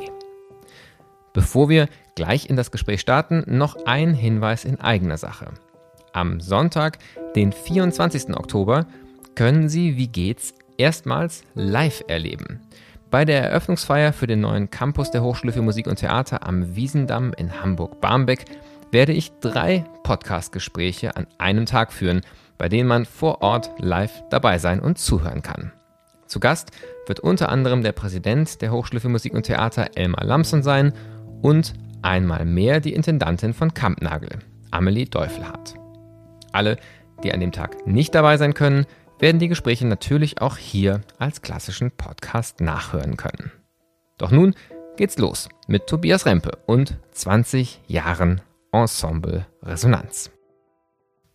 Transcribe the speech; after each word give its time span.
Bevor 1.34 1.70
wir 1.70 1.90
gleich 2.16 2.48
in 2.50 2.56
das 2.56 2.70
Gespräch 2.70 3.02
starten, 3.02 3.44
noch 3.48 3.76
ein 3.86 4.14
Hinweis 4.14 4.66
in 4.66 4.80
eigener 4.80 5.18
Sache. 5.18 5.48
Am 6.14 6.40
Sonntag, 6.42 7.00
den 7.36 7.52
24. 7.52 8.36
Oktober, 8.36 8.86
können 9.36 9.70
Sie 9.70 9.98
Wie 9.98 10.08
geht's 10.08 10.56
erstmals 10.78 11.44
live 11.56 12.04
erleben. 12.08 12.62
Bei 13.12 13.26
der 13.26 13.42
Eröffnungsfeier 13.42 14.14
für 14.14 14.28
den 14.28 14.42
neuen 14.42 14.70
Campus 14.70 15.10
der 15.10 15.24
Hochschule 15.24 15.52
für 15.52 15.64
Musik 15.64 15.88
und 15.88 15.96
Theater 15.96 16.46
am 16.48 16.76
Wiesendamm 16.76 17.34
in 17.34 17.60
Hamburg-Barmbek 17.60 18.46
werde 18.92 19.14
ich 19.14 19.32
drei 19.40 19.84
Podcast-Gespräche 20.04 21.18
an 21.18 21.26
einem 21.40 21.66
Tag 21.66 21.92
führen, 21.92 22.22
bei 22.60 22.70
denen 22.70 22.88
man 22.88 23.06
vor 23.06 23.42
Ort 23.42 23.72
live 23.80 24.24
dabei 24.30 24.60
sein 24.60 24.80
und 24.80 25.00
zuhören 25.00 25.42
kann. 25.42 25.72
Zu 26.28 26.40
Gast 26.40 26.70
wird 27.08 27.20
unter 27.20 27.50
anderem 27.50 27.82
der 27.82 27.94
Präsident 27.94 28.62
der 28.62 28.72
Hochschule 28.72 29.00
für 29.00 29.10
Musik 29.10 29.34
und 29.34 29.44
Theater 29.44 29.90
Elmar 29.96 30.24
Lamson 30.24 30.62
sein 30.62 30.94
und 31.42 31.74
einmal 32.04 32.46
mehr 32.46 32.80
die 32.80 32.94
Intendantin 32.94 33.56
von 33.56 33.74
Kampnagel, 33.74 34.38
Amelie 34.70 35.08
Deufelhardt. 35.08 35.74
Alle, 36.52 36.78
die 37.24 37.34
an 37.34 37.40
dem 37.40 37.52
Tag 37.52 37.88
nicht 37.88 38.14
dabei 38.14 38.38
sein 38.38 38.54
können, 38.54 38.86
werden 39.20 39.40
die 39.40 39.48
Gespräche 39.48 39.86
natürlich 39.86 40.42
auch 40.42 40.58
hier 40.58 41.02
als 41.18 41.42
klassischen 41.42 41.92
Podcast 41.92 42.62
nachhören 42.62 43.18
können. 43.18 43.52
Doch 44.18 44.32
nun 44.32 44.56
geht's 44.98 45.18
los 45.18 45.50
mit 45.68 45.88
Tobias 45.88 46.26
Rempe 46.26 46.58
und 46.66 46.98
20 47.12 47.82
Jahren 47.88 48.42
Ensemble 48.72 49.46
Resonanz. 49.62 50.32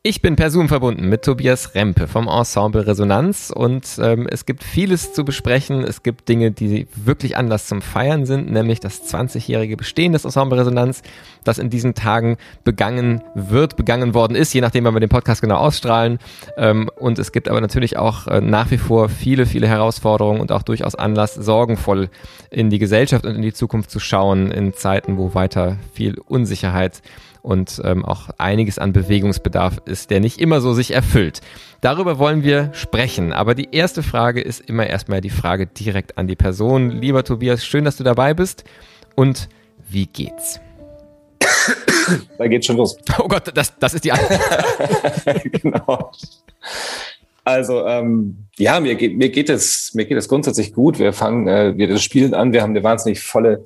Ich 0.06 0.20
bin 0.20 0.36
per 0.36 0.50
Zoom 0.50 0.68
verbunden 0.68 1.08
mit 1.08 1.22
Tobias 1.22 1.74
Rempe 1.74 2.06
vom 2.08 2.28
Ensemble 2.28 2.86
Resonanz 2.86 3.50
und 3.50 3.98
ähm, 4.02 4.28
es 4.30 4.44
gibt 4.44 4.62
vieles 4.62 5.14
zu 5.14 5.24
besprechen. 5.24 5.82
Es 5.82 6.02
gibt 6.02 6.28
Dinge, 6.28 6.50
die 6.50 6.86
wirklich 6.94 7.38
Anlass 7.38 7.68
zum 7.68 7.80
Feiern 7.80 8.26
sind, 8.26 8.52
nämlich 8.52 8.80
das 8.80 9.10
20-jährige 9.10 9.78
Bestehen 9.78 10.12
des 10.12 10.26
Ensemble 10.26 10.58
Resonanz, 10.58 11.02
das 11.42 11.56
in 11.56 11.70
diesen 11.70 11.94
Tagen 11.94 12.36
begangen 12.64 13.22
wird, 13.34 13.76
begangen 13.76 14.12
worden 14.12 14.36
ist, 14.36 14.52
je 14.52 14.60
nachdem, 14.60 14.84
wann 14.84 14.92
wir 14.92 15.00
den 15.00 15.08
Podcast 15.08 15.40
genau 15.40 15.56
ausstrahlen. 15.56 16.18
Ähm, 16.58 16.90
und 16.96 17.18
es 17.18 17.32
gibt 17.32 17.48
aber 17.48 17.62
natürlich 17.62 17.96
auch 17.96 18.26
äh, 18.26 18.42
nach 18.42 18.70
wie 18.70 18.76
vor 18.76 19.08
viele, 19.08 19.46
viele 19.46 19.68
Herausforderungen 19.68 20.42
und 20.42 20.52
auch 20.52 20.64
durchaus 20.64 20.94
Anlass, 20.94 21.32
sorgenvoll 21.32 22.10
in 22.50 22.68
die 22.68 22.78
Gesellschaft 22.78 23.24
und 23.24 23.36
in 23.36 23.40
die 23.42 23.54
Zukunft 23.54 23.90
zu 23.90 24.00
schauen, 24.00 24.50
in 24.50 24.74
Zeiten, 24.74 25.16
wo 25.16 25.32
weiter 25.32 25.78
viel 25.94 26.18
Unsicherheit 26.26 27.00
und 27.44 27.82
ähm, 27.84 28.06
auch 28.06 28.30
einiges 28.38 28.78
an 28.78 28.94
Bewegungsbedarf 28.94 29.82
ist, 29.84 30.10
der 30.10 30.20
nicht 30.20 30.40
immer 30.40 30.62
so 30.62 30.72
sich 30.72 30.92
erfüllt. 30.92 31.42
Darüber 31.82 32.18
wollen 32.18 32.42
wir 32.42 32.70
sprechen. 32.72 33.34
Aber 33.34 33.54
die 33.54 33.68
erste 33.70 34.02
Frage 34.02 34.40
ist 34.40 34.62
immer 34.62 34.86
erstmal 34.86 35.20
die 35.20 35.30
Frage 35.30 35.66
direkt 35.66 36.16
an 36.16 36.26
die 36.26 36.36
Person. 36.36 36.90
Lieber 36.90 37.22
Tobias, 37.22 37.62
schön, 37.64 37.84
dass 37.84 37.98
du 37.98 38.02
dabei 38.02 38.32
bist. 38.32 38.64
Und 39.14 39.50
wie 39.88 40.06
geht's? 40.06 40.58
Da 42.36 42.46
geht's 42.48 42.66
schon 42.66 42.76
los. 42.76 42.98
Oh 43.18 43.28
Gott, 43.28 43.50
das, 43.54 43.78
das 43.78 43.94
ist 43.94 44.04
die 44.04 44.12
Antwort. 44.12 44.42
genau. 45.62 46.10
Also 47.44 47.86
ähm, 47.86 48.46
ja, 48.58 48.78
mir 48.78 48.94
geht, 48.94 49.16
mir 49.16 49.30
geht 49.30 49.48
es 49.48 49.94
mir 49.94 50.04
geht 50.04 50.18
es 50.18 50.28
grundsätzlich 50.28 50.74
gut. 50.74 50.98
Wir 50.98 51.14
fangen 51.14 51.48
äh, 51.48 51.76
wir 51.78 51.88
das 51.88 52.02
Spielen 52.02 52.34
an. 52.34 52.52
Wir 52.52 52.60
haben 52.60 52.70
eine 52.70 52.84
wahnsinnig 52.84 53.20
volle 53.20 53.64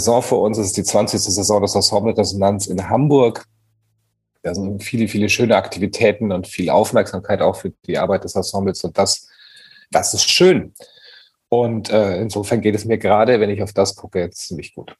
Saison 0.00 0.22
vor 0.22 0.42
uns. 0.42 0.58
Es 0.58 0.66
ist 0.66 0.76
die 0.76 0.84
20. 0.84 1.20
Saison 1.20 1.62
des 1.62 1.74
Ensemble 1.74 2.16
Resonanz 2.16 2.66
in 2.66 2.88
Hamburg. 2.88 3.44
Da 4.42 4.54
sind 4.54 4.82
viele, 4.82 5.08
viele 5.08 5.28
schöne 5.28 5.56
Aktivitäten 5.56 6.32
und 6.32 6.46
viel 6.46 6.68
Aufmerksamkeit 6.70 7.40
auch 7.40 7.56
für 7.56 7.72
die 7.86 7.98
Arbeit 7.98 8.24
des 8.24 8.34
Ensembles. 8.34 8.84
Und 8.84 8.98
das, 8.98 9.28
das 9.90 10.14
ist 10.14 10.28
schön. 10.28 10.74
Und 11.48 11.90
äh, 11.90 12.20
insofern 12.20 12.60
geht 12.60 12.74
es 12.74 12.84
mir 12.84 12.98
gerade, 12.98 13.40
wenn 13.40 13.50
ich 13.50 13.62
auf 13.62 13.72
das 13.72 13.94
gucke, 13.94 14.18
jetzt 14.18 14.48
ziemlich 14.48 14.74
gut. 14.74 14.96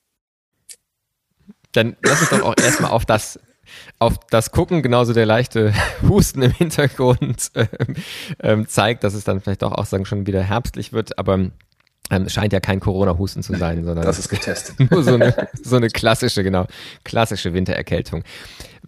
Dann 1.73 1.97
lass 2.03 2.21
uns 2.21 2.31
doch 2.31 2.43
auch 2.43 2.55
erstmal 2.57 2.93
auf 2.93 3.05
das 3.05 3.39
auf 3.99 4.19
das 4.31 4.51
Gucken, 4.51 4.83
genauso 4.83 5.13
der 5.13 5.27
leichte 5.27 5.73
Husten 6.09 6.43
im 6.43 6.53
Hintergrund 6.53 7.51
äh, 7.55 7.67
äh, 8.39 8.67
zeigt, 8.67 9.05
dass 9.05 9.15
es 9.15 9.25
dann 9.25 9.41
vielleicht 9.41 9.65
auch, 9.65 9.73
auch 9.73 9.87
sagen, 9.87 10.05
schon 10.05 10.27
wieder 10.27 10.43
herbstlich 10.43 10.93
wird. 10.93 11.19
Aber 11.19 11.51
ähm, 12.11 12.29
scheint 12.29 12.53
ja 12.53 12.61
kein 12.61 12.81
Corona-Husten 12.81 13.43
zu 13.43 13.57
sein, 13.57 13.85
sondern. 13.85 14.05
Das 14.05 14.19
ist 14.19 14.29
getestet. 14.29 14.91
Nur 14.91 15.03
so 15.05 15.15
eine, 15.15 15.49
so 15.63 15.77
eine 15.77 15.89
klassische, 15.89 16.43
genau, 16.43 16.67
klassische 17.05 17.55
Wintererkältung. 17.55 18.23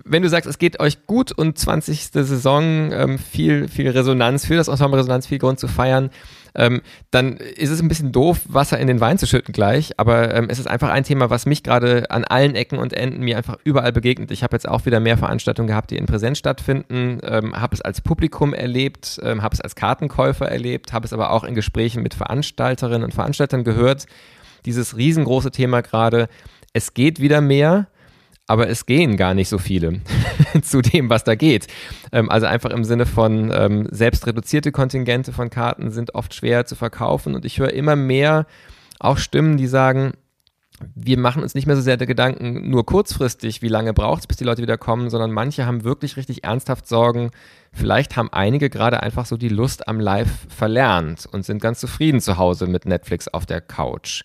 Wenn 0.04 0.22
du 0.22 0.28
sagst, 0.28 0.49
es 0.49 0.59
geht 0.59 0.78
euch 0.81 1.06
gut 1.06 1.32
und 1.32 1.59
20. 1.59 2.09
Saison, 2.09 2.93
ähm, 2.93 3.19
viel, 3.19 3.69
viel 3.69 3.88
Resonanz, 3.88 4.44
für 4.44 4.56
das 4.56 4.69
Ensemble 4.69 4.99
Resonanz, 4.99 5.27
viel 5.27 5.38
Grund 5.38 5.59
zu 5.59 5.69
feiern, 5.69 6.10
ähm, 6.56 6.82
dann 7.10 7.36
ist 7.36 7.70
es 7.70 7.80
ein 7.80 7.88
bisschen 7.88 8.12
doof, 8.12 8.40
Wasser 8.48 8.78
in 8.78 8.86
den 8.86 9.00
Wein 9.00 9.18
zu 9.18 9.26
schütten 9.26 9.52
gleich. 9.52 9.98
Aber 9.98 10.34
ähm, 10.34 10.48
es 10.48 10.58
ist 10.58 10.66
einfach 10.66 10.91
ein 10.91 11.04
Thema, 11.04 11.30
was 11.30 11.47
mich 11.47 11.62
gerade 11.62 12.10
an 12.10 12.24
allen 12.24 12.54
Ecken 12.54 12.78
und 12.78 12.92
Enden 12.92 13.22
mir 13.22 13.36
einfach 13.36 13.58
überall 13.64 13.92
begegnet. 13.92 14.30
Ich 14.30 14.42
habe 14.42 14.54
jetzt 14.56 14.68
auch 14.68 14.86
wieder 14.86 15.00
mehr 15.00 15.18
Veranstaltungen 15.18 15.68
gehabt, 15.68 15.91
die 15.91 15.97
in 15.97 16.06
Präsenz 16.06 16.38
stattfinden, 16.38 17.20
ähm, 17.22 17.54
habe 17.54 17.74
es 17.74 17.80
als 17.80 18.00
Publikum 18.00 18.54
erlebt, 18.54 19.20
ähm, 19.22 19.42
habe 19.42 19.54
es 19.54 19.60
als 19.60 19.74
Kartenkäufer 19.74 20.48
erlebt, 20.48 20.92
habe 20.92 21.06
es 21.06 21.12
aber 21.12 21.30
auch 21.30 21.44
in 21.44 21.54
Gesprächen 21.54 22.03
mit 22.03 22.14
Veranstalterinnen 22.14 23.04
und 23.04 23.14
Veranstaltern 23.14 23.64
gehört. 23.64 24.06
Dieses 24.64 24.97
riesengroße 24.97 25.50
Thema 25.50 25.82
gerade, 25.82 26.28
es 26.72 26.94
geht 26.94 27.20
wieder 27.20 27.41
mehr 27.41 27.86
aber 28.47 28.69
es 28.69 28.87
gehen 28.87 29.16
gar 29.16 29.34
nicht 29.34 29.48
so 29.48 29.59
viele 29.59 30.01
zu 30.63 30.83
dem, 30.83 31.10
was 31.10 31.25
da 31.25 31.34
geht. 31.34 31.66
Ähm, 32.13 32.31
also 32.31 32.47
einfach 32.47 32.71
im 32.71 32.84
Sinne 32.84 33.07
von 33.07 33.53
ähm, 33.54 33.89
selbst 33.91 34.27
reduzierte 34.27 34.72
Kontingente 34.72 35.33
von 35.33 35.51
Karten 35.51 35.91
sind 35.91 36.15
oft 36.15 36.34
schwer 36.34 36.66
zu 36.66 36.75
verkaufen 36.75 37.34
und 37.34 37.45
ich 37.45 37.59
höre 37.59 37.72
immer 37.72 37.97
mehr 37.97 38.47
auch 38.98 39.19
Stimmen, 39.19 39.57
die 39.57 39.66
sagen, 39.66 40.13
wir 40.95 41.19
machen 41.19 41.43
uns 41.43 41.54
nicht 41.54 41.66
mehr 41.66 41.77
so 41.77 41.83
sehr 41.83 41.97
Gedanken, 41.97 42.69
nur 42.69 42.84
kurzfristig, 42.84 43.63
wie 43.63 43.69
lange 43.69 43.95
braucht 43.95 44.21
es, 44.21 44.27
bis 44.27 44.37
die 44.37 44.45
Leute 44.45 44.60
wieder 44.60 44.77
kommen, 44.77 45.09
sondern 45.09 45.33
manche 45.33 45.65
haben 45.65 45.84
wirklich 45.84 46.16
richtig 46.16 46.45
ernsthaft 46.45 46.87
Sorgen. 46.87 47.31
Vielleicht 47.72 48.16
haben 48.16 48.31
einige 48.31 48.69
gerade 48.69 49.03
einfach 49.03 49.25
so 49.25 49.39
die 49.39 49.48
Lust 49.48 49.89
am 49.89 50.01
Live 50.01 50.47
verlernt 50.48 51.27
und 51.31 51.47
sind 51.47 51.63
ganz 51.63 51.81
zufrieden 51.81 52.21
zu 52.21 52.37
Hause 52.37 52.66
mit 52.66 52.84
Netflix 52.84 53.27
auf 53.28 53.47
der 53.47 53.63
Couch. 53.63 54.22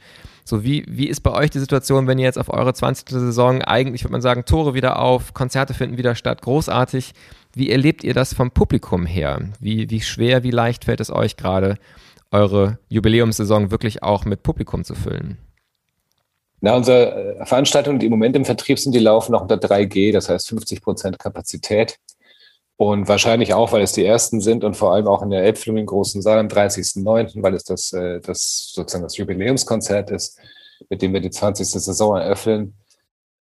So, 0.52 0.66
wie, 0.66 0.84
wie 0.86 1.08
ist 1.08 1.22
bei 1.22 1.32
euch 1.32 1.50
die 1.50 1.60
Situation, 1.60 2.08
wenn 2.08 2.20
ihr 2.20 2.26
jetzt 2.26 2.38
auf 2.38 2.52
eure 2.52 2.74
20. 2.74 3.08
Saison 3.08 3.62
eigentlich, 3.62 4.04
würde 4.04 4.12
man 4.12 4.22
sagen, 4.22 4.44
Tore 4.44 4.74
wieder 4.74 5.00
auf, 5.00 5.34
Konzerte 5.34 5.74
finden 5.74 5.98
wieder 5.98 6.14
statt, 6.14 6.42
großartig. 6.42 7.14
Wie 7.54 7.72
erlebt 7.72 8.04
ihr 8.04 8.14
das 8.14 8.34
vom 8.34 8.52
Publikum 8.52 9.06
her? 9.06 9.40
Wie, 9.62 9.90
wie 9.90 10.02
schwer, 10.02 10.44
wie 10.44 10.52
leicht 10.52 10.84
fällt 10.84 11.00
es 11.00 11.10
euch 11.10 11.38
gerade, 11.38 11.78
eure 12.32 12.80
Jubiläumssaison 12.90 13.72
wirklich 13.72 14.04
auch 14.04 14.26
mit 14.26 14.44
Publikum 14.44 14.84
zu 14.84 14.94
füllen? 14.94 15.38
Na, 16.60 16.76
unsere 16.76 17.38
äh, 17.40 17.46
Veranstaltungen, 17.46 18.00
die 18.00 18.08
im 18.08 18.12
Moment 18.12 18.36
im 18.36 18.44
Vertrieb 18.44 18.78
sind, 18.78 18.94
die 18.94 19.00
laufen 19.00 19.32
noch 19.32 19.44
unter 19.44 19.56
3G, 19.56 20.12
das 20.12 20.28
heißt 20.28 20.50
50 20.50 20.82
Prozent 20.82 21.18
Kapazität. 21.18 21.98
Und 22.82 23.08
wahrscheinlich 23.08 23.54
auch, 23.54 23.74
weil 23.74 23.84
es 23.84 23.92
die 23.92 24.04
ersten 24.04 24.42
sind 24.42 24.64
und 24.64 24.76
vor 24.76 24.92
allem 24.92 25.08
auch 25.08 25.22
in 25.22 25.30
der 25.30 25.44
Elbphilharmonie 25.44 25.82
im 25.82 25.86
großen 25.86 26.20
Saal 26.24 26.40
am 26.40 26.48
30.09., 26.48 27.44
weil 27.44 27.54
es 27.54 27.64
das, 27.64 27.94
äh, 27.94 28.20
das 28.22 28.72
sozusagen 28.74 29.04
das 29.04 29.18
Jubiläumskonzert 29.18 30.10
ist, 30.10 30.40
mit 30.90 31.04
dem 31.04 31.14
wir 31.14 31.22
die 31.22 31.30
20. 31.30 31.68
Saison 31.68 32.18
eröffnen. 32.18 32.76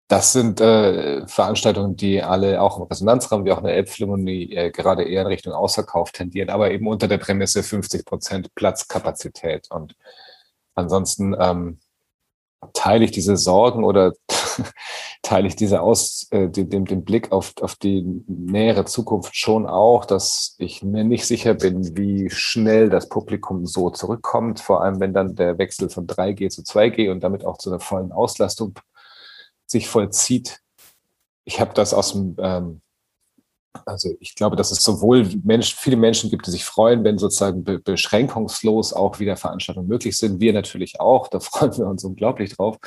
Das 0.09 0.33
sind 0.33 0.61
äh, 0.61 1.25
Veranstaltungen, 1.29 1.95
die 1.95 2.21
alle 2.21 2.61
auch 2.61 2.79
im 2.79 2.83
Resonanzraum 2.83 3.45
wie 3.45 3.53
auch 3.53 3.59
in 3.59 3.67
der 3.67 3.77
Elbphilharmonie 3.77 4.53
äh, 4.53 4.71
gerade 4.73 5.05
eher 5.05 5.21
in 5.21 5.29
Richtung 5.29 5.53
Ausverkauf 5.53 6.11
tendieren, 6.11 6.51
aber 6.51 6.73
eben 6.73 6.89
unter 6.89 7.07
der 7.07 7.19
Prämisse 7.19 7.63
50 7.63 8.05
Prozent 8.05 8.53
Platzkapazität. 8.57 9.69
Und 9.71 9.95
ansonsten 10.75 11.37
ähm, 11.39 11.79
teile 12.73 13.05
ich 13.05 13.11
diese 13.11 13.37
Sorgen 13.37 13.85
oder 13.85 14.13
teile 15.23 15.49
ich 15.49 15.57
diese 15.57 15.81
aus, 15.81 16.27
äh, 16.31 16.49
den, 16.49 16.85
den 16.85 17.05
Blick 17.05 17.33
auf, 17.33 17.55
auf 17.61 17.77
die 17.77 18.03
nähere 18.27 18.85
Zukunft 18.85 19.37
schon 19.37 19.67
auch, 19.67 20.05
dass 20.05 20.57
ich 20.59 20.83
mir 20.83 21.05
nicht 21.05 21.27
sicher 21.27 21.55
bin, 21.55 21.97
wie 21.97 22.31
schnell 22.31 22.91
das 22.91 23.09
Publikum 23.09 23.67
so 23.67 23.91
zurückkommt, 23.91 24.61
vor 24.61 24.83
allem 24.83 25.01
wenn 25.01 25.15
dann 25.15 25.35
der 25.35 25.59
Wechsel 25.59 25.89
von 25.89 26.07
3G 26.07 26.51
zu 26.51 26.63
2G 26.63 27.11
und 27.11 27.21
damit 27.25 27.45
auch 27.45 27.59
zu 27.59 27.71
einer 27.71 27.81
vollen 27.81 28.13
Auslastung 28.13 28.79
sich 29.67 29.89
vollzieht. 29.89 30.61
Ich 31.45 31.61
habe 31.61 31.73
das 31.75 31.95
aus 31.95 32.13
dem 32.13 32.37
ähm, 32.39 32.83
also 33.87 34.15
ich 34.21 34.35
glaube, 34.35 34.57
dass 34.57 34.71
es 34.71 34.83
sowohl 34.83 35.29
Mensch, 35.45 35.75
viele 35.75 35.97
Menschen 35.97 36.31
gibt, 36.31 36.47
die 36.47 36.51
sich 36.51 36.65
freuen, 36.65 37.05
wenn 37.05 37.19
sozusagen 37.19 37.63
be 37.65 37.79
beschränkungslos 37.79 38.93
auch 38.93 39.21
wieder 39.21 39.37
Veranstaltungen 39.37 39.89
möglich 39.89 40.17
sind. 40.17 40.41
Wir 40.41 40.53
natürlich 40.53 41.01
auch, 41.01 41.29
da 41.29 41.41
freuen 41.41 41.77
wir 41.77 41.87
uns 41.87 42.05
unglaublich 42.05 42.57
drauf. 42.57 42.79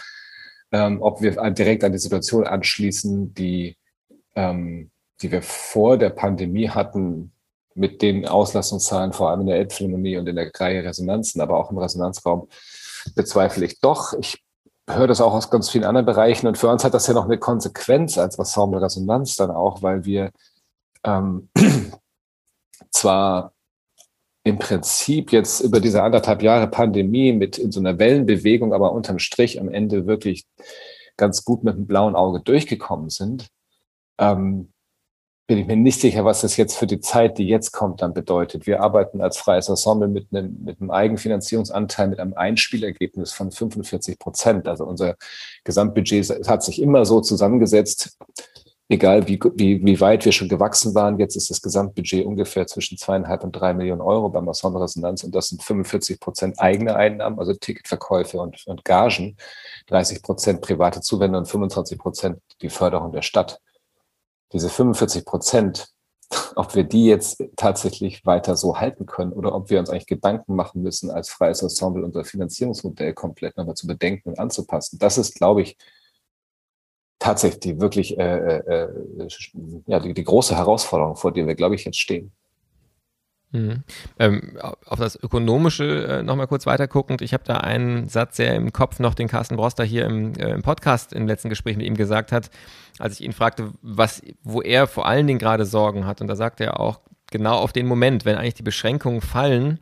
Ähm, 0.71 1.01
ob 1.01 1.21
wir 1.21 1.31
direkt 1.51 1.83
an 1.83 1.91
die 1.91 1.99
Situation 1.99 2.47
anschließen, 2.47 3.33
die, 3.33 3.77
ähm, 4.35 4.89
die 5.21 5.31
wir 5.31 5.41
vor 5.41 5.97
der 5.97 6.09
Pandemie 6.09 6.69
hatten, 6.69 7.31
mit 7.75 8.01
den 8.01 8.27
Auslastungszahlen, 8.27 9.13
vor 9.13 9.29
allem 9.29 9.41
in 9.41 9.47
der 9.47 9.57
Elbphilharmonie 9.57 10.17
und 10.17 10.27
in 10.27 10.35
der 10.35 10.51
Reihe 10.53 10.83
Resonanzen, 10.83 11.41
aber 11.41 11.57
auch 11.57 11.71
im 11.71 11.77
Resonanzraum, 11.77 12.47
bezweifle 13.15 13.65
ich 13.65 13.79
doch. 13.79 14.13
Ich 14.13 14.43
höre 14.87 15.07
das 15.07 15.21
auch 15.21 15.33
aus 15.33 15.49
ganz 15.49 15.69
vielen 15.69 15.83
anderen 15.83 16.05
Bereichen 16.05 16.47
und 16.47 16.57
für 16.57 16.67
uns 16.67 16.83
hat 16.83 16.93
das 16.93 17.07
ja 17.07 17.13
noch 17.13 17.25
eine 17.25 17.37
Konsequenz 17.37 18.17
als 18.17 18.37
Ensemble 18.37 18.81
Resonanz 18.81 19.35
dann 19.35 19.49
auch, 19.49 19.81
weil 19.81 20.05
wir 20.05 20.31
ähm, 21.03 21.49
zwar 22.91 23.53
im 24.43 24.59
Prinzip 24.59 25.31
jetzt 25.31 25.61
über 25.61 25.79
diese 25.79 26.03
anderthalb 26.03 26.43
Jahre 26.43 26.67
Pandemie 26.67 27.31
mit 27.31 27.57
in 27.57 27.71
so 27.71 27.79
einer 27.79 27.97
Wellenbewegung, 27.97 28.73
aber 28.73 28.91
unterm 28.91 29.19
Strich 29.19 29.59
am 29.59 29.69
Ende 29.69 30.05
wirklich 30.05 30.45
ganz 31.15 31.45
gut 31.45 31.63
mit 31.63 31.75
dem 31.75 31.87
blauen 31.87 32.15
Auge 32.15 32.41
durchgekommen 32.41 33.09
sind, 33.09 33.47
ähm, 34.19 34.73
bin 35.45 35.57
ich 35.57 35.67
mir 35.67 35.75
nicht 35.75 35.99
sicher, 35.99 36.23
was 36.23 36.41
das 36.41 36.55
jetzt 36.55 36.77
für 36.77 36.87
die 36.87 37.01
Zeit, 37.01 37.37
die 37.37 37.47
jetzt 37.47 37.71
kommt, 37.73 38.01
dann 38.01 38.13
bedeutet. 38.13 38.65
Wir 38.65 38.81
arbeiten 38.81 39.21
als 39.21 39.37
freies 39.37 39.67
Ensemble 39.67 40.07
mit 40.07 40.27
einem, 40.31 40.57
mit 40.63 40.79
einem 40.79 40.89
Eigenfinanzierungsanteil, 40.89 42.07
mit 42.07 42.19
einem 42.19 42.33
Einspielergebnis 42.33 43.33
von 43.33 43.51
45 43.51 44.19
Prozent. 44.19 44.67
Also 44.67 44.85
unser 44.85 45.15
Gesamtbudget 45.65 46.47
hat 46.47 46.63
sich 46.63 46.81
immer 46.81 47.05
so 47.05 47.19
zusammengesetzt, 47.19 48.17
egal 48.93 49.27
wie, 49.27 49.39
wie, 49.55 49.83
wie 49.83 49.99
weit 49.99 50.23
wir 50.23 50.31
schon 50.31 50.47
gewachsen 50.47 50.95
waren, 50.95 51.19
jetzt 51.19 51.35
ist 51.35 51.49
das 51.49 51.61
Gesamtbudget 51.61 52.25
ungefähr 52.25 52.67
zwischen 52.67 52.97
zweieinhalb 52.97 53.43
und 53.43 53.51
drei 53.51 53.73
Millionen 53.73 54.01
Euro 54.01 54.29
beim 54.29 54.47
Ensemble 54.47 54.81
Resonanz 54.81 55.23
und 55.23 55.35
das 55.35 55.49
sind 55.49 55.61
45 55.61 56.19
Prozent 56.19 56.59
eigene 56.59 56.95
Einnahmen, 56.95 57.39
also 57.39 57.53
Ticketverkäufe 57.53 58.39
und, 58.39 58.65
und 58.67 58.85
Gagen, 58.85 59.37
30 59.87 60.21
Prozent 60.21 60.61
private 60.61 61.01
Zuwendung 61.01 61.41
und 61.41 61.47
25 61.47 61.97
Prozent 61.97 62.39
die 62.61 62.69
Förderung 62.69 63.11
der 63.11 63.23
Stadt. 63.23 63.59
Diese 64.53 64.69
45 64.69 65.25
Prozent, 65.25 65.87
ob 66.55 66.75
wir 66.75 66.83
die 66.83 67.05
jetzt 67.05 67.43
tatsächlich 67.55 68.25
weiter 68.25 68.55
so 68.55 68.79
halten 68.79 69.05
können 69.05 69.33
oder 69.33 69.53
ob 69.55 69.69
wir 69.69 69.79
uns 69.79 69.89
eigentlich 69.89 70.05
Gedanken 70.05 70.55
machen 70.55 70.81
müssen, 70.81 71.11
als 71.11 71.29
freies 71.29 71.61
Ensemble 71.61 72.05
unser 72.05 72.23
Finanzierungsmodell 72.23 73.13
komplett 73.13 73.57
nochmal 73.57 73.75
zu 73.75 73.87
bedenken 73.87 74.29
und 74.29 74.39
anzupassen. 74.39 74.99
Das 74.99 75.17
ist, 75.17 75.35
glaube 75.35 75.63
ich, 75.63 75.77
tatsächlich 77.23 77.61
die 77.61 77.79
wirklich 77.79 78.19
äh, 78.19 78.37
äh, 78.37 78.83
äh, 78.83 79.27
ja, 79.87 79.99
die, 79.99 80.13
die 80.13 80.23
große 80.23 80.55
Herausforderung, 80.57 81.15
vor 81.15 81.31
der 81.31 81.47
wir, 81.47 81.55
glaube 81.55 81.75
ich, 81.75 81.85
jetzt 81.85 81.99
stehen. 81.99 82.33
Mhm. 83.51 83.83
Ähm, 84.19 84.57
auf 84.85 84.99
das 84.99 85.15
Ökonomische 85.15 86.05
äh, 86.07 86.23
nochmal 86.23 86.47
kurz 86.47 86.65
weiterguckend. 86.65 87.21
Ich 87.21 87.33
habe 87.33 87.43
da 87.45 87.57
einen 87.57 88.09
Satz 88.09 88.37
sehr 88.37 88.55
im 88.55 88.73
Kopf 88.73 88.99
noch, 88.99 89.13
den 89.13 89.27
Carsten 89.29 89.55
Broster 89.55 89.85
hier 89.85 90.05
im, 90.05 90.33
äh, 90.35 90.49
im 90.49 90.63
Podcast 90.63 91.13
im 91.13 91.27
letzten 91.27 91.49
Gespräch 91.49 91.77
mit 91.77 91.85
ihm 91.85 91.95
gesagt 91.95 92.31
hat, 92.31 92.49
als 92.99 93.19
ich 93.19 93.25
ihn 93.25 93.31
fragte, 93.31 93.71
was, 93.81 94.21
wo 94.43 94.61
er 94.61 94.87
vor 94.87 95.05
allen 95.05 95.27
Dingen 95.27 95.39
gerade 95.39 95.65
Sorgen 95.65 96.05
hat. 96.05 96.19
Und 96.19 96.27
da 96.27 96.35
sagte 96.35 96.65
er 96.65 96.79
auch, 96.79 96.99
genau 97.31 97.55
auf 97.55 97.71
den 97.71 97.87
Moment, 97.87 98.25
wenn 98.25 98.35
eigentlich 98.35 98.55
die 98.55 98.63
Beschränkungen 98.63 99.21
fallen, 99.21 99.79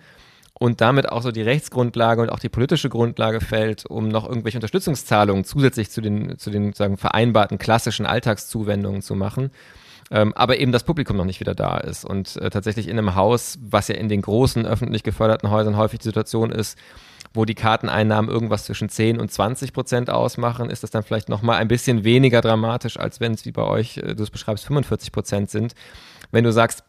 und 0.61 0.79
damit 0.79 1.11
auch 1.11 1.23
so 1.23 1.31
die 1.31 1.41
Rechtsgrundlage 1.41 2.21
und 2.21 2.29
auch 2.29 2.37
die 2.37 2.47
politische 2.47 2.87
Grundlage 2.87 3.41
fällt, 3.41 3.87
um 3.87 4.09
noch 4.09 4.29
irgendwelche 4.29 4.59
Unterstützungszahlungen 4.59 5.43
zusätzlich 5.43 5.89
zu 5.89 6.01
den, 6.01 6.37
zu 6.37 6.51
den 6.51 6.73
sagen, 6.73 6.97
vereinbarten 6.97 7.57
klassischen 7.57 8.05
Alltagszuwendungen 8.05 9.01
zu 9.01 9.15
machen. 9.15 9.49
Ähm, 10.11 10.33
aber 10.35 10.59
eben 10.59 10.71
das 10.71 10.83
Publikum 10.83 11.17
noch 11.17 11.25
nicht 11.25 11.39
wieder 11.39 11.55
da 11.55 11.77
ist. 11.77 12.05
Und 12.05 12.35
äh, 12.35 12.51
tatsächlich 12.51 12.87
in 12.87 12.99
einem 12.99 13.15
Haus, 13.15 13.57
was 13.59 13.87
ja 13.87 13.95
in 13.95 14.07
den 14.07 14.21
großen 14.21 14.67
öffentlich 14.67 15.01
geförderten 15.01 15.49
Häusern 15.49 15.77
häufig 15.77 15.97
die 15.97 16.09
Situation 16.09 16.51
ist, 16.51 16.77
wo 17.33 17.43
die 17.45 17.55
Karteneinnahmen 17.55 18.29
irgendwas 18.29 18.65
zwischen 18.65 18.87
10 18.87 19.19
und 19.19 19.31
20 19.31 19.73
Prozent 19.73 20.11
ausmachen, 20.11 20.69
ist 20.69 20.83
das 20.83 20.91
dann 20.91 21.01
vielleicht 21.01 21.27
nochmal 21.27 21.57
ein 21.57 21.69
bisschen 21.69 22.03
weniger 22.03 22.41
dramatisch, 22.41 22.99
als 22.99 23.19
wenn 23.19 23.33
es 23.33 23.45
wie 23.45 23.51
bei 23.51 23.63
euch, 23.63 23.97
äh, 23.97 24.13
du 24.13 24.21
es 24.21 24.29
beschreibst, 24.29 24.67
45 24.67 25.11
Prozent 25.11 25.49
sind. 25.49 25.73
Wenn 26.29 26.43
du 26.43 26.51
sagst, 26.51 26.83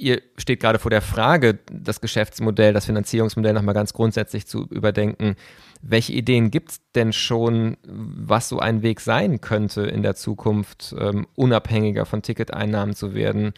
ihr 0.00 0.22
steht 0.36 0.60
gerade 0.60 0.78
vor 0.78 0.90
der 0.90 1.02
Frage, 1.02 1.58
das 1.70 2.00
Geschäftsmodell, 2.00 2.72
das 2.72 2.86
Finanzierungsmodell 2.86 3.52
nochmal 3.52 3.74
ganz 3.74 3.92
grundsätzlich 3.92 4.46
zu 4.46 4.66
überdenken. 4.70 5.36
Welche 5.82 6.12
Ideen 6.12 6.50
gibt 6.50 6.70
es 6.70 6.80
denn 6.94 7.12
schon, 7.12 7.76
was 7.84 8.48
so 8.48 8.58
ein 8.58 8.82
Weg 8.82 9.00
sein 9.00 9.40
könnte 9.40 9.82
in 9.82 10.02
der 10.02 10.14
Zukunft, 10.14 10.94
ähm, 10.98 11.26
unabhängiger 11.36 12.06
von 12.06 12.22
Ticketeinnahmen 12.22 12.94
zu 12.94 13.14
werden? 13.14 13.52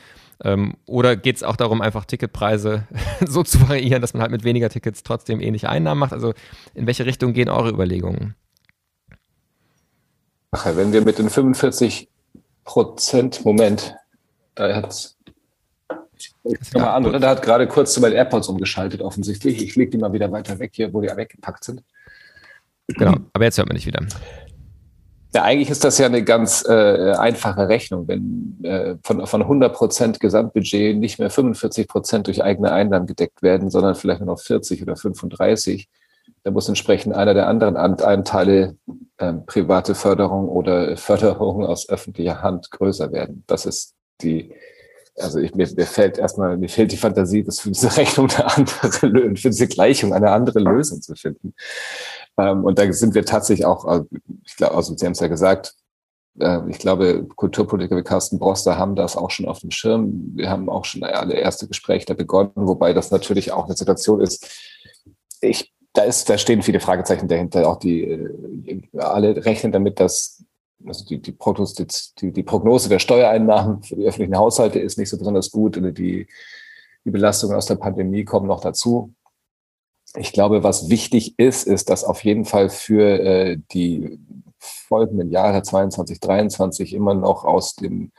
Ähm, 0.45 0.75
oder 0.87 1.17
geht 1.17 1.37
es 1.37 1.43
auch 1.43 1.57
darum, 1.57 1.81
einfach 1.81 2.05
Ticketpreise 2.05 2.87
so 3.27 3.43
zu 3.43 3.61
variieren, 3.69 4.03
dass 4.03 4.13
man 4.13 4.23
halt 4.23 4.33
mit 4.33 4.45
weniger 4.45 4.69
Tickets 4.69 5.03
trotzdem 5.03 5.41
ähnliche 5.41 5.69
Einnahmen 5.69 6.01
macht? 6.01 6.13
Also 6.13 6.35
in 6.75 6.87
welche 6.87 7.07
Richtung 7.07 7.33
gehen 7.33 7.49
eure 7.49 7.71
Überlegungen? 7.71 8.35
Wenn 10.65 10.93
wir 10.93 11.03
mit 11.03 11.19
den 11.19 11.31
45 11.31 12.09
Prozent, 12.65 13.45
Moment, 13.45 13.95
da 14.55 14.75
hat 14.77 14.91
es 14.91 15.17
ich 16.45 16.75
mal 16.75 16.95
an, 16.95 17.07
oder? 17.07 17.21
Der 17.21 17.31
hat 17.31 17.43
gerade 17.43 17.67
kurz 17.67 17.93
zu 17.93 18.01
meinen 18.01 18.15
AirPods 18.15 18.49
umgeschaltet, 18.49 19.01
offensichtlich. 19.01 19.63
Ich 19.63 19.77
lege 19.77 19.93
die 19.93 19.99
mal 19.99 20.13
wieder 20.13 20.31
weiter 20.33 20.59
weg 20.59 20.73
hier, 20.75 20.93
wo 20.93 21.01
die 21.01 21.09
weggepackt 21.09 21.65
sind. 21.65 21.83
Genau, 22.89 23.17
aber 23.33 23.45
jetzt 23.45 23.59
hört 23.59 23.69
man 23.69 23.77
nicht 23.77 23.87
wieder. 23.87 24.05
Ja, 25.35 25.45
eigentlich 25.45 25.71
ist 25.71 25.83
das 25.83 25.97
ja 25.97 26.07
eine 26.07 26.25
ganz 26.25 26.65
äh, 26.69 27.13
einfache 27.13 27.69
Rechnung. 27.69 28.07
Wenn 28.07 28.59
äh, 28.65 28.97
von, 29.03 29.27
von 29.27 29.43
100 29.43 29.73
Prozent 29.73 30.21
Gesamtbudget 30.21 30.99
nicht 30.99 31.19
mehr 31.19 31.31
45 31.31 31.89
Prozent 31.89 32.27
durch 32.27 32.43
eigene 32.43 32.71
Einnahmen 32.71 33.07
gedeckt 33.07 33.43
werden, 33.43 33.71
sondern 33.71 33.95
vielleicht 33.95 34.21
nur 34.21 34.35
noch 34.35 34.41
40 34.41 34.83
oder 34.83 34.95
35, 34.95 35.89
dann 36.43 36.53
muss 36.53 36.69
entsprechend 36.69 37.15
einer 37.15 37.33
der 37.33 37.49
anderen 37.49 37.77
Anteile 37.77 38.77
äh, 39.17 39.33
private 39.33 39.95
Förderung 39.95 40.49
oder 40.49 40.97
Förderung 40.99 41.65
aus 41.65 41.89
öffentlicher 41.89 42.43
Hand 42.43 42.71
größer 42.71 43.11
werden. 43.13 43.45
Das 43.47 43.65
ist 43.65 43.95
die 44.21 44.53
also 45.19 45.39
ich, 45.39 45.55
mir, 45.55 45.69
mir 45.77 45.87
fällt 45.87 46.19
erstmal, 46.19 46.57
mir 46.57 46.69
fehlt 46.69 46.93
die 46.93 46.97
Fantasie, 46.97 47.45
das 47.45 47.61
für 47.61 47.71
diese 47.71 47.97
Rechnung 47.97 48.31
eine 48.31 48.57
andere, 48.57 48.91
für 49.37 49.51
diese 49.51 49.69
Gleichung 49.69 50.13
eine 50.13 50.31
andere 50.31 50.59
Lösung 50.59 51.03
zu 51.03 51.15
finden. 51.15 51.55
Ähm, 52.39 52.65
und 52.65 52.79
da 52.79 52.91
sind 52.93 53.15
wir 53.15 53.25
tatsächlich 53.25 53.67
auch, 53.67 53.87
äh, 53.87 54.05
ich 54.45 54.57
glaube, 54.57 54.75
also 54.75 54.97
Sie 54.97 55.05
haben 55.05 55.13
es 55.13 55.21
ja 55.21 55.29
gesagt, 55.29 55.75
äh, 56.39 56.61
ich 56.69 56.79
glaube, 56.79 57.27
Kulturpolitiker 57.37 57.97
wie 57.97 58.03
Carsten 58.03 58.39
Broster 58.39 58.79
haben 58.79 58.97
das 58.97 59.17
auch 59.17 59.31
schon 59.31 59.47
auf 59.47 59.61
dem 59.61 59.71
Schirm. 59.71 60.33
Wir 60.35 60.51
haben 60.51 60.69
auch 60.69 60.85
schon 60.85 61.05
alle 61.05 61.35
erste 61.35 61.69
Gespräche 61.69 62.07
da 62.07 62.15
begonnen, 62.15 62.53
wobei 62.55 62.93
das 62.93 63.11
natürlich 63.11 63.53
auch 63.53 63.67
eine 63.67 63.77
Situation 63.77 64.21
ist. 64.21 64.49
Ich, 65.41 65.73
da 65.93 66.05
ist, 66.05 66.31
da 66.31 66.39
stehen 66.39 66.63
viele 66.63 66.81
Fragezeichen 66.81 67.29
dahinter. 67.29 67.69
Auch 67.69 67.77
die, 67.77 68.03
äh, 68.05 68.81
alle 68.99 69.45
rechnen 69.45 69.73
damit, 69.73 70.01
dass 70.01 70.43
also 70.87 71.05
die, 71.05 71.21
die, 71.21 71.37
die, 72.21 72.33
die 72.33 72.43
Prognose 72.43 72.89
der 72.89 72.99
Steuereinnahmen 72.99 73.83
für 73.83 73.97
die 73.97 74.07
öffentlichen 74.07 74.37
Haushalte 74.37 74.79
ist 74.79 74.99
nicht 74.99 75.09
so 75.09 75.19
besonders 75.19 75.51
gut. 75.51 75.77
Die, 75.77 76.27
die 77.05 77.11
Belastungen 77.11 77.57
aus 77.57 77.67
der 77.67 77.77
Pandemie 77.77 78.25
kommen 78.25 78.47
noch 78.47 78.61
dazu. 78.61 79.15
Ich 80.17 80.33
glaube, 80.33 80.63
was 80.63 80.91
wichtig 80.91 81.39
ist, 81.39 81.67
ist, 81.67 81.89
dass 81.89 82.05
auf 82.05 82.23
jeden 82.25 82.45
Fall 82.45 82.69
für 82.69 83.21
äh, 83.21 83.59
die 83.73 84.19
folgenden 84.59 85.31
Jahre 85.31 85.63
22, 85.63 86.21
23 86.21 86.95
immer 86.95 87.15
noch 87.15 87.45
aus 87.45 87.75
dem 87.75 88.13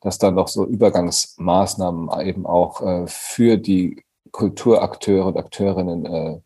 dass 0.00 0.18
da 0.18 0.30
noch 0.30 0.48
so 0.48 0.64
Übergangsmaßnahmen 0.64 2.08
eben 2.26 2.46
auch 2.46 2.82
äh, 2.82 3.06
für 3.06 3.56
die 3.56 4.04
Kulturakteure 4.30 5.26
und 5.26 5.36
Akteurinnen 5.36 6.06
äh, 6.06 6.40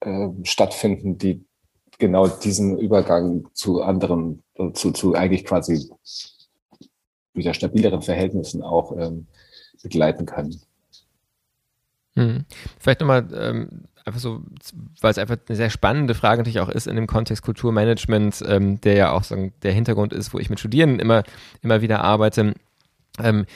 äh, 0.00 0.30
stattfinden, 0.42 1.18
die 1.18 1.44
genau 1.98 2.28
diesen 2.28 2.78
Übergang 2.78 3.46
zu 3.52 3.82
anderen, 3.82 4.42
zu, 4.74 4.92
zu 4.92 5.14
eigentlich 5.14 5.44
quasi 5.44 5.90
wieder 7.34 7.54
stabileren 7.54 8.02
Verhältnissen 8.02 8.62
auch 8.62 8.96
ähm, 8.96 9.26
begleiten 9.82 10.26
können. 10.26 10.60
Hm. 12.16 12.44
Vielleicht 12.78 13.00
nochmal 13.00 13.26
ähm, 13.34 13.84
einfach 14.04 14.20
so, 14.20 14.42
weil 15.00 15.10
es 15.10 15.18
einfach 15.18 15.36
eine 15.48 15.56
sehr 15.56 15.70
spannende 15.70 16.14
Frage 16.14 16.38
natürlich 16.38 16.60
auch 16.60 16.68
ist 16.68 16.86
in 16.86 16.96
dem 16.96 17.06
Kontext 17.06 17.42
Kulturmanagement, 17.42 18.42
ähm, 18.46 18.80
der 18.80 18.94
ja 18.94 19.12
auch 19.12 19.24
so 19.24 19.50
der 19.62 19.72
Hintergrund 19.72 20.12
ist, 20.12 20.32
wo 20.32 20.38
ich 20.38 20.50
mit 20.50 20.60
Studierenden 20.60 21.00
immer, 21.00 21.24
immer 21.62 21.80
wieder 21.82 22.02
arbeite. 22.02 22.54
Ähm, 23.22 23.46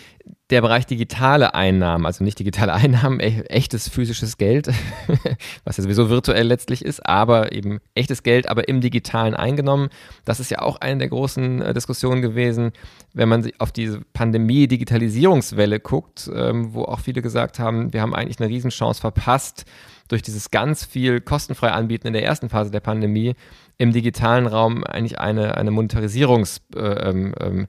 der 0.50 0.62
Bereich 0.62 0.86
digitale 0.86 1.54
Einnahmen, 1.54 2.06
also 2.06 2.22
nicht 2.22 2.38
digitale 2.38 2.72
Einnahmen, 2.74 3.20
e 3.20 3.42
echtes 3.48 3.88
physisches 3.88 4.38
Geld, 4.38 4.68
was 5.64 5.76
ja 5.76 5.82
sowieso 5.82 6.08
virtuell 6.10 6.46
letztlich 6.46 6.84
ist, 6.84 7.04
aber 7.04 7.52
eben 7.52 7.80
echtes 7.94 8.22
Geld, 8.22 8.48
aber 8.48 8.68
im 8.68 8.80
digitalen 8.80 9.34
eingenommen. 9.34 9.88
Das 10.24 10.40
ist 10.40 10.50
ja 10.50 10.60
auch 10.60 10.80
eine 10.80 10.98
der 10.98 11.08
großen 11.08 11.60
äh, 11.60 11.74
Diskussionen 11.74 12.22
gewesen, 12.22 12.72
wenn 13.14 13.28
man 13.28 13.50
auf 13.58 13.72
diese 13.72 14.00
Pandemie-Digitalisierungswelle 14.12 15.80
guckt, 15.80 16.30
ähm, 16.32 16.72
wo 16.72 16.84
auch 16.84 17.00
viele 17.00 17.20
gesagt 17.20 17.58
haben, 17.58 17.92
wir 17.92 18.00
haben 18.00 18.14
eigentlich 18.14 18.40
eine 18.40 18.48
Riesenchance 18.48 19.00
verpasst, 19.00 19.64
durch 20.08 20.22
dieses 20.22 20.50
ganz 20.50 20.84
viel 20.84 21.20
kostenfrei 21.20 21.70
anbieten 21.70 22.06
in 22.06 22.14
der 22.14 22.24
ersten 22.24 22.48
Phase 22.48 22.70
der 22.70 22.80
Pandemie 22.80 23.34
im 23.78 23.92
digitalen 23.92 24.46
Raum 24.46 24.84
eigentlich 24.84 25.20
eine, 25.20 25.56
eine 25.56 25.70
Monetarisierungschance 25.70 26.60
äh, 26.76 27.10
ähm, 27.10 27.34
ähm 27.40 27.66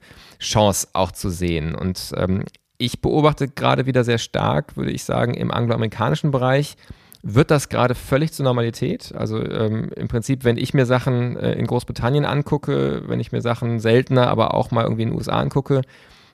auch 0.92 1.12
zu 1.12 1.30
sehen. 1.30 1.74
Und 1.74 2.12
ähm, 2.16 2.44
ich 2.78 3.00
beobachte 3.00 3.48
gerade 3.48 3.86
wieder 3.86 4.04
sehr 4.04 4.18
stark, 4.18 4.76
würde 4.76 4.90
ich 4.90 5.04
sagen, 5.04 5.34
im 5.34 5.50
angloamerikanischen 5.52 6.30
Bereich 6.30 6.76
wird 7.22 7.50
das 7.50 7.68
gerade 7.68 7.94
völlig 7.94 8.32
zur 8.32 8.44
Normalität. 8.44 9.14
Also 9.14 9.38
ähm, 9.44 9.90
im 9.94 10.08
Prinzip, 10.08 10.44
wenn 10.44 10.56
ich 10.56 10.74
mir 10.74 10.86
Sachen 10.86 11.36
äh, 11.36 11.52
in 11.52 11.66
Großbritannien 11.66 12.24
angucke, 12.24 13.02
wenn 13.06 13.20
ich 13.20 13.32
mir 13.32 13.42
Sachen 13.42 13.78
seltener, 13.78 14.28
aber 14.28 14.54
auch 14.54 14.70
mal 14.70 14.82
irgendwie 14.84 15.02
in 15.02 15.10
den 15.10 15.18
USA 15.18 15.38
angucke, 15.38 15.82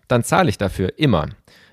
dann 0.09 0.23
zahle 0.23 0.49
ich 0.49 0.59
dafür 0.59 0.99
immer. 0.99 1.27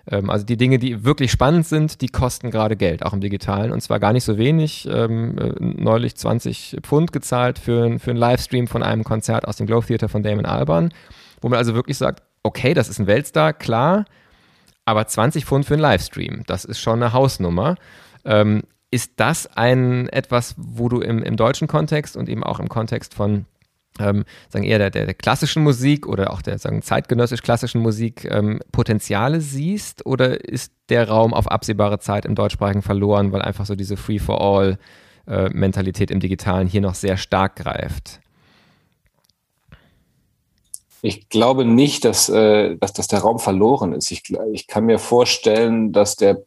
Ähm, 0.09 0.29
also 0.29 0.45
die 0.45 0.57
Dinge, 0.57 0.79
die 0.79 1.03
wirklich 1.03 1.31
spannend 1.31 1.65
sind, 1.65 2.01
die 2.01 2.07
kosten 2.07 2.51
gerade 2.51 2.75
Geld, 2.75 3.05
auch 3.05 3.13
im 3.13 3.21
Digitalen. 3.21 3.71
Und 3.71 3.81
zwar 3.81 3.99
gar 3.99 4.13
nicht 4.13 4.23
so 4.23 4.37
wenig. 4.37 4.87
Ähm, 4.91 5.37
äh, 5.37 5.53
neulich 5.59 6.15
20 6.15 6.77
Pfund 6.81 7.11
gezahlt 7.11 7.59
für, 7.59 7.99
für 7.99 8.11
einen 8.11 8.19
Livestream 8.19 8.67
von 8.67 8.83
einem 8.83 9.03
Konzert 9.03 9.47
aus 9.47 9.57
dem 9.57 9.67
Globe 9.67 9.87
Theater 9.87 10.09
von 10.09 10.23
Damon 10.23 10.45
Alban, 10.45 10.93
wo 11.41 11.49
man 11.49 11.57
also 11.57 11.75
wirklich 11.75 11.97
sagt, 11.97 12.23
okay, 12.43 12.73
das 12.73 12.89
ist 12.89 12.99
ein 12.99 13.07
Weltstar, 13.07 13.53
klar, 13.53 14.05
aber 14.85 15.07
20 15.07 15.45
Pfund 15.45 15.65
für 15.65 15.75
einen 15.75 15.81
Livestream, 15.81 16.43
das 16.45 16.65
ist 16.65 16.79
schon 16.79 17.01
eine 17.01 17.13
Hausnummer. 17.13 17.75
Ähm, 18.25 18.63
ist 18.91 19.13
das 19.15 19.47
ein 19.47 20.07
etwas, 20.09 20.53
wo 20.57 20.87
du 20.87 20.99
im, 20.99 21.23
im 21.23 21.35
deutschen 21.35 21.67
Kontext 21.67 22.15
und 22.15 22.29
eben 22.29 22.43
auch 22.43 22.59
im 22.59 22.69
Kontext 22.69 23.15
von 23.15 23.45
ähm, 23.99 24.25
sagen 24.49 24.65
eher 24.65 24.79
der, 24.79 24.89
der, 24.89 25.05
der, 25.05 25.13
klassischen 25.13 25.63
Musik 25.63 26.07
oder 26.07 26.31
auch 26.33 26.41
der 26.41 26.57
sagen 26.57 26.81
zeitgenössisch 26.81 27.41
klassischen 27.41 27.81
Musik 27.81 28.25
ähm, 28.25 28.59
Potenziale 28.71 29.41
siehst 29.41 30.05
oder 30.05 30.43
ist 30.43 30.73
der 30.89 31.07
Raum 31.07 31.33
auf 31.33 31.47
absehbare 31.47 31.99
Zeit 31.99 32.25
im 32.25 32.35
deutschsprachigen 32.35 32.81
verloren, 32.81 33.31
weil 33.31 33.41
einfach 33.41 33.65
so 33.65 33.75
diese 33.75 33.97
Free 33.97 34.19
for 34.19 34.41
All 34.41 34.77
äh, 35.27 35.49
im 35.49 36.19
Digitalen 36.19 36.67
hier 36.67 36.81
noch 36.81 36.95
sehr 36.95 37.17
stark 37.17 37.55
greift? 37.57 38.19
Ich 41.05 41.27
glaube 41.27 41.65
nicht, 41.65 42.05
dass, 42.05 42.29
äh, 42.29 42.77
dass, 42.77 42.93
dass 42.93 43.09
der 43.09 43.19
Raum 43.19 43.37
verloren 43.37 43.91
ist. 43.91 44.09
Ich, 44.09 44.23
ich 44.53 44.67
kann 44.67 44.85
mir 44.85 44.99
vorstellen, 44.99 45.91
dass 45.91 46.15
der 46.15 46.45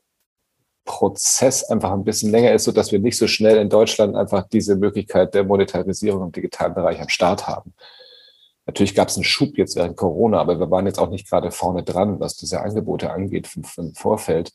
Prozess 0.86 1.64
einfach 1.64 1.92
ein 1.92 2.04
bisschen 2.04 2.30
länger 2.30 2.52
ist, 2.52 2.64
so 2.64 2.72
dass 2.72 2.90
wir 2.90 2.98
nicht 2.98 3.18
so 3.18 3.26
schnell 3.26 3.58
in 3.58 3.68
Deutschland 3.68 4.16
einfach 4.16 4.48
diese 4.48 4.76
Möglichkeit 4.76 5.34
der 5.34 5.44
Monetarisierung 5.44 6.22
im 6.22 6.32
digitalen 6.32 6.72
Bereich 6.72 7.02
am 7.02 7.10
Start 7.10 7.46
haben. 7.46 7.74
Natürlich 8.64 8.94
gab 8.94 9.08
es 9.08 9.16
einen 9.16 9.24
Schub 9.24 9.58
jetzt 9.58 9.76
während 9.76 9.96
Corona, 9.96 10.40
aber 10.40 10.58
wir 10.58 10.70
waren 10.70 10.86
jetzt 10.86 10.98
auch 10.98 11.10
nicht 11.10 11.28
gerade 11.28 11.50
vorne 11.50 11.82
dran, 11.82 12.18
was 12.18 12.36
diese 12.36 12.62
Angebote 12.62 13.10
angeht 13.10 13.46
vom, 13.46 13.62
vom 13.64 13.94
Vorfeld. 13.94 14.50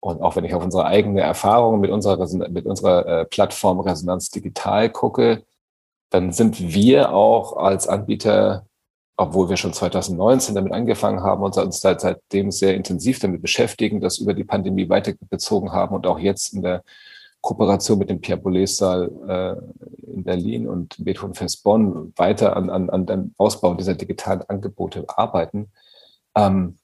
Und 0.00 0.20
auch 0.20 0.36
wenn 0.36 0.44
ich 0.44 0.54
auf 0.54 0.62
unsere 0.62 0.84
eigene 0.84 1.22
Erfahrung 1.22 1.80
mit 1.80 1.90
unserer, 1.90 2.28
mit 2.50 2.66
unserer 2.66 3.06
äh, 3.06 3.24
Plattform 3.24 3.80
Resonanz 3.80 4.30
Digital 4.30 4.90
gucke, 4.90 5.44
dann 6.10 6.32
sind 6.32 6.60
wir 6.60 7.14
auch 7.14 7.56
als 7.56 7.88
Anbieter 7.88 8.66
obwohl 9.22 9.48
wir 9.48 9.56
schon 9.56 9.72
2019 9.72 10.54
damit 10.54 10.72
angefangen 10.72 11.22
haben 11.22 11.42
und 11.42 11.56
uns 11.56 11.80
seitdem 11.80 12.50
sehr 12.50 12.74
intensiv 12.74 13.18
damit 13.18 13.42
beschäftigen, 13.42 14.00
das 14.00 14.18
über 14.18 14.34
die 14.34 14.44
Pandemie 14.44 14.88
weitergezogen 14.88 15.72
haben 15.72 15.94
und 15.94 16.06
auch 16.06 16.18
jetzt 16.18 16.52
in 16.52 16.62
der 16.62 16.82
Kooperation 17.40 17.98
mit 17.98 18.08
dem 18.08 18.20
Pierre 18.20 18.40
Boulez 18.40 18.76
Saal 18.76 19.10
äh, 19.28 20.12
in 20.12 20.22
Berlin 20.22 20.68
und 20.68 20.96
Beethoven 20.98 21.34
Fest 21.34 21.64
Bonn 21.64 22.12
weiter 22.16 22.56
an, 22.56 22.70
an, 22.70 22.88
an 22.88 23.06
dem 23.06 23.34
Ausbau 23.36 23.74
dieser 23.74 23.94
digitalen 23.94 24.42
Angebote 24.42 25.04
arbeiten. 25.08 25.70
Ähm, 26.36 26.78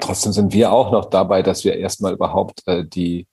trotzdem 0.00 0.32
sind 0.32 0.52
wir 0.52 0.72
auch 0.72 0.90
noch 0.90 1.06
dabei, 1.06 1.42
dass 1.42 1.64
wir 1.64 1.76
erstmal 1.76 2.14
überhaupt 2.14 2.66
äh, 2.66 2.84
die, 2.84 3.26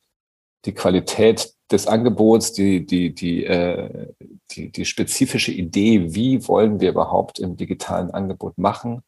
die 0.65 0.73
Qualität 0.73 1.52
des 1.71 1.87
Angebots, 1.87 2.53
die, 2.53 2.85
die, 2.85 3.13
die, 3.13 3.45
äh, 3.45 4.13
die, 4.51 4.71
die 4.71 4.85
spezifische 4.85 5.51
Idee, 5.51 6.13
wie 6.13 6.47
wollen 6.47 6.79
wir 6.79 6.89
überhaupt 6.89 7.39
im 7.39 7.57
digitalen 7.57 8.11
Angebot 8.11 8.57
machen 8.57 9.03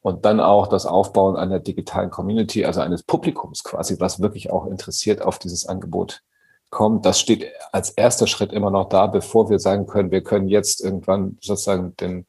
und 0.00 0.24
dann 0.24 0.40
auch 0.40 0.66
das 0.66 0.84
Aufbauen 0.84 1.36
einer 1.36 1.60
digitalen 1.60 2.10
Community, 2.10 2.64
also 2.64 2.80
eines 2.80 3.02
Publikums 3.04 3.62
quasi, 3.62 4.00
was 4.00 4.20
wirklich 4.20 4.50
auch 4.50 4.66
interessiert 4.66 5.22
auf 5.22 5.38
dieses 5.38 5.66
Angebot 5.66 6.22
kommt. 6.70 7.06
Das 7.06 7.20
steht 7.20 7.46
als 7.70 7.90
erster 7.90 8.26
Schritt 8.26 8.52
immer 8.52 8.70
noch 8.70 8.88
da, 8.88 9.06
bevor 9.06 9.48
wir 9.48 9.60
sagen 9.60 9.86
können, 9.86 10.10
wir 10.10 10.22
können 10.22 10.48
jetzt 10.48 10.82
irgendwann 10.82 11.38
sozusagen 11.40 11.94
den 11.96 12.26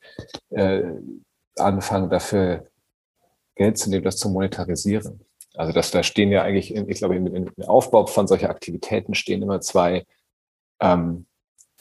äh, 0.51 0.83
anfangen, 1.57 2.09
dafür 2.09 2.65
Geld 3.55 3.77
zu 3.77 3.89
nehmen, 3.89 4.03
das 4.03 4.17
zu 4.17 4.29
monetarisieren. 4.29 5.21
Also 5.55 5.71
das, 5.71 5.91
da 5.91 6.03
stehen 6.03 6.31
ja 6.31 6.43
eigentlich, 6.43 6.75
ich 6.75 6.97
glaube, 6.97 7.15
im, 7.15 7.51
Aufbau 7.67 8.05
von 8.05 8.27
solcher 8.27 8.49
Aktivitäten 8.49 9.13
stehen 9.13 9.41
immer 9.41 9.61
zwei, 9.61 10.05
ähm, 10.79 11.27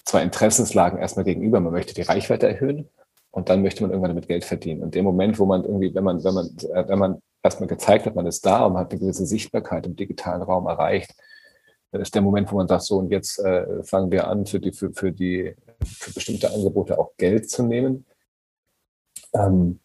zwei 0.04 0.22
Interessenslagen 0.22 0.98
erstmal 0.98 1.24
gegenüber. 1.24 1.60
Man 1.60 1.72
möchte 1.72 1.94
die 1.94 2.02
Reichweite 2.02 2.48
erhöhen 2.48 2.88
und 3.30 3.48
dann 3.48 3.62
möchte 3.62 3.82
man 3.82 3.90
irgendwann 3.90 4.10
damit 4.10 4.28
Geld 4.28 4.44
verdienen. 4.44 4.82
Und 4.82 4.94
dem 4.94 5.04
Moment, 5.04 5.38
wo 5.38 5.46
man 5.46 5.64
irgendwie, 5.64 5.94
wenn 5.94 6.04
man, 6.04 6.22
wenn 6.22 6.34
man, 6.34 6.46
äh, 6.74 6.88
wenn 6.88 6.98
man 6.98 7.22
erstmal 7.42 7.68
gezeigt 7.68 8.06
hat, 8.06 8.14
man 8.14 8.26
ist 8.26 8.44
da 8.44 8.66
und 8.66 8.74
man 8.74 8.82
hat 8.82 8.90
eine 8.90 9.00
gewisse 9.00 9.26
Sichtbarkeit 9.26 9.86
im 9.86 9.96
digitalen 9.96 10.42
Raum 10.42 10.66
erreicht, 10.66 11.14
dann 11.92 12.02
ist 12.02 12.14
der 12.14 12.22
Moment, 12.22 12.50
wo 12.52 12.56
man 12.56 12.68
sagt, 12.68 12.82
so 12.84 12.98
und 12.98 13.10
jetzt 13.10 13.38
äh, 13.38 13.82
fangen 13.84 14.10
wir 14.10 14.26
an, 14.26 14.46
für 14.46 14.60
die, 14.60 14.72
für, 14.72 14.92
für 14.92 15.12
die, 15.12 15.54
für 15.84 16.12
bestimmte 16.12 16.50
Angebote 16.50 16.98
auch 16.98 17.12
Geld 17.16 17.50
zu 17.50 17.62
nehmen. 17.62 18.06
Ähm, 19.34 19.80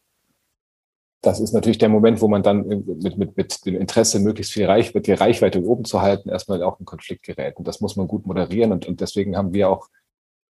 das 1.28 1.42
ist 1.42 1.52
natürlich 1.52 1.78
der 1.78 1.90
Moment, 1.90 2.22
wo 2.22 2.30
man 2.30 2.42
dann 2.42 2.66
mit, 2.66 3.18
mit, 3.18 3.36
mit 3.36 3.66
dem 3.66 3.76
Interesse, 3.76 4.22
möglichst 4.22 4.54
viel 4.54 4.66
Reichweite, 4.66 5.02
die 5.02 5.12
Reichweite 5.12 5.62
oben 5.62 5.84
zu 5.84 6.02
halten, 6.02 6.30
erstmal 6.30 6.64
auch 6.64 6.80
in 6.80 6.86
Konflikt 6.86 7.24
gerät. 7.24 7.58
Und 7.58 7.68
das 7.68 7.82
muss 7.82 7.98
man 7.98 8.08
gut 8.08 8.26
moderieren. 8.26 8.72
Und, 8.72 8.88
und 8.88 9.02
deswegen 9.02 9.36
haben 9.36 9.52
wir 9.52 9.70
auch 9.70 9.90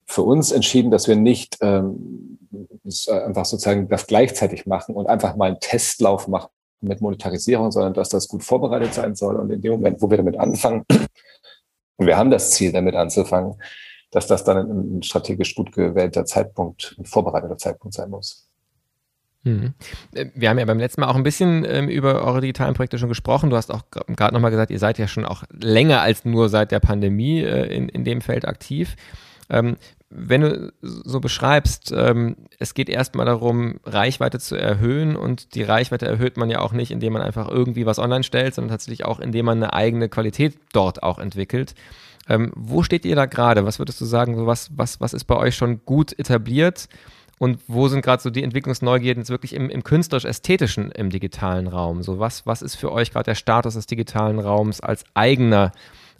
für 0.05 0.21
uns 0.21 0.53
entschieden, 0.53 0.89
dass 0.89 1.09
wir 1.09 1.17
nicht 1.17 1.57
ähm, 1.59 2.39
einfach 3.09 3.43
sozusagen 3.43 3.89
das 3.89 4.07
gleichzeitig 4.07 4.65
machen 4.65 4.95
und 4.95 5.07
einfach 5.07 5.35
mal 5.35 5.47
einen 5.47 5.59
Testlauf 5.59 6.29
machen 6.29 6.49
mit 6.79 7.01
Monetarisierung, 7.01 7.69
sondern 7.71 7.93
dass 7.93 8.07
das 8.07 8.29
gut 8.29 8.41
vorbereitet 8.41 8.93
sein 8.93 9.13
soll. 9.13 9.35
Und 9.35 9.51
in 9.51 9.61
dem 9.61 9.73
Moment, 9.73 10.01
wo 10.01 10.09
wir 10.09 10.17
damit 10.17 10.37
anfangen, 10.39 10.85
und 11.97 12.07
wir 12.07 12.17
haben 12.17 12.31
das 12.31 12.51
Ziel, 12.51 12.71
damit 12.71 12.95
anzufangen, 12.95 13.55
dass 14.09 14.25
das 14.25 14.45
dann 14.45 14.97
ein 14.97 15.03
strategisch 15.03 15.53
gut 15.53 15.73
gewählter 15.73 16.23
Zeitpunkt, 16.23 16.95
ein 16.97 17.05
vorbereiteter 17.05 17.57
Zeitpunkt 17.57 17.93
sein 17.93 18.09
muss. 18.09 18.50
Mhm. 19.43 19.73
Äh, 20.13 20.27
wir 20.35 20.49
haben 20.49 20.59
ja 20.59 20.65
beim 20.65 20.79
letzten 20.79 21.01
Mal 21.01 21.07
auch 21.07 21.15
ein 21.15 21.23
bisschen 21.23 21.65
ähm, 21.67 21.89
über 21.89 22.23
eure 22.23 22.41
digitalen 22.41 22.73
Projekte 22.73 22.97
schon 22.97 23.09
gesprochen. 23.09 23.49
Du 23.49 23.55
hast 23.55 23.71
auch 23.71 23.83
gerade 23.91 24.33
nochmal 24.33 24.51
gesagt, 24.51 24.71
ihr 24.71 24.79
seid 24.79 24.97
ja 24.97 25.07
schon 25.07 25.25
auch 25.25 25.43
länger 25.51 26.01
als 26.01 26.25
nur 26.25 26.49
seit 26.49 26.71
der 26.71 26.79
Pandemie 26.79 27.41
äh, 27.41 27.73
in, 27.75 27.89
in 27.89 28.03
dem 28.03 28.21
Feld 28.21 28.47
aktiv. 28.47 28.95
Ähm, 29.49 29.77
wenn 30.13 30.41
du 30.41 30.73
so 30.81 31.21
beschreibst, 31.21 31.93
ähm, 31.95 32.35
es 32.59 32.73
geht 32.73 32.89
erstmal 32.89 33.25
darum, 33.25 33.79
Reichweite 33.85 34.39
zu 34.39 34.55
erhöhen 34.55 35.15
und 35.15 35.55
die 35.55 35.63
Reichweite 35.63 36.05
erhöht 36.05 36.35
man 36.35 36.49
ja 36.49 36.59
auch 36.59 36.73
nicht, 36.73 36.91
indem 36.91 37.13
man 37.13 37.21
einfach 37.21 37.47
irgendwie 37.49 37.85
was 37.85 37.97
online 37.97 38.23
stellt, 38.23 38.53
sondern 38.53 38.71
tatsächlich 38.71 39.05
auch, 39.05 39.19
indem 39.21 39.45
man 39.45 39.57
eine 39.57 39.73
eigene 39.73 40.09
Qualität 40.09 40.57
dort 40.73 41.01
auch 41.01 41.17
entwickelt. 41.17 41.75
Ähm, 42.27 42.51
wo 42.55 42.83
steht 42.83 43.05
ihr 43.05 43.15
da 43.15 43.25
gerade? 43.25 43.65
Was 43.65 43.79
würdest 43.79 44.01
du 44.01 44.05
sagen, 44.05 44.35
so 44.35 44.45
was, 44.45 44.69
was, 44.75 44.99
was 44.99 45.13
ist 45.13 45.25
bei 45.25 45.37
euch 45.37 45.55
schon 45.55 45.85
gut 45.85 46.17
etabliert? 46.19 46.89
Und 47.41 47.57
wo 47.67 47.87
sind 47.87 48.03
gerade 48.03 48.21
so 48.21 48.29
die 48.29 48.43
Entwicklungsneugierden 48.43 49.21
jetzt 49.21 49.31
wirklich 49.31 49.55
im, 49.55 49.71
im 49.71 49.83
künstlerisch-ästhetischen 49.83 50.91
im 50.91 51.09
digitalen 51.09 51.65
Raum? 51.65 52.03
So 52.03 52.19
was, 52.19 52.45
was 52.45 52.61
ist 52.61 52.75
für 52.75 52.91
euch 52.91 53.09
gerade 53.09 53.23
der 53.23 53.33
Status 53.33 53.73
des 53.73 53.87
digitalen 53.87 54.37
Raums 54.37 54.79
als 54.79 55.05
eigener 55.15 55.71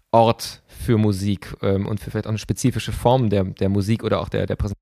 Ort 0.10 0.63
für 0.66 0.98
Musik 0.98 1.56
ähm, 1.62 1.86
und 1.86 2.00
für 2.00 2.10
vielleicht 2.10 2.25
auch 2.25 2.32
eine 2.32 2.40
spezifische 2.40 2.92
Form 2.92 3.30
der, 3.30 3.44
der 3.44 3.70
Musik 3.70 4.04
oder 4.04 4.20
auch 4.20 4.30
der, 4.30 4.48
der 4.48 4.56
Präsentation? 4.56 4.82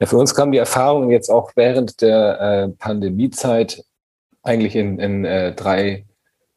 Ja, 0.00 0.06
für 0.06 0.18
uns 0.18 0.34
kam 0.34 0.52
die 0.52 0.58
Erfahrung 0.58 1.10
jetzt 1.10 1.30
auch 1.30 1.52
während 1.54 2.02
der 2.02 2.38
äh, 2.38 2.68
Pandemiezeit 2.68 3.82
eigentlich 4.42 4.76
in, 4.76 4.98
in 4.98 5.24
äh, 5.24 5.54
drei 5.54 6.04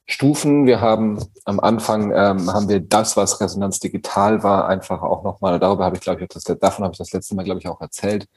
Stufen. 0.05 0.65
Wir 0.65 0.81
haben 0.81 1.23
am 1.45 1.59
Anfang 1.59 2.11
ähm, 2.11 2.51
haben 2.51 2.67
wir 2.67 2.81
das, 2.81 3.15
was 3.15 3.39
Resonanz 3.39 3.79
digital 3.79 4.43
war, 4.43 4.67
einfach 4.67 5.01
auch 5.01 5.23
nochmal, 5.23 5.59
darüber 5.59 5.85
habe 5.85 5.95
ich, 5.95 6.01
glaube 6.01 6.21
ich, 6.21 6.27
das, 6.27 6.43
davon 6.43 6.83
habe 6.83 6.93
ich 6.93 6.97
das 6.97 7.13
letzte 7.13 7.35
Mal, 7.35 7.43
glaube 7.43 7.59
ich, 7.59 7.67
auch 7.67 7.79
erzählt, 7.79 8.27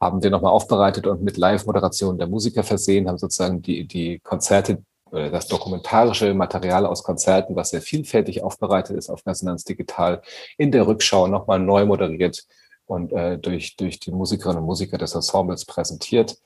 haben 0.00 0.22
wir 0.22 0.30
nochmal 0.30 0.52
aufbereitet 0.52 1.06
und 1.06 1.22
mit 1.22 1.36
Live-Moderation 1.36 2.18
der 2.18 2.26
Musiker 2.26 2.62
versehen, 2.62 3.08
haben 3.08 3.18
sozusagen 3.18 3.62
die, 3.62 3.86
die 3.86 4.18
Konzerte 4.20 4.82
oder 5.10 5.30
das 5.30 5.48
dokumentarische 5.48 6.34
Material 6.34 6.86
aus 6.86 7.02
Konzerten, 7.02 7.56
was 7.56 7.70
sehr 7.70 7.82
vielfältig 7.82 8.42
aufbereitet 8.42 8.96
ist 8.96 9.10
auf 9.10 9.26
Resonanz 9.26 9.64
Digital, 9.64 10.22
in 10.56 10.70
der 10.70 10.86
Rückschau 10.86 11.26
nochmal 11.26 11.58
neu 11.58 11.84
moderiert 11.84 12.46
und 12.86 13.12
äh, 13.12 13.38
durch, 13.38 13.76
durch 13.76 14.00
die 14.00 14.12
Musikerinnen 14.12 14.60
und 14.60 14.66
Musiker 14.66 14.98
des 14.98 15.14
Ensembles 15.14 15.64
präsentiert. 15.64 16.38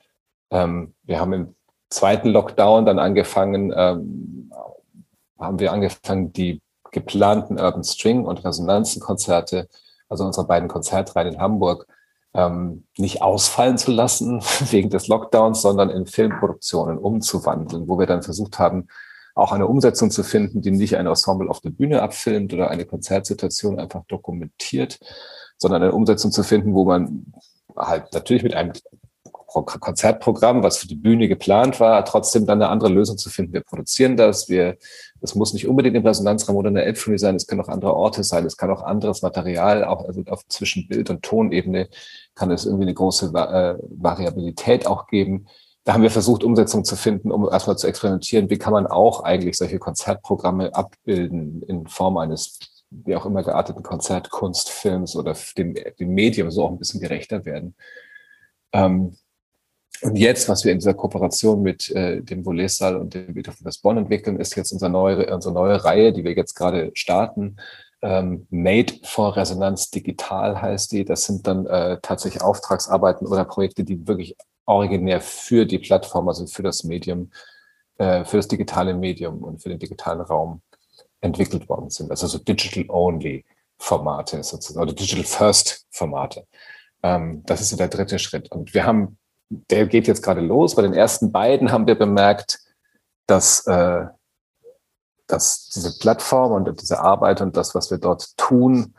Ähm, 0.49 0.93
wir 1.03 1.19
haben 1.19 1.33
im 1.33 1.55
zweiten 1.89 2.29
Lockdown 2.29 2.85
dann 2.85 2.99
angefangen, 2.99 3.73
ähm, 3.75 4.44
haben 5.39 5.59
wir 5.59 5.71
angefangen, 5.71 6.33
die 6.33 6.61
geplanten 6.91 7.59
Urban 7.59 7.83
String 7.83 8.25
und 8.25 8.43
Resonanzenkonzerte, 8.43 9.67
also 10.07 10.25
unsere 10.25 10.47
beiden 10.47 10.69
Konzertreihen 10.69 11.33
in 11.33 11.39
Hamburg, 11.39 11.87
ähm, 12.33 12.85
nicht 12.97 13.21
ausfallen 13.21 13.77
zu 13.77 13.91
lassen 13.91 14.41
wegen 14.69 14.89
des 14.89 15.07
Lockdowns, 15.07 15.61
sondern 15.61 15.89
in 15.89 16.05
Filmproduktionen 16.05 16.97
umzuwandeln, 16.97 17.87
wo 17.87 17.97
wir 17.97 18.05
dann 18.05 18.23
versucht 18.23 18.59
haben, 18.59 18.87
auch 19.35 19.51
eine 19.51 19.67
Umsetzung 19.67 20.11
zu 20.11 20.23
finden, 20.23 20.61
die 20.61 20.71
nicht 20.71 20.95
ein 20.95 21.07
Ensemble 21.07 21.49
auf 21.49 21.59
der 21.59 21.69
Bühne 21.71 22.01
abfilmt 22.01 22.53
oder 22.53 22.69
eine 22.69 22.85
Konzertsituation 22.85 23.79
einfach 23.79 24.05
dokumentiert, 24.07 24.97
sondern 25.57 25.83
eine 25.83 25.91
Umsetzung 25.91 26.31
zu 26.31 26.43
finden, 26.43 26.73
wo 26.73 26.85
man 26.85 27.33
halt 27.75 28.13
natürlich 28.13 28.43
mit 28.43 28.53
einem 28.53 28.71
Konzertprogramm, 29.63 30.63
was 30.63 30.77
für 30.77 30.87
die 30.87 30.95
Bühne 30.95 31.27
geplant 31.27 31.79
war, 31.79 32.03
trotzdem 32.03 32.45
dann 32.45 32.61
eine 32.61 32.69
andere 32.69 32.89
Lösung 32.89 33.17
zu 33.17 33.29
finden. 33.29 33.53
Wir 33.53 33.61
produzieren 33.61 34.17
das, 34.17 34.49
wir, 34.49 34.77
das 35.21 35.35
muss 35.35 35.53
nicht 35.53 35.67
unbedingt 35.67 35.95
im 35.95 36.05
Resonanzraum 36.05 36.57
oder 36.57 36.69
in 36.69 36.75
der 36.75 36.85
Elbphilharmonie 36.85 37.19
sein, 37.19 37.35
es 37.35 37.47
können 37.47 37.61
auch 37.61 37.69
andere 37.69 37.93
Orte 37.93 38.23
sein, 38.23 38.45
es 38.45 38.57
kann 38.57 38.69
auch 38.71 38.83
anderes 38.83 39.21
Material, 39.21 39.83
auch 39.85 40.05
also 40.05 40.23
auf 40.27 40.45
zwischen 40.47 40.87
Bild- 40.87 41.09
und 41.09 41.23
Tonebene 41.23 41.89
kann 42.35 42.51
es 42.51 42.65
irgendwie 42.65 42.83
eine 42.83 42.93
große 42.93 43.27
äh, 43.27 43.75
Variabilität 43.89 44.87
auch 44.87 45.07
geben. 45.07 45.47
Da 45.83 45.93
haben 45.93 46.03
wir 46.03 46.11
versucht, 46.11 46.43
Umsetzung 46.43 46.83
zu 46.83 46.95
finden, 46.95 47.31
um 47.31 47.47
erstmal 47.47 47.77
zu 47.77 47.87
experimentieren, 47.87 48.49
wie 48.49 48.57
kann 48.57 48.73
man 48.73 48.87
auch 48.87 49.23
eigentlich 49.23 49.55
solche 49.55 49.77
Konzertprogramme 49.77 50.73
abbilden 50.73 51.61
in 51.61 51.85
Form 51.87 52.17
eines 52.17 52.59
wie 53.03 53.15
auch 53.15 53.25
immer 53.25 53.43
gearteten 53.43 53.83
Konzertkunstfilms 53.83 55.15
oder 55.15 55.35
dem, 55.57 55.73
dem 55.73 56.13
Medium 56.13 56.51
so 56.51 56.65
auch 56.65 56.71
ein 56.71 56.77
bisschen 56.77 57.01
gerechter 57.01 57.45
werden. 57.45 57.75
Ähm, 58.71 59.17
und 60.01 60.17
jetzt, 60.17 60.49
was 60.49 60.63
wir 60.65 60.71
in 60.71 60.79
dieser 60.79 60.93
Kooperation 60.93 61.61
mit 61.61 61.89
äh, 61.91 62.21
dem 62.21 62.45
Volesal 62.45 62.95
und 62.97 63.13
dem 63.13 63.33
Beethoven 63.33 63.69
Bonn 63.81 63.97
entwickeln, 63.97 64.39
ist 64.39 64.55
jetzt 64.55 64.71
unsere 64.71 64.91
neue, 64.91 65.33
unsere 65.33 65.53
neue 65.53 65.83
Reihe, 65.83 66.11
die 66.13 66.23
wir 66.23 66.33
jetzt 66.33 66.55
gerade 66.55 66.91
starten. 66.93 67.57
Ähm, 68.01 68.45
Made 68.49 68.93
for 69.03 69.35
Resonanz 69.35 69.89
Digital 69.89 70.61
heißt 70.61 70.91
die. 70.91 71.05
Das 71.05 71.25
sind 71.25 71.47
dann 71.47 71.65
äh, 71.65 71.97
tatsächlich 72.01 72.43
Auftragsarbeiten 72.43 73.27
oder 73.27 73.45
Projekte, 73.45 73.83
die 73.83 74.07
wirklich 74.07 74.35
originär 74.65 75.21
für 75.21 75.65
die 75.65 75.79
Plattform, 75.79 76.27
also 76.27 76.45
für 76.47 76.63
das 76.63 76.83
Medium, 76.83 77.31
äh, 77.97 78.25
für 78.25 78.37
das 78.37 78.47
digitale 78.47 78.93
Medium 78.93 79.43
und 79.43 79.61
für 79.61 79.69
den 79.69 79.79
digitalen 79.79 80.21
Raum 80.21 80.61
entwickelt 81.21 81.69
worden 81.69 81.89
sind. 81.89 82.11
Also 82.11 82.27
so 82.27 82.37
Digital-Only 82.37 83.45
Formate 83.77 84.43
sozusagen, 84.43 84.81
oder 84.81 84.93
Digital 84.93 85.25
First 85.25 85.85
Formate. 85.89 86.45
Ähm, 87.03 87.43
das 87.45 87.61
ist 87.61 87.69
so 87.69 87.77
der 87.77 87.87
dritte 87.87 88.19
Schritt. 88.19 88.51
Und 88.51 88.73
wir 88.73 88.85
haben 88.85 89.17
der 89.49 89.87
geht 89.87 90.07
jetzt 90.07 90.23
gerade 90.23 90.41
los. 90.41 90.75
Bei 90.75 90.81
den 90.81 90.93
ersten 90.93 91.31
beiden 91.31 91.71
haben 91.71 91.87
wir 91.87 91.95
bemerkt, 91.95 92.59
dass, 93.27 93.65
äh, 93.67 94.05
dass 95.27 95.69
diese 95.69 95.97
Plattform 95.99 96.51
und 96.51 96.81
diese 96.81 96.99
Arbeit 96.99 97.41
und 97.41 97.57
das, 97.57 97.75
was 97.75 97.91
wir 97.91 97.97
dort 97.97 98.37
tun, 98.37 98.95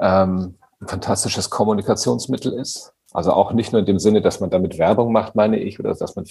ähm, 0.00 0.58
ein 0.80 0.88
fantastisches 0.88 1.50
Kommunikationsmittel 1.50 2.52
ist. 2.52 2.92
Also 3.12 3.32
auch 3.32 3.52
nicht 3.52 3.72
nur 3.72 3.80
in 3.80 3.86
dem 3.86 3.98
Sinne, 3.98 4.20
dass 4.20 4.40
man 4.40 4.50
damit 4.50 4.78
Werbung 4.78 5.12
macht, 5.12 5.34
meine 5.34 5.58
ich, 5.58 5.80
oder 5.80 5.94
dass 5.94 6.14
man 6.14 6.26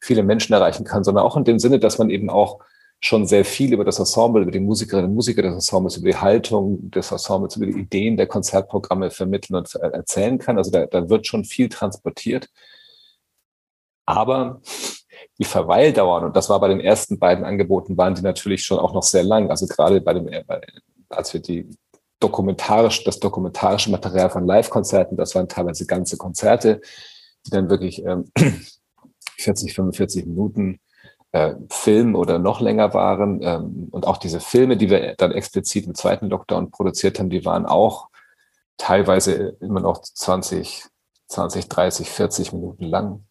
viele 0.00 0.22
Menschen 0.22 0.52
erreichen 0.52 0.84
kann, 0.84 1.04
sondern 1.04 1.24
auch 1.24 1.36
in 1.36 1.44
dem 1.44 1.58
Sinne, 1.58 1.80
dass 1.80 1.98
man 1.98 2.08
eben 2.08 2.30
auch 2.30 2.60
schon 3.00 3.26
sehr 3.26 3.44
viel 3.44 3.72
über 3.72 3.84
das 3.84 3.98
Ensemble, 3.98 4.42
über 4.42 4.50
die 4.50 4.60
Musikerinnen 4.60 5.10
und 5.10 5.14
Musiker 5.14 5.42
des 5.42 5.54
Ensembles, 5.54 5.96
über 5.96 6.08
die 6.10 6.16
Haltung 6.16 6.90
des 6.90 7.10
Ensembles, 7.10 7.56
über 7.56 7.66
die 7.66 7.80
Ideen 7.80 8.16
der 8.16 8.26
Konzertprogramme 8.26 9.10
vermitteln 9.10 9.56
und 9.56 9.74
erzählen 9.74 10.38
kann. 10.38 10.58
Also 10.58 10.70
da, 10.70 10.86
da 10.86 11.08
wird 11.08 11.26
schon 11.26 11.44
viel 11.44 11.68
transportiert. 11.68 12.50
Aber 14.10 14.60
die 15.38 15.44
Verweildauern, 15.44 16.24
und 16.24 16.36
das 16.36 16.50
war 16.50 16.60
bei 16.60 16.68
den 16.68 16.80
ersten 16.80 17.18
beiden 17.18 17.44
Angeboten, 17.44 17.96
waren 17.96 18.14
die 18.14 18.22
natürlich 18.22 18.64
schon 18.64 18.78
auch 18.78 18.92
noch 18.92 19.02
sehr 19.02 19.24
lang. 19.24 19.50
Also 19.50 19.66
gerade 19.66 20.00
bei 20.00 20.14
dem, 20.14 20.28
äh, 20.28 20.44
als 21.08 21.32
wir 21.32 21.40
die 21.40 21.68
dokumentarisch, 22.20 23.04
das 23.04 23.18
dokumentarische 23.18 23.90
Material 23.90 24.30
von 24.30 24.46
Live-Konzerten, 24.46 25.16
das 25.16 25.34
waren 25.34 25.48
teilweise 25.48 25.86
ganze 25.86 26.18
Konzerte, 26.18 26.80
die 27.46 27.50
dann 27.50 27.70
wirklich 27.70 28.04
ähm, 28.04 28.30
40, 29.38 29.74
45 29.74 30.26
Minuten 30.26 30.80
äh, 31.32 31.54
Film 31.70 32.14
oder 32.14 32.38
noch 32.38 32.60
länger 32.60 32.92
waren. 32.92 33.40
Ähm, 33.42 33.88
und 33.90 34.06
auch 34.06 34.18
diese 34.18 34.40
Filme, 34.40 34.76
die 34.76 34.90
wir 34.90 35.14
dann 35.16 35.32
explizit 35.32 35.86
im 35.86 35.94
zweiten 35.94 36.28
Lockdown 36.28 36.70
produziert 36.70 37.18
haben, 37.18 37.30
die 37.30 37.44
waren 37.44 37.66
auch 37.66 38.08
teilweise 38.76 39.56
immer 39.60 39.80
noch 39.80 40.02
20, 40.02 40.84
20, 41.28 41.68
30, 41.68 42.10
40 42.10 42.52
Minuten 42.52 42.84
lang. 42.84 43.24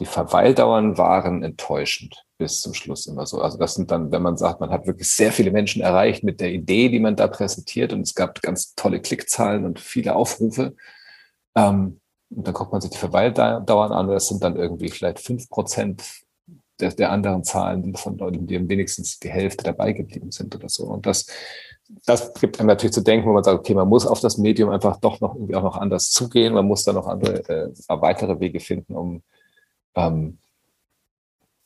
Die 0.00 0.06
Verweildauern 0.06 0.98
waren 0.98 1.42
enttäuschend 1.42 2.26
bis 2.38 2.60
zum 2.60 2.74
Schluss 2.74 3.06
immer 3.06 3.26
so. 3.26 3.40
Also 3.40 3.56
das 3.58 3.74
sind 3.74 3.90
dann, 3.90 4.12
wenn 4.12 4.22
man 4.22 4.36
sagt, 4.36 4.60
man 4.60 4.70
hat 4.70 4.86
wirklich 4.86 5.08
sehr 5.08 5.32
viele 5.32 5.50
Menschen 5.50 5.80
erreicht 5.80 6.22
mit 6.22 6.40
der 6.40 6.52
Idee, 6.52 6.90
die 6.90 7.00
man 7.00 7.16
da 7.16 7.28
präsentiert 7.28 7.92
und 7.92 8.02
es 8.02 8.14
gab 8.14 8.42
ganz 8.42 8.74
tolle 8.74 9.00
Klickzahlen 9.00 9.64
und 9.64 9.80
viele 9.80 10.14
Aufrufe. 10.14 10.74
Ähm, 11.54 12.00
und 12.28 12.46
dann 12.46 12.54
guckt 12.54 12.72
man 12.72 12.80
sich 12.80 12.90
die 12.90 12.98
Verweildauern 12.98 13.92
an 13.92 14.08
und 14.08 14.14
das 14.14 14.28
sind 14.28 14.42
dann 14.42 14.56
irgendwie 14.56 14.90
vielleicht 14.90 15.20
fünf 15.20 15.48
Prozent 15.48 16.02
der, 16.80 16.90
der 16.92 17.10
anderen 17.10 17.44
Zahlen, 17.44 17.94
von 17.94 18.18
Leuten, 18.18 18.46
die 18.46 18.68
wenigstens 18.68 19.18
die 19.18 19.30
Hälfte 19.30 19.64
dabei 19.64 19.92
geblieben 19.92 20.30
sind 20.30 20.54
oder 20.54 20.68
so. 20.68 20.84
Und 20.84 21.06
das, 21.06 21.26
das 22.04 22.34
gibt 22.34 22.58
einem 22.58 22.66
natürlich 22.66 22.92
zu 22.92 23.00
denken, 23.02 23.28
wo 23.28 23.32
man 23.32 23.44
sagt, 23.44 23.58
okay, 23.58 23.74
man 23.74 23.88
muss 23.88 24.06
auf 24.06 24.20
das 24.20 24.36
Medium 24.36 24.70
einfach 24.70 24.98
doch 24.98 25.20
noch 25.20 25.34
irgendwie 25.34 25.54
auch 25.54 25.62
noch 25.62 25.76
anders 25.76 26.10
zugehen, 26.10 26.52
man 26.52 26.66
muss 26.66 26.84
da 26.84 26.92
noch 26.92 27.06
andere, 27.06 27.48
äh, 27.48 27.70
weitere 27.88 28.38
Wege 28.40 28.60
finden, 28.60 28.94
um 28.94 29.22
ähm, 29.96 30.38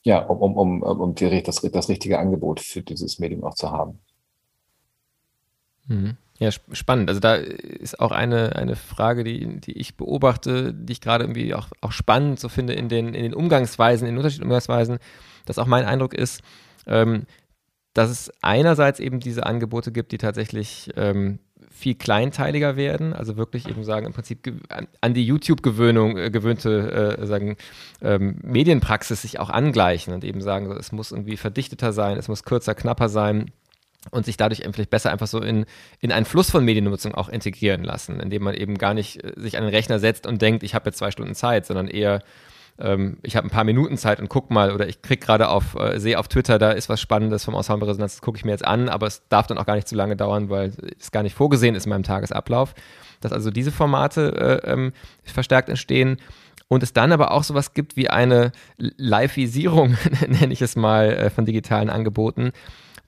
ja, 0.03 0.21
um, 0.21 0.57
um, 0.57 0.83
um, 0.83 1.01
um 1.01 1.15
die, 1.15 1.43
das, 1.43 1.61
das 1.61 1.89
richtige 1.89 2.19
Angebot 2.19 2.61
für 2.61 2.83
dieses 2.83 3.19
Medium 3.19 3.45
auch 3.45 3.55
zu 3.55 3.71
haben. 3.71 3.99
Mhm. 5.87 6.17
Ja, 6.39 6.51
spannend. 6.51 7.11
Also 7.11 7.21
da 7.21 7.35
ist 7.35 8.01
auch 8.01 8.13
eine, 8.13 8.57
eine 8.57 8.75
Frage, 8.75 9.25
die, 9.25 9.61
die 9.61 9.73
ich 9.73 9.99
beobachte, 9.99 10.73
die 10.73 10.95
ich 10.95 11.03
gerade 11.03 11.25
irgendwie 11.25 11.55
auch, 11.55 11.69
auch 11.83 11.93
spannend 11.93 12.41
so 12.41 12.49
finde 12.49 12.73
in 12.73 12.89
den, 12.89 13.09
in 13.09 13.23
den 13.23 13.35
Umgangsweisen, 13.35 14.07
in 14.07 14.15
den 14.15 14.19
unterschiedlichen 14.19 14.49
Umgangsweisen, 14.49 14.99
dass 15.45 15.59
auch 15.59 15.67
mein 15.67 15.85
Eindruck 15.85 16.15
ist, 16.15 16.41
ähm, 16.87 17.27
dass 17.93 18.09
es 18.09 18.33
einerseits 18.41 19.01
eben 19.01 19.21
diese 19.21 19.45
Angebote 19.45 19.93
gibt, 19.93 20.13
die 20.13 20.19
tatsächlich 20.19 20.91
ähm, 20.97 21.41
viel 21.71 21.95
kleinteiliger 21.95 22.77
werden, 22.77 23.13
also 23.13 23.37
wirklich 23.37 23.69
eben 23.69 23.85
sagen, 23.85 24.07
im 24.07 24.13
Prinzip 24.13 24.53
an, 25.01 25.15
die 25.15 25.25
YouTube-Gewöhnung 25.25 26.17
äh, 26.17 26.31
gewöhnte 26.31 27.19
äh, 27.19 27.27
sagen, 27.27 27.57
ähm, 28.03 28.37
Medienpraxis 28.43 29.23
sich 29.23 29.39
auch 29.39 29.51
angleichen 29.51 30.15
und 30.15 30.25
eben 30.25 30.41
sagen, 30.41 30.71
es 30.73 30.93
muss 30.93 31.13
irgendwie 31.13 31.37
verdichteter 31.37 31.93
sein, 31.93 32.17
es 32.17 32.29
muss 32.29 32.45
kürzer, 32.45 32.75
knapper 32.75 33.09
sein 33.09 33.51
und 34.11 34.25
sich 34.25 34.37
dadurch 34.37 34.63
vielleicht 34.73 34.91
besser 34.91 35.11
einfach 35.11 35.27
so 35.27 35.41
in, 35.41 35.67
in 36.01 36.13
einen 36.13 36.27
Fluss 36.27 36.51
von 36.51 36.65
Mediennutzung 36.65 37.15
auch 37.15 37.29
integrieren 37.29 37.85
lassen, 37.85 38.21
indem 38.21 38.43
man 38.43 38.55
eben 38.55 38.79
gar 38.79 38.95
nicht 38.95 39.23
äh, 39.23 39.33
sich 39.37 39.57
an 39.57 39.65
den 39.65 39.75
Rechner 39.75 39.99
setzt 39.99 40.27
und 40.27 40.43
denkt, 40.43 40.63
ich 40.63 40.75
habe 40.75 40.87
jetzt 40.87 40.99
zwei 40.99 41.11
Stunden 41.11 41.35
Zeit, 41.35 41.67
sondern 41.67 41.89
eher 41.89 42.23
ähm, 42.81 43.19
ich 43.23 43.37
habe 43.37 43.47
ein 43.47 43.51
paar 43.51 43.65
Minuten 43.65 43.97
Zeit 43.97 44.21
und 44.21 44.29
guck 44.29 44.51
mal 44.51 44.73
oder 44.73 44.89
ich 44.89 45.03
krieg 45.03 45.21
gerade 45.21 45.49
auf, 45.49 45.75
äh, 45.75 45.99
sehe 45.99 46.19
auf 46.19 46.29
Twitter, 46.29 46.59
da 46.59 46.73
ist 46.73 46.89
was 46.89 47.01
Spannendes 47.01 47.45
vom 47.45 47.55
Ensemble 47.55 47.89
Resonanz, 47.89 48.15
das 48.15 48.23
gucke 48.23 48.39
ich 48.39 48.45
mir 48.45 48.53
jetzt 48.53 48.65
an, 48.65 48.89
aber 48.89 49.07
es 49.07 49.23
darf 49.29 49.47
dann 49.47 49.59
auch 49.59 49.67
gar 49.67 49.75
nicht 49.75 49.89
zu 49.89 49.95
lange 49.95 50.17
dauern, 50.17 50.51
weil 50.51 50.73
es 50.99 51.11
gar 51.11 51.23
nicht 51.23 51.35
vorgesehen 51.35 51.75
ist 51.75 51.87
in 51.87 51.91
meinem 51.91 52.03
Tagesablauf. 52.03 52.75
Dass 53.21 53.33
also 53.33 53.51
diese 53.51 53.71
Formate 53.71 54.63
äh, 54.65 54.73
ähm, 54.73 54.93
verstärkt 55.25 55.69
entstehen 55.69 56.17
und 56.69 56.83
es 56.83 56.93
dann 56.93 57.13
aber 57.13 57.33
auch 57.33 57.43
sowas 57.43 57.75
gibt 57.75 57.97
wie 57.97 58.09
eine 58.09 58.53
Liveisierung, 58.79 59.97
nenne 60.29 60.53
ich 60.53 60.63
es 60.63 60.77
mal, 60.77 61.11
äh, 61.11 61.31
von 61.31 61.45
digitalen 61.45 61.91
Angeboten, 61.91 62.53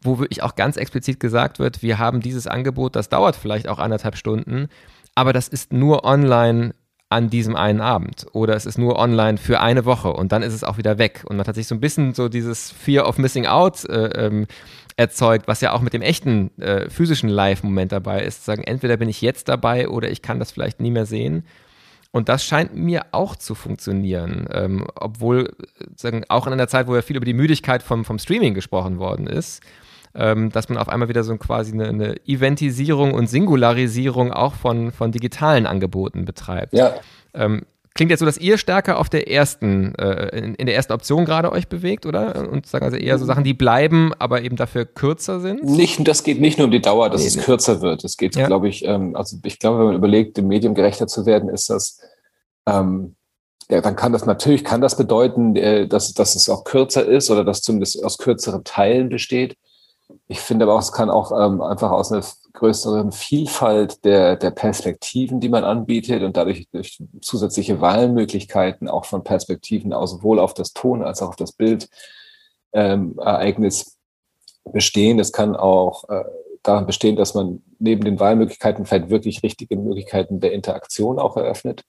wo 0.03 0.19
wirklich 0.19 0.43
auch 0.43 0.55
ganz 0.55 0.77
explizit 0.77 1.21
gesagt 1.21 1.59
wird, 1.59 1.83
wir 1.83 1.99
haben 1.99 2.21
dieses 2.21 2.47
Angebot, 2.47 2.97
das 2.97 3.09
dauert 3.09 3.37
vielleicht 3.37 3.69
auch 3.69 3.79
anderthalb 3.79 4.17
Stunden, 4.17 4.69
aber 5.15 5.33
das 5.33 5.49
ist 5.49 5.73
nur 5.73 6.05
online 6.05 6.75
an 7.13 7.31
diesem 7.31 7.57
einen 7.57 7.81
Abend 7.81 8.27
oder 8.33 8.57
es 8.57 8.67
ist 8.67 8.79
nur 8.79 8.99
online 8.99 9.39
für 9.39 9.61
eine 9.61 9.85
Woche 9.85 10.13
und 10.13 10.33
dann 10.33 10.43
ist 10.43 10.55
es 10.55 10.65
auch 10.65 10.79
wieder 10.79 10.99
weg. 10.99 11.25
Und 11.27 11.37
man 11.37 11.47
hat 11.47 11.55
sich 11.55 11.67
so 11.67 11.75
ein 11.75 11.81
bisschen 11.81 12.15
so 12.15 12.29
dieses 12.29 12.71
Fear 12.71 13.07
of 13.07 13.19
Missing 13.19 13.47
Out 13.47 13.85
äh, 13.85 14.27
ähm, 14.27 14.47
erzeugt, 14.97 15.47
was 15.47 15.61
ja 15.61 15.73
auch 15.73 15.83
mit 15.83 15.93
dem 15.93 16.03
echten 16.03 16.51
äh, 16.59 16.89
physischen 16.89 17.29
Live-Moment 17.29 17.93
dabei 17.93 18.23
ist. 18.23 18.45
Sagen, 18.45 18.65
entweder 18.65 18.97
bin 18.97 19.09
ich 19.09 19.21
jetzt 19.21 19.49
dabei 19.49 19.89
oder 19.89 20.11
ich 20.11 20.23
kann 20.23 20.39
das 20.39 20.53
vielleicht 20.53 20.81
nie 20.81 20.91
mehr 20.91 21.07
sehen. 21.07 21.45
Und 22.13 22.29
das 22.29 22.45
scheint 22.45 22.75
mir 22.75 23.07
auch 23.13 23.37
zu 23.37 23.55
funktionieren, 23.55 24.47
ähm, 24.53 24.87
obwohl 24.95 25.55
sagen, 25.97 26.25
auch 26.29 26.47
in 26.47 26.53
einer 26.53 26.69
Zeit, 26.69 26.87
wo 26.87 26.95
ja 26.95 27.03
viel 27.03 27.17
über 27.17 27.25
die 27.25 27.33
Müdigkeit 27.33 27.83
vom, 27.83 28.05
vom 28.05 28.19
Streaming 28.19 28.53
gesprochen 28.55 28.99
worden 28.99 29.27
ist, 29.27 29.63
ähm, 30.15 30.51
dass 30.51 30.69
man 30.69 30.79
auf 30.79 30.89
einmal 30.89 31.09
wieder 31.09 31.25
so 31.25 31.37
quasi 31.37 31.73
eine, 31.73 31.89
eine, 31.89 32.17
Eventisierung 32.27 33.15
und 33.15 33.29
Singularisierung 33.29 34.33
auch 34.33 34.55
von, 34.55 34.93
von 34.93 35.13
digitalen 35.13 35.67
Angeboten 35.67 36.25
betreibt. 36.25 36.75
Ja. 36.75 36.95
Ähm, 37.35 37.63
klingt 37.95 38.11
jetzt 38.11 38.21
so, 38.21 38.27
dass 38.27 38.39
ihr 38.39 38.59
stärker 38.59 38.99
auf 38.99 39.09
der 39.09 39.31
ersten, 39.31 39.95
äh, 39.95 40.37
in, 40.39 40.55
in, 40.55 40.67
der 40.67 40.75
ersten 40.75 40.93
Option 40.93 41.25
gerade 41.25 41.51
euch 41.53 41.69
bewegt, 41.69 42.07
oder? 42.07 42.49
Und 42.51 42.67
sagen 42.67 42.85
also 42.85 42.97
eher 42.97 43.19
so 43.19 43.25
Sachen, 43.25 43.45
die 43.45 43.55
bleiben, 43.55 44.13
aber 44.19 44.43
eben 44.43 44.57
dafür 44.57 44.85
kürzer 44.85 45.41
sind? 45.41 45.65
Nicht, 45.65 46.07
das 46.07 46.25
geht 46.25 46.41
nicht 46.41 46.59
nur 46.59 46.67
um 46.67 46.71
die 46.71 46.83
Dauer, 46.83 47.11
dass 47.11 47.23
nee, 47.23 47.29
es 47.29 47.39
kürzer 47.39 47.81
wird. 47.81 48.05
Es 48.05 48.17
geht, 48.17 48.37
ja. 48.37 48.47
glaube 48.47 48.69
ich, 48.69 48.85
ähm, 48.85 49.17
also 49.17 49.39
ich 49.45 49.59
glaube, 49.59 49.79
wenn 49.79 49.87
man 49.87 49.97
überlegt, 49.97 50.37
dem 50.37 50.49
Medium 50.49 50.75
gerechter 50.75 51.07
zu 51.07 51.27
werden, 51.27 51.49
ist 51.49 51.71
das, 51.71 52.01
ähm, 52.67 53.15
ja, 53.71 53.81
dann 53.81 53.97
kann 53.97 54.13
das 54.13 54.27
natürlich, 54.27 54.65
kann 54.65 54.83
das 54.83 54.97
bedeuten, 54.97 55.57
äh, 55.57 55.87
dass, 55.87 56.13
dass 56.13 56.35
es 56.35 56.51
auch 56.51 56.65
kürzer 56.65 57.07
ist 57.07 57.31
oder 57.31 57.45
dass 57.45 57.63
zumindest 57.63 58.05
aus 58.05 58.19
kürzeren 58.19 58.65
Teilen 58.65 59.09
besteht. 59.09 59.57
Ich 60.29 60.41
finde 60.41 60.65
aber 60.65 60.75
auch, 60.75 60.81
es 60.81 60.93
kann 60.93 61.11
auch 61.11 61.33
ähm, 61.33 61.61
einfach 61.61 61.91
aus 61.91 62.13
einer 62.13 62.25
größeren 62.53 63.13
Vielfalt 63.13 64.05
der, 64.05 64.37
der 64.37 64.51
Perspektiven, 64.51 65.41
die 65.41 65.49
man 65.49 65.65
anbietet 65.65 66.23
und 66.23 66.37
dadurch 66.37 66.69
durch 66.71 67.03
zusätzliche 67.21 67.81
Wahlmöglichkeiten 67.81 68.89
auch 68.89 69.05
von 69.05 69.25
Perspektiven 69.25 69.93
aus 69.93 70.13
sowohl 70.13 70.39
auf 70.39 70.55
das 70.55 70.73
Ton 70.73 71.03
als 71.03 71.23
auch 71.23 71.31
auf 71.31 71.37
das 71.37 71.53
Bild 71.53 71.89
ähm, 72.73 73.19
Ereignis 73.19 73.99
bestehen. 74.65 75.19
Das 75.19 75.33
kann 75.33 75.57
auch 75.57 76.09
äh, 76.09 76.25
daran 76.63 76.87
bestehen, 76.87 77.17
dass 77.17 77.35
man 77.35 77.63
neben 77.79 78.05
den 78.05 78.21
Wahlmöglichkeiten 78.21 78.87
vielleicht 78.87 79.11
wirklich 79.11 79.43
richtige 79.43 79.77
Möglichkeiten 79.77 80.41
der 80.41 80.53
Interaktion 80.53 81.19
auch 81.19 81.37
eröffnet, 81.37 81.85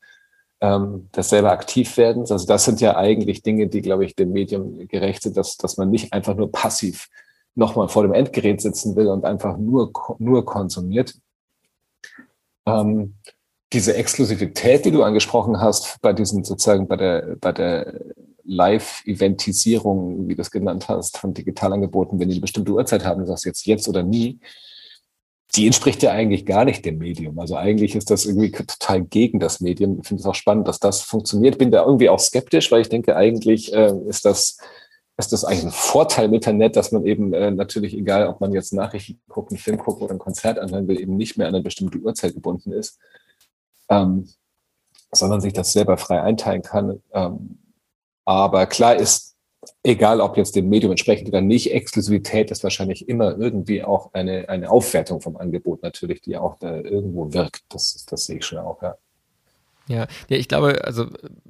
ähm, 0.61 1.09
des 1.15 1.29
selber 1.29 1.51
aktiv 1.51 1.97
werden. 1.97 2.21
Also 2.21 2.45
das 2.45 2.65
sind 2.65 2.81
ja 2.81 2.95
eigentlich 2.95 3.43
Dinge, 3.43 3.67
die, 3.67 3.81
glaube 3.81 4.05
ich, 4.05 4.15
dem 4.15 4.31
Medium 4.31 4.87
gerecht 4.87 5.23
sind, 5.23 5.37
dass, 5.37 5.57
dass 5.57 5.77
man 5.77 5.89
nicht 5.89 6.13
einfach 6.13 6.35
nur 6.35 6.51
passiv 6.51 7.09
nochmal 7.55 7.87
vor 7.89 8.03
dem 8.03 8.13
Endgerät 8.13 8.61
sitzen 8.61 8.95
will 8.95 9.07
und 9.07 9.25
einfach 9.25 9.57
nur, 9.57 9.91
nur 10.19 10.45
konsumiert. 10.45 11.15
Ähm, 12.65 13.15
diese 13.73 13.95
Exklusivität, 13.95 14.85
die 14.85 14.91
du 14.91 15.03
angesprochen 15.03 15.59
hast, 15.59 15.99
bei 16.01 16.13
diesem 16.13 16.43
sozusagen 16.43 16.87
bei 16.87 16.95
der, 16.95 17.35
bei 17.39 17.51
der 17.51 17.99
Live-Eventisierung, 18.43 20.27
wie 20.27 20.35
du 20.35 20.41
es 20.41 20.51
genannt 20.51 20.89
hast, 20.89 21.17
von 21.17 21.33
Digitalangeboten, 21.33 22.19
wenn 22.19 22.29
die 22.29 22.35
eine 22.35 22.41
bestimmte 22.41 22.71
Uhrzeit 22.71 23.05
haben, 23.05 23.21
du 23.21 23.27
sagst 23.27 23.45
jetzt 23.45 23.65
jetzt 23.65 23.87
oder 23.87 24.03
nie, 24.03 24.39
die 25.55 25.65
entspricht 25.67 26.01
ja 26.01 26.11
eigentlich 26.11 26.45
gar 26.45 26.65
nicht 26.65 26.83
dem 26.83 26.97
Medium. 26.97 27.37
Also 27.39 27.55
eigentlich 27.55 27.95
ist 27.95 28.09
das 28.09 28.25
irgendwie 28.25 28.51
total 28.51 29.03
gegen 29.03 29.39
das 29.39 29.61
Medium. 29.61 29.99
Ich 30.01 30.07
finde 30.07 30.21
es 30.21 30.27
auch 30.27 30.35
spannend, 30.35 30.67
dass 30.67 30.79
das 30.79 31.01
funktioniert. 31.01 31.59
Bin 31.59 31.69
da 31.69 31.85
irgendwie 31.85 32.09
auch 32.09 32.19
skeptisch, 32.19 32.71
weil 32.71 32.81
ich 32.81 32.89
denke, 32.89 33.15
eigentlich 33.15 33.71
äh, 33.71 33.93
ist 34.07 34.25
das 34.25 34.57
ist 35.25 35.33
das 35.33 35.45
eigentlich 35.45 35.65
ein 35.65 35.71
Vorteil 35.71 36.25
im 36.25 36.33
Internet, 36.33 36.75
dass 36.75 36.91
man 36.91 37.05
eben 37.05 37.33
äh, 37.33 37.51
natürlich, 37.51 37.95
egal 37.97 38.27
ob 38.27 38.41
man 38.41 38.53
jetzt 38.53 38.73
Nachrichten 38.73 39.19
guckt, 39.27 39.51
einen 39.51 39.59
Film 39.59 39.77
guckt 39.77 40.01
oder 40.01 40.13
ein 40.13 40.19
Konzert 40.19 40.59
anhören 40.59 40.87
will, 40.87 40.99
eben 40.99 41.17
nicht 41.17 41.37
mehr 41.37 41.47
an 41.47 41.55
eine 41.55 41.63
bestimmte 41.63 41.97
Uhrzeit 41.99 42.33
gebunden 42.33 42.71
ist, 42.71 42.99
ähm, 43.89 44.29
sondern 45.11 45.41
sich 45.41 45.53
das 45.53 45.73
selber 45.73 45.97
frei 45.97 46.21
einteilen 46.21 46.61
kann. 46.61 47.01
Ähm, 47.13 47.59
aber 48.25 48.65
klar 48.67 48.95
ist, 48.95 49.35
egal 49.83 50.21
ob 50.21 50.37
jetzt 50.37 50.55
dem 50.55 50.69
Medium 50.69 50.91
entsprechend 50.91 51.27
oder 51.27 51.41
nicht, 51.41 51.73
Exklusivität 51.73 52.51
ist 52.51 52.63
wahrscheinlich 52.63 53.07
immer 53.07 53.37
irgendwie 53.37 53.83
auch 53.83 54.13
eine, 54.13 54.49
eine 54.49 54.69
Aufwertung 54.69 55.21
vom 55.21 55.37
Angebot 55.37 55.83
natürlich, 55.83 56.21
die 56.21 56.37
auch 56.37 56.57
da 56.59 56.77
irgendwo 56.77 57.33
wirkt. 57.33 57.63
Das, 57.69 58.05
das 58.05 58.25
sehe 58.25 58.37
ich 58.37 58.45
schon 58.45 58.59
auch, 58.59 58.81
ja. 58.81 58.97
Ja, 59.87 60.07
ja, 60.29 60.37
ich 60.37 60.47
glaube, 60.47 60.85
also 60.85 61.07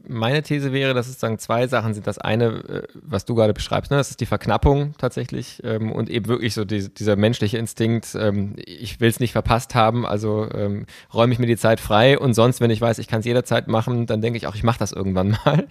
meine 0.07 0.41
These 0.41 0.73
wäre, 0.73 0.95
dass 0.95 1.07
es 1.07 1.19
dann 1.19 1.37
zwei 1.37 1.67
Sachen 1.67 1.93
sind. 1.93 2.07
Das 2.07 2.17
eine, 2.17 2.45
äh, 2.45 2.87
was 2.95 3.25
du 3.25 3.35
gerade 3.35 3.53
beschreibst, 3.53 3.91
ne, 3.91 3.97
das 3.97 4.09
ist 4.09 4.21
die 4.21 4.25
Verknappung 4.25 4.95
tatsächlich 4.97 5.61
ähm, 5.63 5.91
und 5.91 6.09
eben 6.09 6.27
wirklich 6.27 6.55
so 6.55 6.65
die, 6.65 6.91
dieser 6.91 7.15
menschliche 7.15 7.59
Instinkt, 7.59 8.15
ähm, 8.15 8.55
ich 8.57 8.99
will 8.99 9.09
es 9.09 9.19
nicht 9.19 9.33
verpasst 9.33 9.75
haben, 9.75 10.05
also 10.05 10.49
ähm, 10.51 10.87
räume 11.13 11.33
ich 11.33 11.39
mir 11.39 11.45
die 11.45 11.57
Zeit 11.57 11.79
frei 11.79 12.17
und 12.17 12.33
sonst, 12.33 12.59
wenn 12.59 12.71
ich 12.71 12.81
weiß, 12.81 12.97
ich 12.97 13.07
kann 13.07 13.19
es 13.19 13.25
jederzeit 13.25 13.67
machen, 13.67 14.07
dann 14.07 14.21
denke 14.21 14.37
ich 14.37 14.47
auch, 14.47 14.55
ich 14.55 14.63
mache 14.63 14.79
das 14.79 14.93
irgendwann 14.93 15.37
mal. 15.45 15.67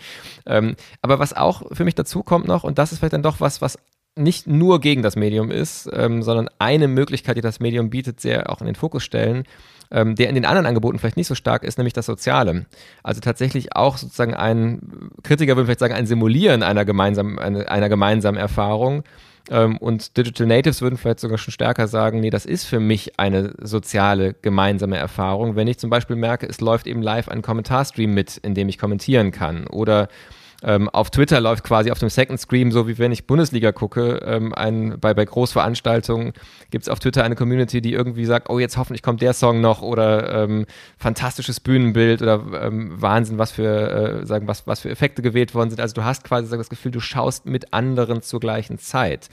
Ähm, 0.46 0.76
aber 1.00 1.18
was 1.18 1.32
auch 1.32 1.62
für 1.72 1.84
mich 1.84 1.96
dazu 1.96 2.22
kommt 2.22 2.46
noch, 2.46 2.62
und 2.62 2.78
das 2.78 2.92
ist 2.92 3.00
vielleicht 3.00 3.14
dann 3.14 3.24
doch 3.24 3.40
was, 3.40 3.60
was 3.60 3.76
nicht 4.14 4.46
nur 4.46 4.80
gegen 4.80 5.02
das 5.02 5.16
Medium 5.16 5.50
ist, 5.50 5.88
ähm, 5.92 6.22
sondern 6.22 6.48
eine 6.58 6.86
Möglichkeit, 6.86 7.36
die 7.36 7.40
das 7.40 7.60
Medium 7.60 7.90
bietet, 7.90 8.20
sehr 8.20 8.50
auch 8.50 8.60
in 8.60 8.66
den 8.66 8.74
Fokus 8.74 9.02
stellen, 9.02 9.44
ähm, 9.92 10.16
der 10.16 10.28
in 10.28 10.34
den 10.34 10.44
anderen 10.44 10.66
Angeboten 10.66 10.98
vielleicht 10.98 11.16
nicht 11.16 11.26
so 11.26 11.34
stark 11.34 11.62
ist, 11.62 11.78
nämlich 11.78 11.92
das 11.92 12.06
Soziale. 12.06 12.66
Also 13.02 13.20
tatsächlich 13.20 13.76
auch 13.76 13.98
sozusagen 13.98 14.34
ein, 14.34 15.10
Kritiker 15.22 15.54
würden 15.54 15.66
vielleicht 15.66 15.80
sagen, 15.80 15.94
ein 15.94 16.06
Simulieren 16.06 16.62
einer 16.62 16.84
gemeinsamen, 16.84 17.38
einer, 17.38 17.88
gemeinsamen 17.88 18.38
Erfahrung. 18.38 19.04
Ähm, 19.50 19.76
und 19.76 20.16
Digital 20.16 20.46
Natives 20.46 20.80
würden 20.80 20.96
vielleicht 20.96 21.20
sogar 21.20 21.36
schon 21.36 21.52
stärker 21.52 21.88
sagen, 21.88 22.20
nee, 22.20 22.30
das 22.30 22.46
ist 22.46 22.64
für 22.64 22.80
mich 22.80 23.18
eine 23.18 23.54
soziale 23.60 24.34
gemeinsame 24.40 24.96
Erfahrung, 24.96 25.56
wenn 25.56 25.68
ich 25.68 25.78
zum 25.78 25.90
Beispiel 25.90 26.16
merke, 26.16 26.46
es 26.46 26.60
läuft 26.60 26.86
eben 26.86 27.02
live 27.02 27.28
ein 27.28 27.42
Kommentarstream 27.42 28.14
mit, 28.14 28.38
in 28.38 28.54
dem 28.54 28.68
ich 28.68 28.78
kommentieren 28.78 29.30
kann. 29.30 29.66
Oder 29.66 30.08
ähm, 30.62 30.88
auf 30.88 31.10
Twitter 31.10 31.40
läuft 31.40 31.64
quasi 31.64 31.90
auf 31.90 31.98
dem 31.98 32.08
Second 32.08 32.38
Screen, 32.38 32.70
so 32.70 32.86
wie 32.86 32.98
wenn 32.98 33.10
ich 33.10 33.26
Bundesliga 33.26 33.72
gucke, 33.72 34.22
ähm, 34.24 34.54
ein, 34.54 34.98
bei, 35.00 35.12
bei 35.12 35.24
Großveranstaltungen 35.24 36.32
gibt 36.70 36.82
es 36.82 36.88
auf 36.88 37.00
Twitter 37.00 37.24
eine 37.24 37.34
Community, 37.34 37.80
die 37.80 37.92
irgendwie 37.92 38.24
sagt, 38.24 38.48
oh, 38.48 38.58
jetzt 38.58 38.76
hoffentlich 38.76 39.02
kommt 39.02 39.22
der 39.22 39.32
Song 39.32 39.60
noch 39.60 39.82
oder 39.82 40.44
ähm, 40.44 40.66
fantastisches 40.98 41.60
Bühnenbild 41.60 42.22
oder 42.22 42.44
ähm, 42.62 43.00
Wahnsinn, 43.00 43.38
was 43.38 43.50
für, 43.50 44.22
äh, 44.22 44.26
sagen, 44.26 44.46
was, 44.46 44.66
was 44.66 44.80
für 44.80 44.90
Effekte 44.90 45.22
gewählt 45.22 45.54
worden 45.54 45.70
sind. 45.70 45.80
Also 45.80 45.94
du 45.94 46.04
hast 46.04 46.22
quasi 46.24 46.56
das 46.56 46.70
Gefühl, 46.70 46.92
du 46.92 47.00
schaust 47.00 47.46
mit 47.46 47.72
anderen 47.72 48.22
zur 48.22 48.38
gleichen 48.38 48.78
Zeit. 48.78 49.28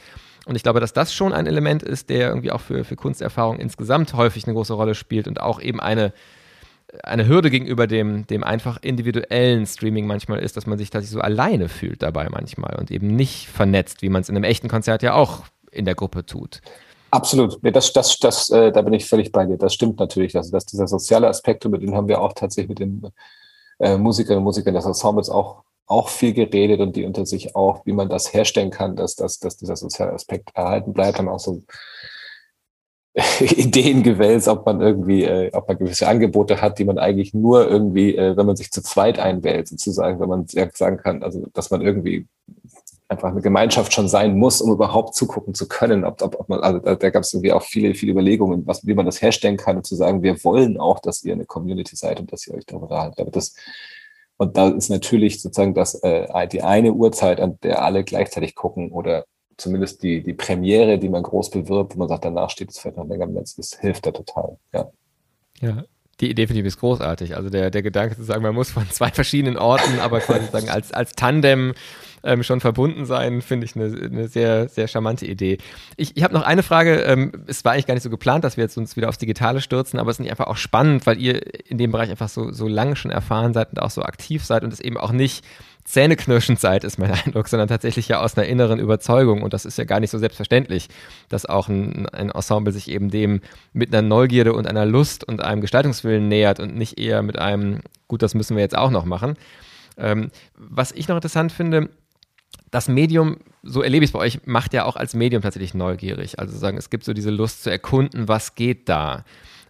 Und 0.45 0.55
ich 0.55 0.63
glaube, 0.63 0.79
dass 0.79 0.93
das 0.93 1.13
schon 1.13 1.31
ein 1.31 1.45
Element 1.45 1.83
ist, 1.83 2.09
der 2.09 2.29
irgendwie 2.29 2.51
auch 2.51 2.61
für, 2.61 2.83
für 2.83 2.95
Kunsterfahrung 2.95 3.59
insgesamt 3.59 4.15
häufig 4.15 4.45
eine 4.45 4.55
große 4.55 4.73
Rolle 4.73 4.95
spielt 4.95 5.27
und 5.27 5.41
auch 5.41 5.61
eben 5.61 5.79
eine 5.79 6.11
eine 7.03 7.27
Hürde 7.27 7.49
gegenüber 7.49 7.87
dem, 7.87 8.25
dem 8.27 8.43
einfach 8.43 8.79
individuellen 8.81 9.65
Streaming 9.65 10.07
manchmal 10.07 10.39
ist, 10.39 10.57
dass 10.57 10.65
man 10.65 10.77
sich 10.77 10.89
tatsächlich 10.89 11.13
so 11.13 11.21
alleine 11.21 11.69
fühlt 11.69 12.01
dabei 12.01 12.29
manchmal 12.29 12.75
und 12.77 12.91
eben 12.91 13.15
nicht 13.15 13.47
vernetzt, 13.47 14.01
wie 14.01 14.09
man 14.09 14.21
es 14.21 14.29
in 14.29 14.35
einem 14.35 14.43
echten 14.43 14.67
Konzert 14.69 15.03
ja 15.03 15.13
auch 15.13 15.43
in 15.71 15.85
der 15.85 15.95
Gruppe 15.95 16.25
tut. 16.25 16.61
Absolut. 17.11 17.59
Das, 17.63 17.93
das, 17.93 18.17
das, 18.19 18.49
äh, 18.49 18.71
da 18.71 18.81
bin 18.81 18.93
ich 18.93 19.05
völlig 19.05 19.31
bei 19.31 19.45
dir. 19.45 19.57
Das 19.57 19.73
stimmt 19.73 19.99
natürlich. 19.99 20.35
Also, 20.35 20.51
dass 20.51 20.65
dieser 20.65 20.87
soziale 20.87 21.27
Aspekt, 21.27 21.65
über 21.65 21.77
den 21.77 21.95
haben 21.95 22.07
wir 22.07 22.21
auch 22.21 22.33
tatsächlich 22.33 22.69
mit 22.69 22.79
den 22.79 23.07
äh, 23.79 23.97
Musikerinnen 23.97 24.39
und 24.39 24.43
Musikern 24.43 24.75
des 24.75 24.85
Ensembles 24.85 25.29
auch, 25.29 25.63
auch 25.87 26.09
viel 26.09 26.33
geredet 26.33 26.81
und 26.81 26.95
die 26.95 27.05
unter 27.05 27.25
sich 27.25 27.55
auch, 27.55 27.85
wie 27.85 27.93
man 27.93 28.09
das 28.09 28.33
herstellen 28.33 28.69
kann, 28.69 28.95
dass, 28.95 29.15
dass, 29.15 29.39
dass 29.39 29.57
dieser 29.57 29.75
soziale 29.75 30.13
Aspekt 30.13 30.51
erhalten 30.53 30.93
bleibt. 30.93 31.17
Haben 31.17 31.29
auch 31.29 31.39
so 31.39 31.63
Ideen 33.39 34.03
gewählt, 34.03 34.47
ob 34.47 34.65
man 34.65 34.81
irgendwie, 34.81 35.23
äh, 35.23 35.49
ob 35.53 35.67
man 35.67 35.77
gewisse 35.77 36.07
Angebote 36.07 36.61
hat, 36.61 36.77
die 36.79 36.85
man 36.85 36.99
eigentlich 36.99 37.33
nur 37.33 37.67
irgendwie, 37.67 38.15
äh, 38.15 38.37
wenn 38.37 38.45
man 38.45 38.55
sich 38.55 38.71
zu 38.71 38.83
zweit 38.83 39.19
einwählt, 39.19 39.67
sozusagen, 39.67 40.19
wenn 40.19 40.29
man 40.29 40.45
sagen 40.47 40.97
kann, 40.97 41.23
also 41.23 41.45
dass 41.53 41.71
man 41.71 41.81
irgendwie 41.81 42.27
einfach 43.09 43.31
eine 43.31 43.41
Gemeinschaft 43.41 43.91
schon 43.91 44.07
sein 44.07 44.37
muss, 44.37 44.61
um 44.61 44.71
überhaupt 44.71 45.15
zugucken 45.15 45.55
zu 45.55 45.67
können. 45.67 46.05
Ob, 46.05 46.21
ob, 46.21 46.39
ob 46.39 46.49
man, 46.49 46.59
also 46.59 46.77
da, 46.79 46.95
da 46.95 47.09
gab 47.09 47.23
es 47.23 47.33
irgendwie 47.33 47.51
auch 47.51 47.63
viele, 47.63 47.95
viele 47.95 48.11
Überlegungen, 48.11 48.67
was, 48.67 48.85
wie 48.85 48.93
man 48.93 49.07
das 49.07 49.21
herstellen 49.21 49.57
kann 49.57 49.77
und 49.77 49.87
zu 49.87 49.95
sagen, 49.95 50.21
wir 50.21 50.43
wollen 50.43 50.79
auch, 50.79 50.99
dass 50.99 51.23
ihr 51.23 51.33
eine 51.33 51.45
Community 51.45 51.95
seid 51.95 52.19
und 52.19 52.31
dass 52.31 52.45
ihr 52.45 52.53
euch 52.53 52.67
darüber 52.67 53.01
haltet. 53.01 53.19
Aber 53.19 53.31
das, 53.31 53.55
und 54.37 54.55
da 54.55 54.69
ist 54.69 54.89
natürlich 54.89 55.41
sozusagen 55.41 55.73
das 55.73 55.95
äh, 55.95 56.47
die 56.47 56.61
eine 56.61 56.93
Uhrzeit, 56.93 57.41
an 57.41 57.57
der 57.63 57.83
alle 57.83 58.03
gleichzeitig 58.03 58.53
gucken 58.53 58.91
oder 58.91 59.25
zumindest 59.59 60.03
die, 60.03 60.21
die 60.21 60.33
Premiere, 60.33 60.97
die 60.97 61.09
man 61.09 61.23
groß 61.23 61.49
bewirbt, 61.51 61.95
wo 61.95 61.99
man 61.99 62.07
sagt, 62.07 62.25
danach 62.25 62.49
steht 62.49 62.69
es 62.69 62.79
vielleicht 62.79 62.97
noch 62.97 63.07
länger 63.07 63.25
im 63.25 63.33
Netz, 63.33 63.55
das 63.55 63.77
hilft 63.79 64.05
da 64.05 64.11
total. 64.11 64.57
Ja. 64.73 64.91
Ja, 65.61 65.83
die 66.21 66.29
Idee 66.29 66.47
finde 66.47 66.61
ich 66.61 66.67
ist 66.67 66.79
großartig. 66.79 67.35
Also 67.35 67.49
der, 67.49 67.71
der 67.71 67.81
Gedanke 67.81 68.15
zu 68.15 68.23
sagen, 68.23 68.43
man 68.43 68.55
muss 68.55 68.71
von 68.71 68.89
zwei 68.89 69.09
verschiedenen 69.09 69.57
Orten, 69.57 69.99
aber 69.99 70.19
quasi 70.19 70.47
sagen, 70.51 70.69
als, 70.69 70.91
als 70.91 71.13
Tandem 71.13 71.73
ähm, 72.23 72.43
schon 72.43 72.59
verbunden 72.59 73.05
sein, 73.05 73.41
finde 73.41 73.65
ich 73.65 73.75
eine, 73.75 73.85
eine 73.85 74.27
sehr, 74.27 74.67
sehr 74.67 74.87
charmante 74.87 75.25
Idee. 75.25 75.57
Ich, 75.95 76.17
ich 76.17 76.23
habe 76.23 76.33
noch 76.33 76.43
eine 76.43 76.63
Frage. 76.63 76.95
Ähm, 77.01 77.31
es 77.47 77.63
war 77.63 77.73
eigentlich 77.73 77.87
gar 77.87 77.93
nicht 77.93 78.03
so 78.03 78.09
geplant, 78.09 78.43
dass 78.43 78.57
wir 78.57 78.63
jetzt 78.63 78.77
uns 78.77 78.97
wieder 78.97 79.07
aufs 79.07 79.17
Digitale 79.17 79.61
stürzen, 79.61 79.99
aber 79.99 80.11
es 80.11 80.15
ist 80.15 80.21
nicht 80.21 80.31
einfach 80.31 80.47
auch 80.47 80.57
spannend, 80.57 81.05
weil 81.05 81.21
ihr 81.21 81.41
in 81.69 81.77
dem 81.77 81.91
Bereich 81.91 82.09
einfach 82.09 82.29
so, 82.29 82.51
so 82.51 82.67
lange 82.67 82.97
schon 82.97 83.11
erfahren 83.11 83.53
seid 83.53 83.69
und 83.71 83.81
auch 83.81 83.91
so 83.91 84.01
aktiv 84.01 84.43
seid 84.43 84.63
und 84.63 84.73
es 84.73 84.81
eben 84.81 84.97
auch 84.97 85.11
nicht 85.11 85.45
zähneknirschend 85.89 86.59
seid, 86.59 86.83
ist 86.83 86.99
mein 86.99 87.11
Eindruck, 87.25 87.47
sondern 87.47 87.67
tatsächlich 87.67 88.07
ja 88.07 88.21
aus 88.21 88.37
einer 88.37 88.47
inneren 88.47 88.79
Überzeugung. 88.79 89.41
Und 89.41 89.53
das 89.53 89.65
ist 89.65 89.77
ja 89.77 89.83
gar 89.83 89.99
nicht 89.99 90.11
so 90.11 90.17
selbstverständlich, 90.17 90.87
dass 91.29 91.45
auch 91.45 91.67
ein, 91.67 92.07
ein 92.09 92.29
Ensemble 92.29 92.71
sich 92.71 92.89
eben 92.89 93.09
dem 93.09 93.41
mit 93.73 93.93
einer 93.93 94.07
Neugierde 94.07 94.53
und 94.53 94.67
einer 94.67 94.85
Lust 94.85 95.23
und 95.23 95.41
einem 95.41 95.61
Gestaltungswillen 95.61 96.27
nähert 96.27 96.59
und 96.59 96.75
nicht 96.75 96.99
eher 96.99 97.21
mit 97.21 97.39
einem, 97.39 97.81
gut, 98.07 98.21
das 98.21 98.35
müssen 98.35 98.55
wir 98.55 98.63
jetzt 98.63 98.77
auch 98.77 98.91
noch 98.91 99.05
machen. 99.05 99.35
Ähm, 99.97 100.29
was 100.55 100.91
ich 100.91 101.07
noch 101.07 101.15
interessant 101.15 101.51
finde, 101.51 101.89
das 102.71 102.87
Medium, 102.87 103.37
so 103.63 103.81
erlebe 103.81 104.05
ich 104.05 104.09
es 104.09 104.13
bei 104.13 104.19
euch, 104.19 104.45
macht 104.45 104.73
ja 104.73 104.85
auch 104.85 104.95
als 104.95 105.15
Medium 105.15 105.41
tatsächlich 105.41 105.73
neugierig. 105.73 106.39
Also 106.39 106.57
sagen, 106.57 106.77
es 106.77 106.89
gibt 106.89 107.03
so 107.03 107.13
diese 107.13 107.31
Lust 107.31 107.63
zu 107.63 107.71
erkunden, 107.71 108.27
was 108.27 108.55
geht 108.55 108.87
da. 108.89 109.25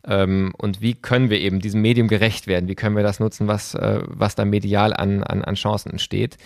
Ähm, 0.05 0.53
und 0.57 0.81
wie 0.81 0.93
können 0.93 1.29
wir 1.29 1.39
eben 1.39 1.59
diesem 1.59 1.81
Medium 1.81 2.07
gerecht 2.07 2.47
werden? 2.47 2.67
Wie 2.67 2.75
können 2.75 2.95
wir 2.95 3.03
das 3.03 3.19
nutzen, 3.19 3.47
was, 3.47 3.75
äh, 3.75 4.01
was 4.05 4.35
da 4.35 4.45
medial 4.45 4.93
an, 4.93 5.23
an, 5.23 5.43
an 5.43 5.55
Chancen 5.55 5.91
entsteht? 5.91 6.37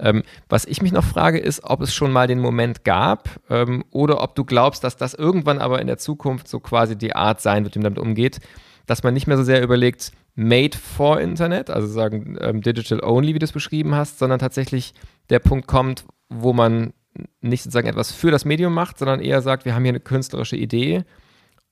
Ähm, 0.00 0.22
was 0.48 0.64
ich 0.64 0.80
mich 0.80 0.92
noch 0.92 1.04
frage, 1.04 1.38
ist, 1.38 1.64
ob 1.64 1.80
es 1.80 1.92
schon 1.92 2.12
mal 2.12 2.26
den 2.26 2.38
Moment 2.38 2.84
gab 2.84 3.28
ähm, 3.50 3.84
oder 3.90 4.22
ob 4.22 4.36
du 4.36 4.44
glaubst, 4.44 4.84
dass 4.84 4.96
das 4.96 5.14
irgendwann 5.14 5.58
aber 5.58 5.80
in 5.80 5.88
der 5.88 5.98
Zukunft 5.98 6.46
so 6.48 6.60
quasi 6.60 6.96
die 6.96 7.16
Art 7.16 7.40
sein 7.40 7.64
wird, 7.64 7.74
wie 7.74 7.80
man 7.80 7.94
damit 7.94 7.98
umgeht, 7.98 8.38
dass 8.86 9.02
man 9.02 9.12
nicht 9.12 9.26
mehr 9.26 9.36
so 9.36 9.42
sehr 9.42 9.62
überlegt, 9.62 10.12
made 10.36 10.78
for 10.78 11.20
Internet, 11.20 11.68
also 11.68 11.88
sagen 11.88 12.38
ähm, 12.40 12.60
digital 12.60 13.02
only, 13.02 13.34
wie 13.34 13.40
du 13.40 13.44
es 13.44 13.52
beschrieben 13.52 13.96
hast, 13.96 14.20
sondern 14.20 14.38
tatsächlich 14.38 14.94
der 15.30 15.40
Punkt 15.40 15.66
kommt, 15.66 16.04
wo 16.28 16.52
man 16.52 16.92
nicht 17.40 17.64
sozusagen 17.64 17.88
etwas 17.88 18.12
für 18.12 18.30
das 18.30 18.44
Medium 18.44 18.72
macht, 18.72 18.98
sondern 18.98 19.20
eher 19.20 19.42
sagt, 19.42 19.64
wir 19.64 19.74
haben 19.74 19.82
hier 19.82 19.90
eine 19.90 20.00
künstlerische 20.00 20.56
Idee 20.56 21.04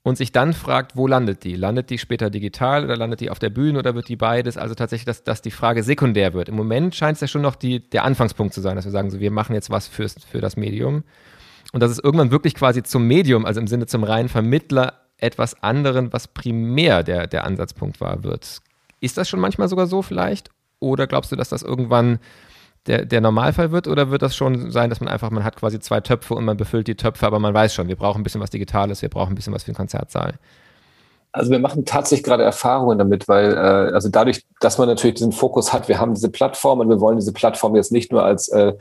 und 0.07 0.17
sich 0.17 0.31
dann 0.31 0.53
fragt, 0.53 0.95
wo 0.95 1.09
landet 1.09 1.43
die? 1.43 1.57
Landet 1.57 1.91
die 1.91 1.99
später 1.99 2.31
digital 2.31 2.85
oder 2.85 2.97
landet 2.97 3.19
die 3.19 3.29
auf 3.29 3.41
der 3.41 3.51
Bühne 3.51 3.81
oder 3.81 3.97
wird 3.97 4.09
die 4.09 4.15
beides? 4.15 4.57
Also 4.57 4.77
tatsächlich, 4.77 5.05
dass, 5.05 5.25
dass 5.25 5.43
die 5.43 5.51
Frage 5.51 5.83
sekundär 5.83 6.33
wird. 6.33 6.49
Im 6.49 6.55
Moment 6.55 6.95
scheint 6.95 7.17
es 7.17 7.23
ja 7.23 7.27
schon 7.27 7.43
noch 7.43 7.57
die, 7.57 7.81
der 7.91 8.05
Anfangspunkt 8.05 8.55
zu 8.55 8.61
sein, 8.61 8.77
dass 8.77 8.85
wir 8.85 8.93
sagen, 8.93 9.11
so, 9.11 9.19
wir 9.19 9.33
machen 9.33 9.53
jetzt 9.55 9.69
was 9.69 9.89
fürs, 9.89 10.15
für 10.25 10.41
das 10.41 10.57
Medium. 10.57 11.03
Und 11.73 11.83
dass 11.83 11.91
es 11.91 11.99
irgendwann 11.99 12.31
wirklich 12.31 12.55
quasi 12.55 12.85
zum 12.85 13.09
Medium, 13.09 13.45
also 13.45 13.59
im 13.59 13.67
Sinne 13.67 13.87
zum 13.87 14.05
reinen 14.05 14.29
Vermittler, 14.29 14.93
etwas 15.19 15.61
anderen, 15.61 16.13
was 16.13 16.29
primär 16.29 17.03
der, 17.03 17.27
der 17.27 17.43
Ansatzpunkt 17.43 18.01
war, 18.01 18.23
wird. 18.23 18.61
Ist 19.01 19.19
das 19.19 19.29
schon 19.29 19.41
manchmal 19.41 19.67
sogar 19.67 19.89
so 19.89 20.03
vielleicht? 20.03 20.51
Oder 20.79 21.09
glaubst 21.09 21.33
du, 21.33 21.37
dass 21.37 21.49
das 21.49 21.65
irgendwann 21.65 22.21
der, 22.87 23.05
der 23.05 23.21
Normalfall 23.21 23.73
wird 23.73 23.89
oder 23.89 24.11
wird 24.11 24.23
das 24.23 24.37
schon 24.37 24.71
sein, 24.71 24.91
dass 24.91 25.01
man 25.01 25.09
einfach, 25.09 25.31
man 25.31 25.45
hat 25.45 25.57
quasi 25.57 25.81
zwei 25.81 26.01
Töpfe 26.01 26.35
und 26.35 26.45
man 26.45 26.57
befüllt 26.57 26.87
die 26.89 26.95
Töpfe, 26.95 27.27
aber 27.27 27.39
man 27.39 27.55
weiß 27.55 27.75
schon, 27.75 27.89
wir 27.89 27.97
brauchen 27.97 28.21
ein 28.21 28.25
bisschen 28.25 28.41
was 28.41 28.51
Digitales, 28.51 29.03
wir 29.03 29.09
brauchen 29.09 29.33
ein 29.33 29.35
bisschen 29.35 29.53
was 29.53 29.65
für 29.65 29.73
den 29.73 29.77
Konzertsaal? 29.77 30.35
Also 31.33 31.51
wir 31.51 31.59
machen 31.59 31.85
tatsächlich 31.85 32.25
gerade 32.25 32.45
Erfahrungen 32.45 32.99
damit, 32.99 33.29
weil 33.29 33.53
äh, 33.53 33.93
also 33.93 34.09
dadurch, 34.09 34.45
dass 34.61 34.79
man 34.79 34.89
natürlich 34.89 35.17
diesen 35.17 35.33
Fokus 35.33 35.73
hat, 35.73 35.89
wir 35.89 35.99
haben 35.99 36.15
diese 36.15 36.31
Plattform 36.31 36.81
und 36.81 36.89
wir 36.89 37.01
wollen 37.01 37.19
diese 37.19 37.33
Plattform 37.33 37.77
jetzt 37.77 37.93
nicht 37.93 38.11
nur 38.11 38.25
als 38.25 38.49
äh, 38.49 38.73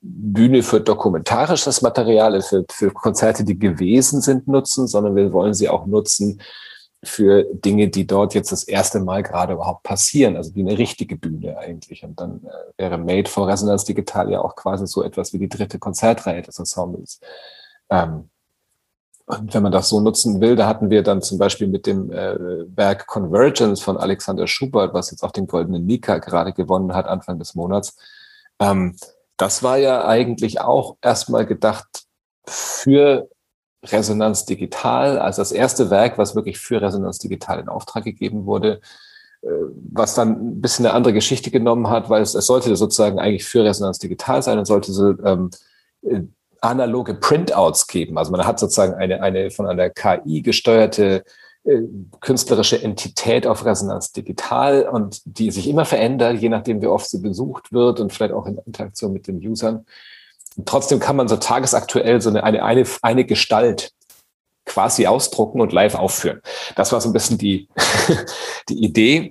Bühne 0.00 0.62
für 0.62 0.80
dokumentarisches 0.80 1.82
Material, 1.82 2.40
für, 2.42 2.64
für 2.70 2.90
Konzerte, 2.90 3.42
die 3.42 3.58
gewesen 3.58 4.20
sind, 4.20 4.46
nutzen, 4.46 4.86
sondern 4.86 5.16
wir 5.16 5.32
wollen 5.32 5.54
sie 5.54 5.68
auch 5.68 5.86
nutzen 5.86 6.40
für 7.04 7.44
Dinge, 7.52 7.88
die 7.88 8.06
dort 8.06 8.34
jetzt 8.34 8.52
das 8.52 8.64
erste 8.64 9.00
Mal 9.00 9.22
gerade 9.22 9.54
überhaupt 9.54 9.82
passieren, 9.82 10.36
also 10.36 10.54
wie 10.54 10.60
eine 10.60 10.78
richtige 10.78 11.16
Bühne 11.16 11.58
eigentlich. 11.58 12.04
Und 12.04 12.20
dann 12.20 12.44
äh, 12.44 12.82
wäre 12.82 12.98
Made 12.98 13.28
for 13.28 13.48
Resonance 13.48 13.86
Digital 13.86 14.30
ja 14.30 14.40
auch 14.40 14.56
quasi 14.56 14.86
so 14.86 15.02
etwas 15.02 15.32
wie 15.32 15.38
die 15.38 15.48
dritte 15.48 15.78
Konzertreihe 15.78 16.42
des 16.42 16.58
Ensembles. 16.58 17.20
Ähm, 17.90 18.30
und 19.26 19.54
wenn 19.54 19.62
man 19.62 19.72
das 19.72 19.88
so 19.88 20.00
nutzen 20.00 20.40
will, 20.40 20.54
da 20.54 20.66
hatten 20.66 20.90
wir 20.90 21.02
dann 21.02 21.22
zum 21.22 21.38
Beispiel 21.38 21.66
mit 21.66 21.86
dem 21.86 22.12
äh, 22.12 22.36
Werk 22.76 23.06
Convergence 23.06 23.80
von 23.80 23.96
Alexander 23.96 24.46
Schubert, 24.46 24.92
was 24.92 25.10
jetzt 25.10 25.22
auch 25.22 25.32
den 25.32 25.46
Goldenen 25.46 25.86
Mika 25.86 26.18
gerade 26.18 26.52
gewonnen 26.52 26.94
hat, 26.94 27.06
Anfang 27.06 27.38
des 27.38 27.54
Monats. 27.54 27.96
Ähm, 28.60 28.96
das 29.36 29.62
war 29.62 29.78
ja 29.78 30.06
eigentlich 30.06 30.60
auch 30.60 30.96
erstmal 31.00 31.46
gedacht 31.46 32.04
für 32.46 33.28
Resonanz 33.92 34.44
Digital, 34.44 35.18
also 35.18 35.42
das 35.42 35.52
erste 35.52 35.90
Werk, 35.90 36.18
was 36.18 36.34
wirklich 36.34 36.58
für 36.58 36.80
Resonanz 36.80 37.18
Digital 37.18 37.60
in 37.60 37.68
Auftrag 37.68 38.04
gegeben 38.04 38.46
wurde, 38.46 38.80
äh, 39.42 39.48
was 39.92 40.14
dann 40.14 40.30
ein 40.30 40.60
bisschen 40.60 40.86
eine 40.86 40.94
andere 40.94 41.12
Geschichte 41.12 41.50
genommen 41.50 41.88
hat, 41.88 42.10
weil 42.10 42.22
es, 42.22 42.34
es 42.34 42.46
sollte 42.46 42.74
sozusagen 42.76 43.18
eigentlich 43.18 43.44
für 43.44 43.64
Resonanz 43.64 43.98
Digital 43.98 44.42
sein 44.42 44.58
und 44.58 44.66
sollte 44.66 44.92
so 44.92 45.10
ähm, 45.24 45.50
äh, 46.02 46.22
analoge 46.60 47.14
Printouts 47.14 47.86
geben. 47.86 48.18
Also 48.18 48.32
man 48.32 48.46
hat 48.46 48.58
sozusagen 48.58 48.94
eine, 48.94 49.22
eine 49.22 49.50
von 49.50 49.66
einer 49.66 49.90
KI 49.90 50.42
gesteuerte 50.42 51.24
äh, 51.64 51.80
künstlerische 52.20 52.82
Entität 52.82 53.46
auf 53.46 53.64
Resonanz 53.64 54.12
digital 54.12 54.86
und 54.86 55.22
die 55.24 55.50
sich 55.50 55.66
immer 55.66 55.86
verändert, 55.86 56.38
je 56.38 56.50
nachdem, 56.50 56.82
wie 56.82 56.86
oft 56.86 57.08
sie 57.08 57.20
besucht 57.20 57.72
wird 57.72 58.00
und 58.00 58.12
vielleicht 58.12 58.34
auch 58.34 58.46
in 58.46 58.58
Interaktion 58.66 59.14
mit 59.14 59.26
den 59.28 59.38
Usern. 59.38 59.86
Trotzdem 60.64 61.00
kann 61.00 61.16
man 61.16 61.28
so 61.28 61.36
tagesaktuell 61.36 62.20
so 62.20 62.30
eine, 62.30 62.44
eine, 62.44 62.86
eine, 63.02 63.24
Gestalt 63.24 63.92
quasi 64.64 65.06
ausdrucken 65.06 65.60
und 65.60 65.72
live 65.72 65.94
aufführen. 65.94 66.40
Das 66.76 66.92
war 66.92 67.00
so 67.00 67.08
ein 67.08 67.12
bisschen 67.12 67.38
die, 67.38 67.68
die 68.68 68.84
Idee. 68.84 69.30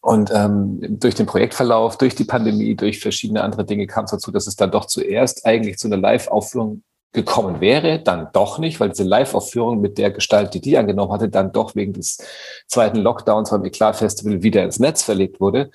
Und 0.00 0.30
ähm, 0.34 0.78
durch 1.00 1.14
den 1.14 1.26
Projektverlauf, 1.26 1.96
durch 1.96 2.14
die 2.14 2.24
Pandemie, 2.24 2.74
durch 2.74 3.00
verschiedene 3.00 3.42
andere 3.42 3.64
Dinge 3.64 3.86
kam 3.86 4.04
es 4.04 4.10
dazu, 4.10 4.30
dass 4.30 4.46
es 4.46 4.56
dann 4.56 4.70
doch 4.70 4.84
zuerst 4.84 5.46
eigentlich 5.46 5.78
zu 5.78 5.88
einer 5.88 5.96
Live-Aufführung 5.96 6.82
gekommen 7.14 7.60
wäre, 7.60 8.00
dann 8.00 8.28
doch 8.32 8.58
nicht, 8.58 8.80
weil 8.80 8.90
diese 8.90 9.04
Live-Aufführung 9.04 9.80
mit 9.80 9.96
der 9.96 10.10
Gestalt, 10.10 10.52
die 10.52 10.60
die 10.60 10.76
angenommen 10.76 11.12
hatte, 11.12 11.28
dann 11.30 11.52
doch 11.52 11.74
wegen 11.76 11.94
des 11.94 12.18
zweiten 12.66 12.98
Lockdowns 12.98 13.50
beim 13.50 13.64
Eklat 13.64 13.96
Festival 13.96 14.42
wieder 14.42 14.64
ins 14.64 14.80
Netz 14.80 15.02
verlegt 15.02 15.40
wurde. 15.40 15.70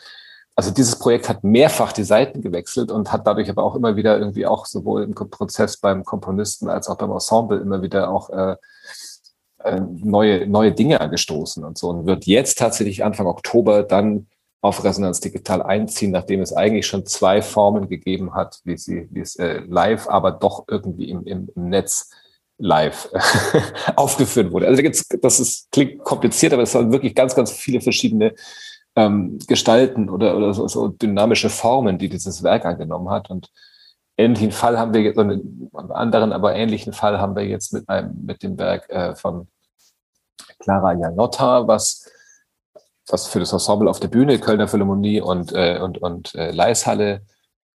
Also 0.60 0.72
dieses 0.72 1.00
Projekt 1.00 1.30
hat 1.30 1.42
mehrfach 1.42 1.94
die 1.94 2.04
Seiten 2.04 2.42
gewechselt 2.42 2.92
und 2.92 3.14
hat 3.14 3.26
dadurch 3.26 3.50
aber 3.50 3.64
auch 3.64 3.76
immer 3.76 3.96
wieder 3.96 4.20
irgendwie 4.20 4.46
auch 4.46 4.66
sowohl 4.66 5.04
im 5.04 5.16
Prozess 5.16 5.78
beim 5.78 6.04
Komponisten 6.04 6.68
als 6.68 6.90
auch 6.90 6.98
beim 6.98 7.12
Ensemble 7.12 7.62
immer 7.62 7.82
wieder 7.82 8.12
auch 8.12 8.30
äh, 8.30 8.58
äh, 9.64 9.80
neue, 9.80 10.48
neue 10.48 10.74
Dinge 10.74 11.00
angestoßen 11.00 11.64
und 11.64 11.78
so 11.78 11.88
und 11.88 12.08
wird 12.08 12.26
jetzt 12.26 12.58
tatsächlich 12.58 13.06
Anfang 13.06 13.26
Oktober 13.28 13.84
dann 13.84 14.28
auf 14.60 14.84
Resonanz 14.84 15.22
Digital 15.22 15.64
einziehen, 15.64 16.12
nachdem 16.12 16.42
es 16.42 16.52
eigentlich 16.52 16.88
schon 16.88 17.06
zwei 17.06 17.42
Formen 17.42 17.88
gegeben 17.88 18.34
hat, 18.34 18.60
wie 18.66 18.78
sie, 18.78 19.08
wie 19.12 19.22
es 19.22 19.38
äh, 19.38 19.62
live, 19.66 20.10
aber 20.10 20.34
doch 20.34 20.66
irgendwie 20.68 21.10
im, 21.10 21.26
im, 21.26 21.48
im 21.56 21.70
Netz 21.70 22.10
live 22.58 23.10
aufgeführt 23.96 24.52
wurde. 24.52 24.68
Also 24.68 24.82
jetzt, 24.82 25.18
das 25.22 25.40
ist, 25.40 25.72
klingt 25.72 26.04
kompliziert, 26.04 26.52
aber 26.52 26.64
es 26.64 26.76
waren 26.76 26.92
wirklich 26.92 27.16
ganz, 27.16 27.34
ganz 27.34 27.50
viele 27.50 27.80
verschiedene 27.80 28.36
ähm, 29.00 29.40
Gestalten 29.48 30.10
oder, 30.10 30.36
oder 30.36 30.54
so, 30.54 30.68
so 30.68 30.90
dynamische 30.90 31.50
Formen, 31.50 31.98
die 31.98 32.10
dieses 32.10 32.44
Werk 32.44 32.66
angenommen 32.66 33.10
hat. 33.10 33.30
Und 33.30 33.50
ähnlichen 34.18 34.52
Fall 34.52 34.78
haben 34.78 34.94
wir 34.94 35.02
jetzt, 35.02 35.18
einen 35.18 35.70
anderen, 35.92 36.34
aber 36.34 36.56
ähnlichen 36.56 36.94
Fall 36.94 37.20
haben 37.20 37.36
wir 37.36 37.46
jetzt 37.46 37.74
mit 37.74 37.88
einem, 37.88 38.26
mit 38.26 38.44
dem 38.44 38.58
Werk 38.58 38.90
äh, 38.90 39.16
von 39.16 39.48
Clara 40.60 40.94
Janotta, 40.94 41.68
was 41.68 42.12
was 43.12 43.28
für 43.28 43.40
das 43.40 43.54
Ensemble 43.54 43.90
auf 43.90 44.00
der 44.00 44.08
Bühne, 44.08 44.40
Kölner 44.40 44.68
Philharmonie 44.68 45.22
und, 45.22 45.52
äh, 45.54 45.80
und, 45.82 45.98
und 46.00 46.36
äh, 46.36 46.52
Leishalle 46.52 47.22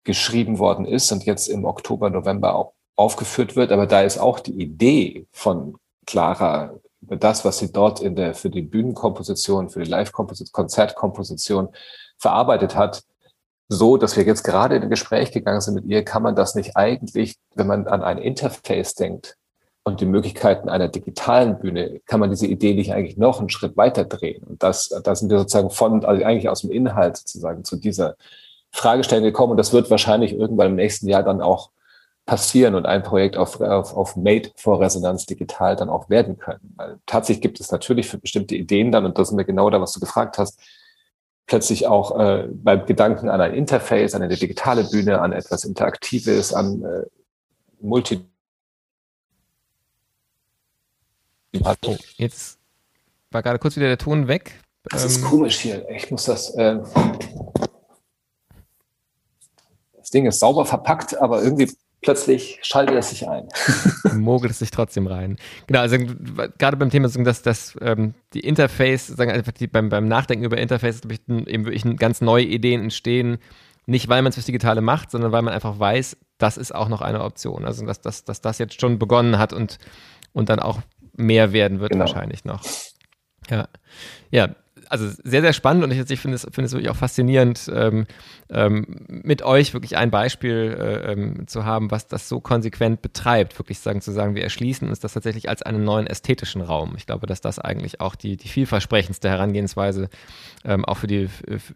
geschrieben 0.03 0.59
worden 0.59 0.85
ist 0.85 1.11
und 1.11 1.25
jetzt 1.25 1.47
im 1.47 1.65
Oktober, 1.65 2.09
November 2.09 2.55
auch 2.55 2.73
aufgeführt 2.95 3.55
wird. 3.55 3.71
Aber 3.71 3.87
da 3.87 4.01
ist 4.01 4.17
auch 4.17 4.39
die 4.39 4.59
Idee 4.59 5.27
von 5.31 5.77
Clara, 6.05 6.75
das, 7.01 7.43
was 7.43 7.59
sie 7.59 7.71
dort 7.71 7.99
in 7.99 8.15
der, 8.15 8.33
für 8.33 8.49
die 8.49 8.61
Bühnenkomposition, 8.61 9.69
für 9.69 9.81
die 9.81 9.89
Live-Komposition, 9.89 10.51
Konzertkomposition 10.51 11.69
verarbeitet 12.17 12.75
hat, 12.75 13.03
so, 13.67 13.97
dass 13.97 14.17
wir 14.17 14.23
jetzt 14.23 14.43
gerade 14.43 14.75
in 14.75 14.83
ein 14.83 14.89
Gespräch 14.89 15.31
gegangen 15.31 15.61
sind 15.61 15.75
mit 15.75 15.85
ihr, 15.85 16.03
kann 16.03 16.23
man 16.23 16.35
das 16.35 16.55
nicht 16.55 16.75
eigentlich, 16.75 17.37
wenn 17.55 17.67
man 17.67 17.87
an 17.87 18.03
ein 18.03 18.17
Interface 18.17 18.95
denkt, 18.95 19.37
und 19.83 19.99
die 19.99 20.05
Möglichkeiten 20.05 20.69
einer 20.69 20.87
digitalen 20.87 21.57
Bühne 21.57 22.01
kann 22.05 22.19
man 22.19 22.29
diese 22.29 22.45
Idee 22.45 22.75
nicht 22.75 22.93
eigentlich 22.93 23.17
noch 23.17 23.39
einen 23.39 23.49
Schritt 23.49 23.77
weiter 23.77 24.05
drehen. 24.05 24.43
Und 24.43 24.61
das, 24.61 24.89
da 25.03 25.15
sind 25.15 25.31
wir 25.31 25.39
sozusagen 25.39 25.71
von, 25.71 26.05
also 26.05 26.23
eigentlich 26.23 26.49
aus 26.49 26.61
dem 26.61 26.71
Inhalt 26.71 27.17
sozusagen 27.17 27.63
zu 27.63 27.77
dieser 27.77 28.15
Fragestellung 28.71 29.23
gekommen. 29.23 29.51
Und 29.51 29.57
das 29.57 29.73
wird 29.73 29.89
wahrscheinlich 29.89 30.33
irgendwann 30.33 30.67
im 30.67 30.75
nächsten 30.75 31.07
Jahr 31.07 31.23
dann 31.23 31.41
auch 31.41 31.71
passieren 32.25 32.75
und 32.75 32.85
ein 32.85 33.03
Projekt 33.03 33.35
auf, 33.35 33.59
auf, 33.59 33.95
auf 33.95 34.15
Made 34.15 34.51
for 34.55 34.79
Resonanz 34.79 35.25
digital 35.25 35.75
dann 35.75 35.89
auch 35.89 36.09
werden 36.09 36.37
können. 36.37 36.73
Weil 36.75 36.99
tatsächlich 37.05 37.41
gibt 37.41 37.59
es 37.59 37.71
natürlich 37.71 38.07
für 38.07 38.17
bestimmte 38.17 38.55
Ideen 38.55 38.91
dann, 38.91 39.05
und 39.05 39.17
das 39.17 39.29
sind 39.29 39.37
wir 39.37 39.45
genau 39.45 39.69
da, 39.69 39.81
was 39.81 39.91
du 39.93 39.99
gefragt 39.99 40.37
hast, 40.37 40.59
plötzlich 41.47 41.87
auch 41.87 42.17
äh, 42.19 42.47
beim 42.49 42.85
Gedanken 42.85 43.29
an 43.29 43.41
ein 43.41 43.53
Interface, 43.53 44.15
an 44.15 44.21
eine 44.21 44.37
digitale 44.37 44.83
Bühne, 44.85 45.19
an 45.21 45.33
etwas 45.33 45.63
Interaktives, 45.63 46.53
an 46.53 46.83
äh, 46.83 47.05
Multi 47.81 48.21
Oh, 51.63 51.97
jetzt 52.15 52.57
war 53.29 53.43
gerade 53.43 53.59
kurz 53.59 53.75
wieder 53.75 53.87
der 53.87 53.97
Ton 53.97 54.27
weg. 54.27 54.61
Das 54.85 55.03
ähm, 55.03 55.09
ist 55.09 55.23
komisch 55.23 55.59
hier. 55.59 55.87
Ich 55.89 56.09
muss 56.09 56.25
das. 56.25 56.51
Äh, 56.51 56.79
das 59.97 60.09
Ding 60.09 60.25
ist 60.25 60.39
sauber 60.39 60.65
verpackt, 60.65 61.17
aber 61.17 61.43
irgendwie 61.43 61.71
plötzlich 62.01 62.59
schaltet 62.63 62.95
es 62.95 63.09
sich 63.09 63.27
ein. 63.27 63.47
Mogelt 64.15 64.51
es 64.51 64.59
sich 64.59 64.71
trotzdem 64.71 65.07
rein. 65.07 65.37
Genau, 65.67 65.79
also 65.79 65.97
gerade 66.57 66.77
beim 66.77 66.89
Thema, 66.89 67.07
dass, 67.07 67.41
dass 67.41 67.77
ähm, 67.81 68.13
die 68.33 68.41
Interface, 68.41 69.07
sagen 69.07 69.31
einfach 69.31 69.51
die, 69.51 69.67
beim, 69.67 69.89
beim 69.89 70.07
Nachdenken 70.07 70.45
über 70.45 70.57
Interface, 70.57 71.01
ich, 71.09 71.19
eben 71.27 71.65
wirklich 71.65 71.97
ganz 71.97 72.21
neue 72.21 72.45
Ideen 72.45 72.81
entstehen. 72.81 73.37
Nicht, 73.85 74.09
weil 74.09 74.21
man 74.21 74.29
es 74.29 74.35
fürs 74.35 74.45
Digitale 74.45 74.81
macht, 74.81 75.11
sondern 75.11 75.31
weil 75.31 75.41
man 75.41 75.53
einfach 75.53 75.79
weiß, 75.79 76.17
das 76.37 76.57
ist 76.57 76.73
auch 76.73 76.87
noch 76.87 77.01
eine 77.01 77.23
Option. 77.23 77.65
Also, 77.65 77.85
dass, 77.85 78.01
dass, 78.01 78.23
dass 78.23 78.41
das 78.41 78.57
jetzt 78.57 78.79
schon 78.79 78.99
begonnen 78.99 79.37
hat 79.37 79.53
und, 79.53 79.77
und 80.33 80.49
dann 80.49 80.59
auch 80.59 80.79
mehr 81.15 81.51
werden 81.53 81.79
wird 81.79 81.91
genau. 81.91 82.05
wahrscheinlich 82.05 82.45
noch. 82.45 82.61
Ja. 83.49 83.67
Ja, 84.29 84.55
also 84.91 85.09
sehr, 85.23 85.41
sehr 85.41 85.53
spannend 85.53 85.83
und 85.83 85.91
ich, 85.91 86.09
ich 86.09 86.19
finde 86.19 86.35
es, 86.35 86.41
finde 86.43 86.65
es 86.65 86.73
wirklich 86.73 86.89
auch 86.89 86.95
faszinierend, 86.95 87.71
ähm, 87.73 88.05
ähm, 88.49 89.05
mit 89.07 89.41
euch 89.41 89.73
wirklich 89.73 89.95
ein 89.95 90.11
Beispiel 90.11 90.75
äh, 90.77 91.13
ähm, 91.13 91.47
zu 91.47 91.63
haben, 91.63 91.91
was 91.91 92.07
das 92.07 92.27
so 92.27 92.41
konsequent 92.41 93.01
betreibt. 93.01 93.57
Wirklich 93.57 93.79
sagen, 93.79 94.01
zu 94.01 94.11
sagen, 94.11 94.35
wir 94.35 94.43
erschließen 94.43 94.89
uns 94.89 94.99
das 94.99 95.13
tatsächlich 95.13 95.47
als 95.47 95.61
einen 95.61 95.83
neuen 95.83 96.07
ästhetischen 96.07 96.61
Raum. 96.61 96.95
Ich 96.97 97.05
glaube, 97.05 97.25
dass 97.27 97.39
das 97.39 97.57
eigentlich 97.59 98.01
auch 98.01 98.15
die, 98.15 98.35
die 98.35 98.49
vielversprechendste 98.49 99.29
Herangehensweise 99.29 100.09
ähm, 100.65 100.83
auch 100.83 100.97
für 100.97 101.07
die, 101.07 101.29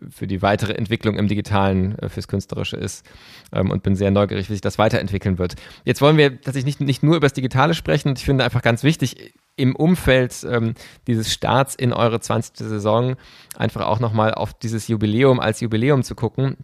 für 0.09 0.27
die 0.27 0.41
weitere 0.41 0.73
Entwicklung 0.73 1.17
im 1.17 1.27
Digitalen, 1.27 1.97
äh, 1.99 2.09
fürs 2.09 2.27
Künstlerische 2.27 2.75
ist 2.75 3.05
ähm, 3.53 3.71
und 3.71 3.81
bin 3.83 3.95
sehr 3.95 4.11
neugierig, 4.11 4.49
wie 4.49 4.53
sich 4.53 4.61
das 4.61 4.77
weiterentwickeln 4.77 5.37
wird. 5.37 5.55
Jetzt 5.85 6.01
wollen 6.01 6.17
wir 6.17 6.41
tatsächlich 6.41 6.65
nicht, 6.65 6.81
nicht 6.81 7.03
nur 7.03 7.15
über 7.15 7.25
das 7.25 7.33
Digitale 7.33 7.73
sprechen 7.73 8.15
ich 8.15 8.25
finde 8.25 8.43
einfach 8.43 8.61
ganz 8.61 8.83
wichtig, 8.83 9.33
im 9.55 9.75
Umfeld 9.75 10.45
ähm, 10.49 10.73
dieses 11.07 11.31
Starts 11.33 11.75
in 11.75 11.93
eure 11.93 12.19
20. 12.19 12.57
Saison 12.57 13.15
einfach 13.55 13.85
auch 13.87 13.99
nochmal 13.99 14.33
auf 14.33 14.53
dieses 14.53 14.87
Jubiläum 14.87 15.39
als 15.39 15.61
Jubiläum 15.61 16.03
zu 16.03 16.15
gucken. 16.15 16.57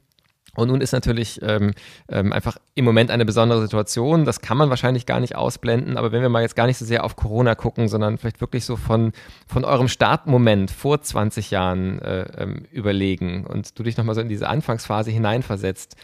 Und 0.55 0.67
nun 0.67 0.81
ist 0.81 0.91
natürlich 0.91 1.39
ähm, 1.43 1.71
ähm, 2.09 2.33
einfach 2.33 2.57
im 2.75 2.83
Moment 2.83 3.09
eine 3.09 3.23
besondere 3.23 3.61
Situation. 3.61 4.25
Das 4.25 4.41
kann 4.41 4.57
man 4.57 4.69
wahrscheinlich 4.69 5.05
gar 5.05 5.21
nicht 5.21 5.35
ausblenden. 5.35 5.95
Aber 5.95 6.11
wenn 6.11 6.21
wir 6.21 6.27
mal 6.27 6.41
jetzt 6.41 6.57
gar 6.57 6.67
nicht 6.67 6.77
so 6.77 6.83
sehr 6.83 7.05
auf 7.05 7.15
Corona 7.15 7.55
gucken, 7.55 7.87
sondern 7.87 8.17
vielleicht 8.17 8.41
wirklich 8.41 8.65
so 8.65 8.75
von, 8.75 9.13
von 9.47 9.63
eurem 9.63 9.87
Startmoment 9.87 10.69
vor 10.69 11.01
20 11.01 11.51
Jahren 11.51 11.99
äh, 11.99 12.23
ähm, 12.37 12.65
überlegen 12.71 13.45
und 13.45 13.79
du 13.79 13.83
dich 13.83 13.95
nochmal 13.95 14.15
so 14.15 14.21
in 14.21 14.27
diese 14.27 14.49
Anfangsphase 14.49 15.09
hineinversetzt 15.09 15.95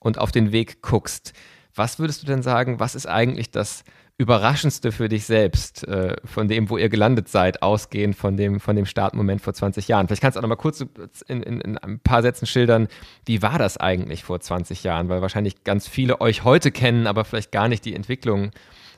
und 0.00 0.18
auf 0.18 0.32
den 0.32 0.52
Weg 0.52 0.82
guckst, 0.82 1.32
was 1.74 1.98
würdest 1.98 2.22
du 2.22 2.26
denn 2.26 2.42
sagen, 2.42 2.78
was 2.80 2.94
ist 2.94 3.06
eigentlich 3.06 3.50
das 3.50 3.84
Überraschendste 4.16 4.92
für 4.92 5.08
dich 5.08 5.24
selbst, 5.24 5.86
äh, 5.88 6.16
von 6.24 6.46
dem, 6.46 6.70
wo 6.70 6.78
ihr 6.78 6.88
gelandet 6.88 7.28
seid, 7.28 7.62
ausgehend 7.62 8.14
von 8.14 8.36
dem, 8.36 8.60
von 8.60 8.76
dem 8.76 8.86
Startmoment 8.86 9.40
vor 9.40 9.54
20 9.54 9.88
Jahren? 9.88 10.06
Vielleicht 10.06 10.22
kannst 10.22 10.36
du 10.36 10.38
auch 10.38 10.42
noch 10.42 10.48
mal 10.48 10.56
kurz 10.56 10.82
in, 11.26 11.42
in, 11.42 11.60
in 11.60 11.78
ein 11.78 11.98
paar 11.98 12.22
Sätzen 12.22 12.46
schildern, 12.46 12.86
wie 13.26 13.42
war 13.42 13.58
das 13.58 13.76
eigentlich 13.76 14.22
vor 14.22 14.38
20 14.38 14.84
Jahren? 14.84 15.08
Weil 15.08 15.20
wahrscheinlich 15.20 15.64
ganz 15.64 15.88
viele 15.88 16.20
euch 16.20 16.44
heute 16.44 16.70
kennen, 16.70 17.08
aber 17.08 17.24
vielleicht 17.24 17.50
gar 17.50 17.66
nicht 17.66 17.84
die 17.84 17.96
Entwicklung 17.96 18.52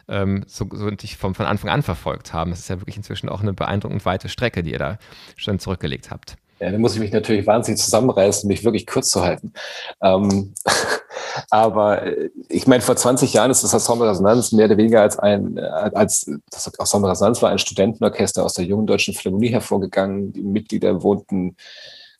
ähm, 0.08 0.44
so, 0.46 0.68
so 0.70 0.90
von, 1.18 1.34
von 1.34 1.46
Anfang 1.46 1.70
an 1.70 1.82
verfolgt 1.82 2.34
haben. 2.34 2.50
Das 2.50 2.60
ist 2.60 2.68
ja 2.68 2.80
wirklich 2.80 2.98
inzwischen 2.98 3.30
auch 3.30 3.40
eine 3.40 3.54
beeindruckend 3.54 4.04
weite 4.04 4.28
Strecke, 4.28 4.62
die 4.62 4.72
ihr 4.72 4.78
da 4.78 4.98
schon 5.36 5.58
zurückgelegt 5.58 6.10
habt. 6.10 6.36
Ja, 6.58 6.70
da 6.70 6.78
muss 6.78 6.94
ich 6.94 7.00
mich 7.00 7.12
natürlich 7.12 7.46
wahnsinnig 7.46 7.80
zusammenreißen, 7.80 8.48
mich 8.48 8.64
wirklich 8.64 8.86
kurz 8.86 9.10
zu 9.10 9.22
halten. 9.22 9.52
Ähm, 10.00 10.54
aber 11.50 12.02
äh, 12.02 12.30
ich 12.48 12.66
meine, 12.66 12.82
vor 12.82 12.96
20 12.96 13.32
Jahren 13.34 13.50
ist 13.50 13.62
das 13.62 13.74
Ensemble 13.74 14.08
Resonanz 14.08 14.52
mehr 14.52 14.66
oder 14.66 14.78
weniger 14.78 15.02
als 15.02 15.18
ein, 15.18 15.58
äh, 15.58 15.60
als 15.60 16.30
das 16.50 16.66
Ensemble 16.78 17.10
Resonanz 17.10 17.42
war 17.42 17.50
ein 17.50 17.58
Studentenorchester 17.58 18.42
aus 18.44 18.54
der 18.54 18.64
Jungen 18.64 18.86
Deutschen 18.86 19.12
Philharmonie 19.12 19.50
hervorgegangen. 19.50 20.32
Die 20.32 20.42
Mitglieder 20.42 21.02
wohnten 21.02 21.56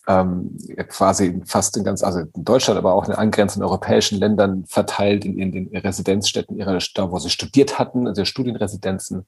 ähm, 0.07 0.57
quasi 0.89 1.41
fast 1.47 1.77
in 1.77 1.85
ganz, 1.85 2.03
also 2.03 2.21
in 2.21 2.45
Deutschland, 2.45 2.79
aber 2.79 2.95
auch 2.95 3.09
in 3.09 3.15
angrenzenden 3.15 3.67
europäischen 3.69 4.19
Ländern 4.19 4.65
verteilt 4.67 5.25
in, 5.25 5.39
in 5.39 5.53
den 5.53 5.77
Residenzstädten 5.77 6.57
ihrer, 6.57 6.79
da 6.95 7.11
wo 7.11 7.19
sie 7.19 7.31
studiert 7.31 7.79
hatten, 7.79 8.07
also 8.07 8.25
Studienresidenzen. 8.25 9.27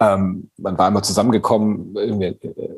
Ähm, 0.00 0.50
man 0.56 0.78
war 0.78 0.88
immer 0.88 1.02
zusammengekommen, 1.02 1.94
irgendwie, 1.96 2.24
äh, 2.24 2.71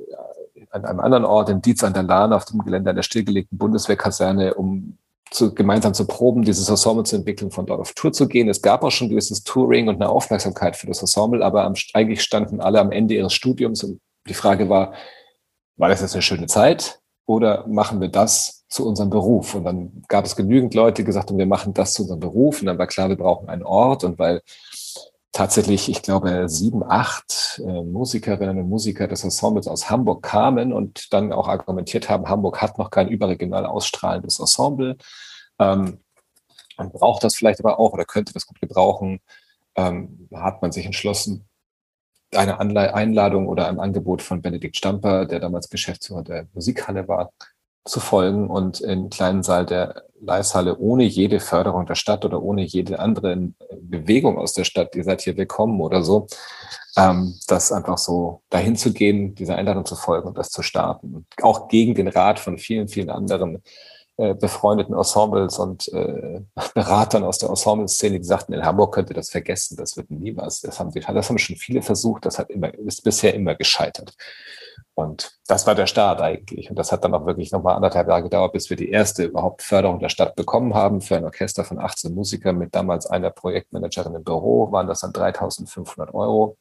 an 0.75 0.85
einem 0.85 1.01
anderen 1.01 1.25
Ort 1.25 1.51
in 1.51 1.63
Dietz 1.63 1.85
an 1.85 1.95
der 1.95 2.03
Lahn 2.03 2.33
auf 2.33 2.45
dem 2.45 2.65
Gelände 2.65 2.91
einer 2.91 3.03
stillgelegten 3.03 3.57
Bundeswehrkaserne, 3.57 4.55
um 4.55 4.99
zu, 5.31 5.55
gemeinsam 5.55 5.95
zu 5.95 6.07
proben, 6.07 6.43
dieses 6.43 6.69
Ensemble 6.69 7.05
zur 7.05 7.21
Entwicklung 7.21 7.51
von 7.51 7.67
dort 7.67 7.81
auf 7.81 7.93
Tour 7.93 8.13
zu 8.13 8.27
gehen. 8.29 8.49
Es 8.49 8.61
gab 8.61 8.83
auch 8.83 8.91
schon 8.91 9.09
gewisses 9.09 9.45
Touring 9.45 9.89
und 9.89 9.97
eine 9.97 10.09
Aufmerksamkeit 10.09 10.77
für 10.77 10.87
das 10.87 11.01
Ensemble, 11.01 11.45
aber 11.45 11.65
am, 11.65 11.75
eigentlich 11.93 12.23
standen 12.23 12.61
alle 12.61 12.81
am 12.81 12.91
Ende 12.91 13.15
ihres 13.15 13.33
Studiums 13.33 13.85
und 13.85 14.01
die 14.29 14.35
Frage 14.35 14.69
war, 14.69 14.95
war 15.77 15.89
das 15.89 16.01
jetzt 16.01 16.15
eine 16.15 16.23
schöne 16.23 16.47
Zeit 16.47 17.01
oder 17.27 17.67
machen 17.67 18.01
wir 18.01 18.09
das 18.09 18.65
zu 18.69 18.87
unserem 18.87 19.11
Beruf? 19.11 19.55
Und 19.55 19.65
dann 19.65 20.03
gab 20.09 20.25
es 20.25 20.37
genügend 20.37 20.75
Leute, 20.75 21.03
die 21.03 21.07
gesagt 21.07 21.31
haben, 21.31 21.39
wir 21.39 21.47
machen 21.47 21.73
das 21.73 21.95
zu 21.95 22.03
unserem 22.03 22.21
Beruf. 22.21 22.61
Und 22.61 22.67
dann 22.67 22.79
war 22.79 22.87
klar, 22.87 23.09
wir 23.09 23.17
brauchen 23.17 23.49
einen 23.49 23.63
Ort. 23.63 24.05
Und 24.05 24.19
weil 24.19 24.43
tatsächlich, 25.35 25.89
ich 25.91 26.01
glaube, 26.03 26.49
sieben, 26.49 26.83
acht 26.83 27.61
äh, 27.63 27.83
Musikerinnen 27.83 28.59
und 28.59 28.69
Musiker 28.69 29.09
des 29.09 29.25
Ensembles 29.25 29.67
aus 29.67 29.91
Hamburg 29.91 30.23
kamen 30.23 30.73
und 30.73 31.13
dann 31.13 31.33
auch 31.33 31.49
argumentiert 31.49 32.09
haben, 32.09 32.29
Hamburg 32.29 32.63
hat 32.63 32.79
noch 32.79 32.91
kein 32.91 33.09
überregional 33.09 33.67
ausstrahlendes 33.67 34.39
Ensemble. 34.39 34.97
Ähm, 35.59 35.99
man 36.77 36.91
braucht 36.91 37.25
das 37.25 37.35
vielleicht 37.35 37.61
aber 37.61 37.79
auch 37.79 37.93
oder 37.93 38.05
könnte 38.05 38.33
das 38.33 38.47
gut 38.47 38.61
gebrauchen. 38.61 39.21
Ähm, 39.77 40.29
hat 40.33 40.63
man 40.63 40.71
sich 40.71 40.87
entschlossen, 40.87 41.49
eine 42.33 42.61
Anle 42.61 42.95
Einladung 42.95 43.49
oder 43.49 43.69
ein 43.69 43.81
Angebot 43.81 44.23
von 44.23 44.41
Benedikt 44.41 44.77
Stamper, 44.77 45.27
der 45.27 45.41
damals 45.41 45.69
Geschäftsführer 45.69 46.23
der 46.23 46.47
Musikhalle 46.55 47.09
war, 47.09 47.33
zu 47.85 48.01
folgen 48.01 48.49
und 48.49 48.81
im 48.81 49.11
kleinen 49.11 49.43
Saal 49.43 49.67
der 49.67 50.05
Leishalle 50.21 50.79
ohne 50.79 51.05
jede 51.05 51.39
Förderung 51.39 51.87
der 51.87 51.95
Stadt 51.95 52.25
oder 52.25 52.43
ohne 52.43 52.63
jede 52.63 52.99
andere 52.99 53.51
Bewegung 53.81 54.39
aus 54.39 54.55
der 54.55 54.65
Stadt, 54.65 54.95
ihr 54.97 55.05
seid 55.05 55.21
hier 55.21 55.37
willkommen 55.37 55.81
oder 55.81 56.03
so, 56.03 56.27
ähm, 56.97 57.35
das 57.47 57.73
einfach 57.73 57.99
so 57.99 58.43
dahin 58.49 58.77
zu 58.77 58.93
gehen, 58.93 59.35
dieser 59.35 59.57
Einladung 59.57 59.85
zu 59.85 59.97
folgen 59.97 60.29
und 60.29 60.39
das 60.39 60.51
zu 60.51 60.63
starten. 60.63 61.15
Und 61.15 61.27
auch 61.43 61.69
gegen 61.69 61.95
den 61.95 62.09
Rat 62.09 62.39
von 62.39 62.57
vielen, 62.57 62.89
vielen 62.89 63.11
anderen 63.11 63.63
äh, 64.17 64.35
befreundeten 64.35 64.95
Ensembles 64.95 65.59
und 65.59 65.89
äh, 65.89 66.41
Beratern 66.75 67.25
aus 67.25 67.39
der 67.39 67.49
Ensemble-Szene, 67.49 68.21
die 68.21 68.25
sagten, 68.25 68.53
in 68.53 68.65
Hamburg 68.65 68.95
könnte 68.95 69.13
das 69.13 69.31
vergessen, 69.31 69.77
das 69.77 69.97
wird 69.97 70.11
nie 70.11 70.37
was. 70.37 70.61
Das 70.61 70.79
haben, 70.79 70.93
das 70.93 71.29
haben 71.29 71.39
schon 71.39 71.57
viele 71.57 71.83
versucht, 71.83 72.25
das 72.25 72.39
hat 72.39 72.49
immer, 72.51 72.73
ist 72.75 73.03
bisher 73.03 73.35
immer 73.35 73.57
gescheitert. 73.57 74.15
Und 74.95 75.39
das 75.49 75.67
war 75.67 75.75
der 75.75 75.87
Start 75.87 76.21
eigentlich. 76.21 76.71
Und 76.71 76.79
das 76.79 76.93
hat 76.93 77.05
dann 77.05 77.15
auch 77.15 77.27
wirklich 77.27 77.51
nochmal 77.51 77.75
anderthalb 77.75 78.07
Jahre 78.07 78.23
gedauert, 78.23 78.53
bis 78.53 78.71
wir 78.71 78.77
die 78.77 78.91
erste 78.91 79.25
überhaupt 79.25 79.63
Förderung 79.63 79.99
der 79.99 80.09
Stadt 80.09 80.37
bekommen 80.37 80.75
haben. 80.75 81.01
Für 81.01 81.17
ein 81.17 81.25
Orchester 81.25 81.65
von 81.65 81.81
18 81.81 82.15
Musikern 82.15 82.59
mit 82.59 82.75
damals 82.75 83.07
einer 83.07 83.31
Projektmanagerin 83.31 84.15
im 84.15 84.23
Büro 84.23 84.71
waren 84.71 84.87
das 84.87 85.01
dann 85.01 85.13
3500 85.13 86.15
Euro 86.15 86.57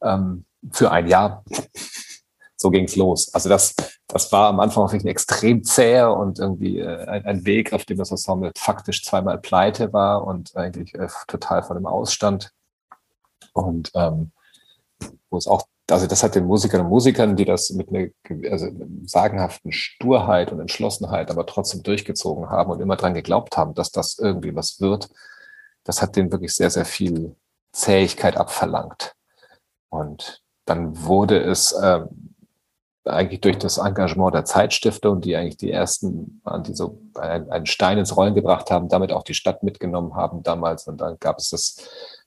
ähm, 0.00 0.44
für 0.70 0.92
ein 0.92 1.08
Jahr. 1.08 1.44
so 2.56 2.70
ging's 2.70 2.94
los. 2.94 3.34
Also 3.34 3.48
das, 3.48 3.74
das 4.06 4.30
war 4.30 4.48
am 4.48 4.60
Anfang 4.60 4.84
wirklich 4.84 5.10
extrem 5.10 5.64
zäh 5.64 6.02
und 6.02 6.38
irgendwie 6.38 6.78
äh, 6.78 7.04
ein, 7.06 7.24
ein, 7.26 7.46
Weg, 7.46 7.72
auf 7.72 7.84
dem 7.84 7.98
das 7.98 8.12
Ensemble 8.12 8.52
faktisch 8.56 9.04
zweimal 9.04 9.38
pleite 9.38 9.92
war 9.92 10.24
und 10.24 10.56
eigentlich 10.56 10.94
äh, 10.94 11.08
total 11.26 11.64
von 11.64 11.76
dem 11.76 11.86
Ausstand. 11.86 12.52
Und 13.54 13.90
ähm, 13.94 14.30
wo 15.30 15.36
es 15.36 15.48
auch 15.48 15.66
also 15.90 16.06
das 16.06 16.22
hat 16.22 16.34
den 16.34 16.46
Musikern 16.46 16.82
und 16.82 16.88
Musikern, 16.88 17.36
die 17.36 17.44
das 17.44 17.70
mit 17.70 17.90
einer 17.90 18.08
also 18.50 18.68
sagenhaften 19.04 19.72
Sturheit 19.72 20.50
und 20.50 20.60
Entschlossenheit 20.60 21.30
aber 21.30 21.46
trotzdem 21.46 21.82
durchgezogen 21.82 22.48
haben 22.48 22.70
und 22.70 22.80
immer 22.80 22.96
dran 22.96 23.14
geglaubt 23.14 23.56
haben, 23.56 23.74
dass 23.74 23.90
das 23.90 24.18
irgendwie 24.18 24.54
was 24.54 24.80
wird, 24.80 25.10
das 25.84 26.00
hat 26.00 26.16
denen 26.16 26.32
wirklich 26.32 26.54
sehr, 26.54 26.70
sehr 26.70 26.86
viel 26.86 27.36
Zähigkeit 27.72 28.36
abverlangt. 28.36 29.14
Und 29.90 30.42
dann 30.64 31.04
wurde 31.04 31.38
es 31.38 31.74
ähm, 31.80 32.34
eigentlich 33.04 33.42
durch 33.42 33.58
das 33.58 33.78
Engagement 33.78 34.34
der 34.34 34.44
Zeitstiftung, 34.46 35.20
die 35.20 35.36
eigentlich 35.36 35.58
die 35.58 35.70
ersten 35.70 36.40
waren, 36.44 36.62
die 36.62 36.74
so 36.74 36.98
einen 37.14 37.66
Stein 37.66 37.98
ins 37.98 38.16
Rollen 38.16 38.34
gebracht 38.34 38.70
haben, 38.70 38.88
damit 38.88 39.12
auch 39.12 39.22
die 39.22 39.34
Stadt 39.34 39.62
mitgenommen 39.62 40.14
haben 40.14 40.42
damals. 40.42 40.86
Und 40.86 41.02
dann 41.02 41.18
gab 41.18 41.38
es 41.38 41.50
das 41.50 41.76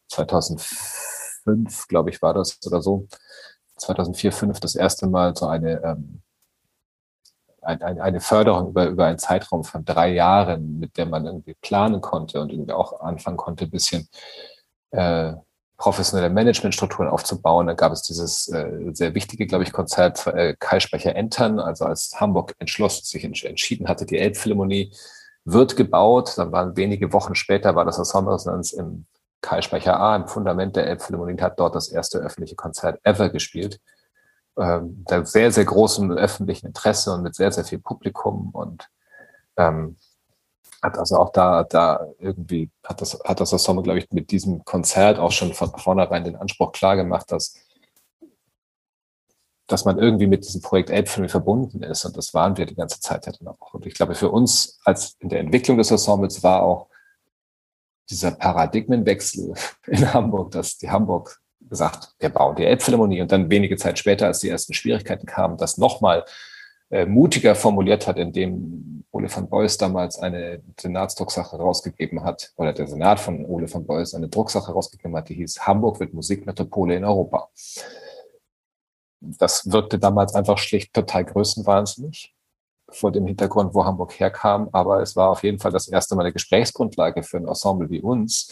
2005, 0.09 1.87
glaube 1.87 2.11
ich, 2.11 2.21
war 2.21 2.35
das 2.35 2.59
oder 2.65 2.81
so, 2.81 3.07
2004, 3.77 4.31
2005 4.31 4.59
das 4.59 4.75
erste 4.75 5.07
Mal 5.07 5.35
so 5.35 5.47
eine, 5.47 5.81
ähm, 5.83 6.21
eine, 7.61 8.01
eine 8.01 8.19
Förderung 8.19 8.69
über, 8.69 8.87
über 8.87 9.05
einen 9.05 9.19
Zeitraum 9.19 9.63
von 9.63 9.85
drei 9.85 10.13
Jahren, 10.13 10.79
mit 10.79 10.97
der 10.97 11.05
man 11.05 11.25
irgendwie 11.25 11.55
planen 11.61 12.01
konnte 12.01 12.41
und 12.41 12.51
irgendwie 12.51 12.73
auch 12.73 13.01
anfangen 13.01 13.37
konnte, 13.37 13.65
ein 13.65 13.71
bisschen 13.71 14.07
äh, 14.91 15.33
professionelle 15.77 16.33
Managementstrukturen 16.33 17.09
aufzubauen. 17.09 17.67
Da 17.67 17.73
gab 17.73 17.91
es 17.91 18.01
dieses 18.01 18.47
äh, 18.49 18.89
sehr 18.93 19.13
wichtige, 19.13 19.45
glaube 19.45 19.63
ich, 19.63 19.71
Konzert 19.71 20.25
äh, 20.27 20.55
Kaisprecher 20.59 21.15
Entern, 21.15 21.59
also 21.59 21.85
als 21.85 22.15
Hamburg 22.19 22.55
entschlossen, 22.57 23.05
sich 23.05 23.23
entschieden 23.23 23.87
hatte, 23.87 24.05
die 24.05 24.17
Elbphilharmonie 24.17 24.91
wird 25.45 25.75
gebaut. 25.75 26.33
Dann 26.37 26.51
waren 26.51 26.75
wenige 26.75 27.13
Wochen 27.13 27.35
später, 27.35 27.75
war 27.75 27.85
das 27.85 27.99
Ensemble 27.99 28.33
Resonanz 28.33 28.73
im 28.73 29.05
Kai-Speicher 29.41 30.00
A 30.00 30.15
im 30.15 30.28
Fundament 30.28 30.76
der 30.76 30.88
Elbphilharmonie 30.88 31.42
hat 31.42 31.60
dort 31.60 31.75
das 31.75 31.90
erste 31.90 32.19
öffentliche 32.19 32.56
Konzert 32.56 33.00
ever 33.04 33.29
gespielt. 33.29 33.79
Ähm, 34.58 35.06
der 35.10 35.25
sehr, 35.25 35.52
sehr 35.52 35.65
großen 35.65 36.12
öffentlichen 36.12 36.67
Interesse 36.67 37.13
und 37.13 37.21
mit 37.21 37.35
sehr, 37.35 37.52
sehr 37.52 37.63
viel 37.63 37.79
Publikum 37.79 38.50
und 38.52 38.90
ähm, 39.56 39.98
hat 40.81 40.98
also 40.98 41.17
auch 41.17 41.31
da, 41.31 41.63
da 41.63 42.08
irgendwie, 42.19 42.71
hat 42.83 43.02
das, 43.02 43.19
hat 43.23 43.40
das 43.40 43.52
Ensemble, 43.52 43.83
glaube 43.83 44.00
ich, 44.00 44.10
mit 44.12 44.31
diesem 44.31 44.63
Konzert 44.65 45.19
auch 45.19 45.31
schon 45.31 45.54
von 45.54 45.71
vornherein 45.77 46.23
den 46.23 46.35
Anspruch 46.35 46.71
klar 46.71 46.96
gemacht, 46.96 47.31
dass, 47.31 47.56
dass 49.67 49.85
man 49.85 50.00
irgendwie 50.00 50.27
mit 50.27 50.46
diesem 50.46 50.62
Projekt 50.62 50.90
Elbphilharmonie 50.90 51.29
verbunden 51.29 51.83
ist. 51.83 52.06
Und 52.06 52.17
das 52.17 52.33
waren 52.33 52.58
wir 52.58 52.65
die 52.65 52.75
ganze 52.75 53.00
Zeit 53.00 53.25
ja 53.25 53.33
dann 53.33 53.50
auch. 53.50 53.73
Und 53.73 53.85
ich 53.85 53.94
glaube, 53.94 54.15
für 54.15 54.29
uns 54.29 54.79
als 54.85 55.15
in 55.19 55.29
der 55.29 55.40
Entwicklung 55.40 55.77
des 55.77 55.92
Ensembles 55.92 56.44
war 56.44 56.63
auch 56.63 56.88
dieser 58.10 58.31
Paradigmenwechsel 58.31 59.53
in 59.87 60.13
Hamburg, 60.13 60.51
dass 60.51 60.77
die 60.77 60.89
Hamburg 60.89 61.39
gesagt, 61.62 62.15
wir 62.19 62.29
bauen 62.29 62.55
die 62.55 62.65
Elbphilharmonie. 62.65 63.21
Und 63.21 63.31
dann 63.31 63.49
wenige 63.49 63.77
Zeit 63.77 63.99
später, 63.99 64.27
als 64.27 64.39
die 64.39 64.49
ersten 64.49 64.73
Schwierigkeiten 64.73 65.25
kamen, 65.25 65.58
das 65.58 65.77
nochmal 65.77 66.23
äh, 66.89 67.05
mutiger 67.05 67.55
formuliert 67.55 68.08
hat, 68.08 68.17
indem 68.17 69.03
Ole 69.12 69.29
von 69.29 69.49
Beuys 69.49 69.77
damals 69.77 70.19
eine 70.19 70.62
Senatsdrucksache 70.79 71.58
rausgegeben 71.58 72.23
hat, 72.23 72.53
oder 72.55 72.73
der 72.73 72.87
Senat 72.87 73.19
von 73.19 73.45
Ole 73.45 73.67
von 73.67 73.85
Beuys 73.85 74.13
eine 74.13 74.29
Drucksache 74.29 74.71
rausgegeben 74.71 75.15
hat, 75.15 75.29
die 75.29 75.35
hieß 75.35 75.67
Hamburg 75.67 75.99
wird 75.99 76.13
Musikmetropole 76.13 76.95
in 76.95 77.03
Europa. 77.03 77.49
Das 79.19 79.71
wirkte 79.71 79.99
damals 79.99 80.35
einfach 80.35 80.58
schlicht 80.58 80.93
total 80.93 81.25
größenwahnsinnig 81.25 82.37
vor 82.90 83.12
dem 83.12 83.25
Hintergrund, 83.25 83.73
wo 83.73 83.85
Hamburg 83.85 84.19
herkam. 84.19 84.69
Aber 84.71 85.02
es 85.02 85.15
war 85.15 85.31
auf 85.31 85.44
jeden 85.44 85.60
Fall 85.60 85.71
das 85.71 85.88
erste 85.88 86.15
Mal 86.15 86.23
eine 86.23 86.33
Gesprächsgrundlage 86.33 87.23
für 87.23 87.38
ein 87.38 87.48
Ensemble 87.48 87.90
wie 87.90 88.02
uns, 88.02 88.52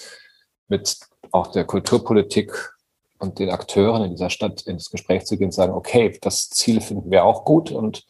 mit 0.68 0.98
auch 1.32 1.48
der 1.48 1.66
Kulturpolitik 1.66 2.74
und 3.20 3.40
den 3.40 3.50
Akteuren 3.50 4.04
in 4.04 4.12
dieser 4.12 4.30
Stadt 4.30 4.62
ins 4.64 4.90
Gespräch 4.90 5.26
zu 5.26 5.38
gehen 5.38 5.48
und 5.48 5.54
sagen, 5.54 5.74
okay, 5.74 6.18
das 6.22 6.50
Ziel 6.50 6.82
finden 6.82 7.12
wir 7.12 7.24
auch 7.24 7.46
gut 7.46 7.72
und 7.72 8.06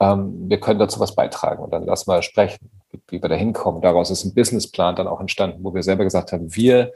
ähm, 0.00 0.48
wir 0.48 0.60
können 0.60 0.78
dazu 0.78 1.00
was 1.00 1.14
beitragen 1.14 1.62
und 1.62 1.72
dann 1.72 1.86
lass 1.86 2.06
mal 2.06 2.22
sprechen, 2.22 2.70
wie 3.08 3.22
wir 3.22 3.28
da 3.28 3.34
hinkommen. 3.34 3.80
Daraus 3.80 4.10
ist 4.10 4.24
ein 4.24 4.34
Businessplan 4.34 4.96
dann 4.96 5.08
auch 5.08 5.20
entstanden, 5.20 5.64
wo 5.64 5.74
wir 5.74 5.82
selber 5.82 6.04
gesagt 6.04 6.32
haben, 6.32 6.54
wir 6.54 6.92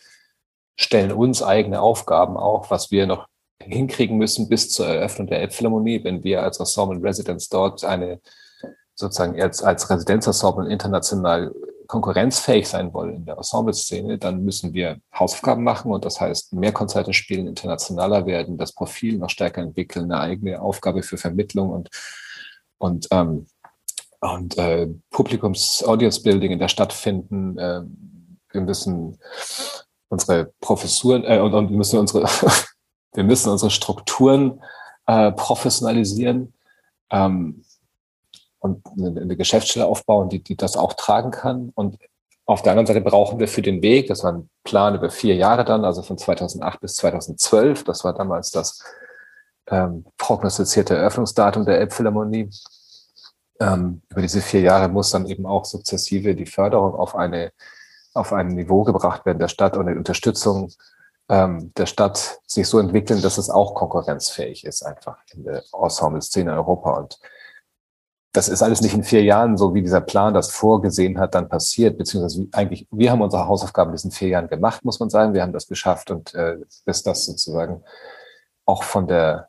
stellen 0.76 1.12
uns 1.12 1.42
eigene 1.42 1.80
Aufgaben 1.80 2.36
auch, 2.36 2.70
was 2.70 2.90
wir 2.90 3.06
noch 3.06 3.26
hinkriegen 3.62 4.16
müssen 4.16 4.48
bis 4.48 4.70
zur 4.70 4.86
Eröffnung 4.86 5.26
der 5.26 5.40
Elbphilharmonie, 5.40 6.02
wenn 6.04 6.24
wir 6.24 6.42
als 6.42 6.58
Ensemble 6.58 7.02
Residence 7.02 7.48
dort 7.48 7.84
eine 7.84 8.20
sozusagen 9.00 9.40
als, 9.40 9.62
als 9.62 9.90
Residenzensemble 9.90 10.70
international 10.70 11.52
konkurrenzfähig 11.86 12.68
sein 12.68 12.94
wollen 12.94 13.16
in 13.16 13.24
der 13.24 13.36
Ensemble-Szene, 13.36 14.16
dann 14.16 14.44
müssen 14.44 14.72
wir 14.74 15.00
Hausaufgaben 15.12 15.64
machen 15.64 15.90
und 15.90 16.04
das 16.04 16.20
heißt 16.20 16.52
mehr 16.52 16.70
Konzerte 16.70 17.12
spielen, 17.12 17.48
internationaler 17.48 18.26
werden, 18.26 18.58
das 18.58 18.72
Profil 18.72 19.18
noch 19.18 19.30
stärker 19.30 19.60
entwickeln, 19.60 20.12
eine 20.12 20.20
eigene 20.20 20.62
Aufgabe 20.62 21.02
für 21.02 21.16
Vermittlung 21.16 21.70
und 21.70 21.90
und 22.78 23.08
ähm, 23.10 23.46
und 24.20 24.58
äh, 24.58 24.86
Publikums-Audience-Building 25.10 26.52
in 26.52 26.58
der 26.58 26.68
Stadt 26.68 26.92
finden. 26.92 27.58
Äh, 27.58 27.82
wir 28.52 28.60
müssen 28.60 29.18
unsere 30.08 30.52
Professuren 30.60 31.24
äh, 31.24 31.40
und, 31.40 31.54
und 31.54 31.70
wir 31.70 31.76
müssen 31.76 31.98
unsere 31.98 32.24
wir 33.14 33.24
müssen 33.24 33.50
unsere 33.50 33.70
Strukturen 33.70 34.62
äh, 35.06 35.32
professionalisieren. 35.32 36.52
Ähm, 37.10 37.64
und 38.60 38.86
eine, 38.98 39.36
Geschäftsstelle 39.36 39.86
aufbauen, 39.86 40.28
die, 40.28 40.42
die 40.42 40.56
das 40.56 40.76
auch 40.76 40.92
tragen 40.92 41.30
kann. 41.30 41.72
Und 41.74 41.98
auf 42.46 42.62
der 42.62 42.72
anderen 42.72 42.86
Seite 42.86 43.00
brauchen 43.00 43.38
wir 43.38 43.48
für 43.48 43.62
den 43.62 43.82
Weg, 43.82 44.08
das 44.08 44.22
war 44.22 44.32
ein 44.32 44.50
Plan 44.64 44.94
über 44.94 45.10
vier 45.10 45.34
Jahre 45.34 45.64
dann, 45.64 45.84
also 45.84 46.02
von 46.02 46.18
2008 46.18 46.80
bis 46.80 46.94
2012, 46.94 47.84
das 47.84 48.04
war 48.04 48.12
damals 48.12 48.50
das 48.50 48.82
ähm, 49.68 50.04
prognostizierte 50.18 50.96
Eröffnungsdatum 50.96 51.64
der 51.64 51.78
Elbphilharmonie. 51.80 52.50
Ähm, 53.60 54.02
über 54.08 54.22
diese 54.22 54.40
vier 54.40 54.60
Jahre 54.60 54.88
muss 54.88 55.10
dann 55.10 55.26
eben 55.26 55.46
auch 55.46 55.64
sukzessive 55.64 56.34
die 56.34 56.46
Förderung 56.46 56.94
auf 56.94 57.14
eine 57.14 57.52
auf 58.14 58.32
ein 58.32 58.48
Niveau 58.48 58.84
gebracht 58.84 59.24
werden 59.24 59.38
der 59.38 59.48
Stadt 59.48 59.76
und 59.76 59.86
die 59.86 59.94
Unterstützung 59.94 60.72
ähm, 61.28 61.72
der 61.76 61.86
Stadt 61.86 62.40
sich 62.46 62.66
so 62.66 62.78
entwickeln, 62.78 63.22
dass 63.22 63.38
es 63.38 63.50
auch 63.50 63.74
konkurrenzfähig 63.74 64.64
ist, 64.64 64.82
einfach 64.82 65.18
in 65.32 65.44
der 65.44 65.62
Ensemble-Szene 65.72 66.52
Europa. 66.52 66.94
Und 66.94 67.20
das 68.32 68.48
ist 68.48 68.62
alles 68.62 68.80
nicht 68.80 68.94
in 68.94 69.02
vier 69.02 69.24
Jahren 69.24 69.56
so, 69.56 69.74
wie 69.74 69.82
dieser 69.82 70.00
Plan 70.00 70.34
das 70.34 70.50
vorgesehen 70.50 71.18
hat, 71.18 71.34
dann 71.34 71.48
passiert, 71.48 71.98
beziehungsweise 71.98 72.46
eigentlich, 72.52 72.86
wir 72.90 73.10
haben 73.10 73.22
unsere 73.22 73.46
Hausaufgaben 73.48 73.90
in 73.90 73.96
diesen 73.96 74.12
vier 74.12 74.28
Jahren 74.28 74.48
gemacht, 74.48 74.84
muss 74.84 75.00
man 75.00 75.10
sagen. 75.10 75.34
Wir 75.34 75.42
haben 75.42 75.52
das 75.52 75.66
geschafft 75.66 76.10
und 76.10 76.32
äh, 76.34 76.58
bis 76.84 77.02
das 77.02 77.26
sozusagen 77.26 77.82
auch 78.66 78.84
von 78.84 79.08
der 79.08 79.48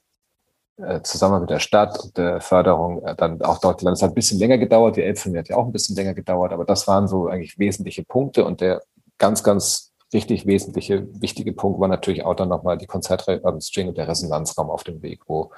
äh, 0.77 1.01
zusammen 1.03 1.41
mit 1.41 1.51
der 1.51 1.59
Stadt 1.59 1.99
und 2.03 2.17
der 2.17 2.41
Förderung 2.41 3.03
äh, 3.03 3.15
dann 3.15 3.41
auch 3.43 3.59
dort 3.59 3.79
gelandet. 3.79 3.99
Es 3.99 4.03
hat 4.03 4.11
ein 4.11 4.15
bisschen 4.15 4.39
länger 4.39 4.57
gedauert, 4.57 4.95
die 4.95 5.03
Elbphilme 5.03 5.37
hat 5.37 5.49
ja 5.49 5.57
auch 5.57 5.65
ein 5.65 5.71
bisschen 5.71 5.95
länger 5.95 6.15
gedauert, 6.15 6.51
aber 6.51 6.65
das 6.65 6.87
waren 6.87 7.07
so 7.07 7.27
eigentlich 7.27 7.59
wesentliche 7.59 8.03
Punkte 8.03 8.45
und 8.45 8.61
der 8.61 8.81
ganz, 9.19 9.43
ganz 9.43 9.93
richtig 10.11 10.47
wesentliche, 10.47 11.07
wichtige 11.21 11.53
Punkt 11.53 11.79
war 11.79 11.87
natürlich 11.87 12.25
auch 12.25 12.33
dann 12.33 12.49
nochmal 12.49 12.77
die 12.77 12.87
Konzertstring 12.87 13.41
ähm, 13.45 13.89
und 13.89 13.97
der 13.97 14.07
Resonanzraum 14.07 14.71
auf 14.71 14.83
dem 14.83 15.03
Weg, 15.03 15.21
wo 15.27 15.51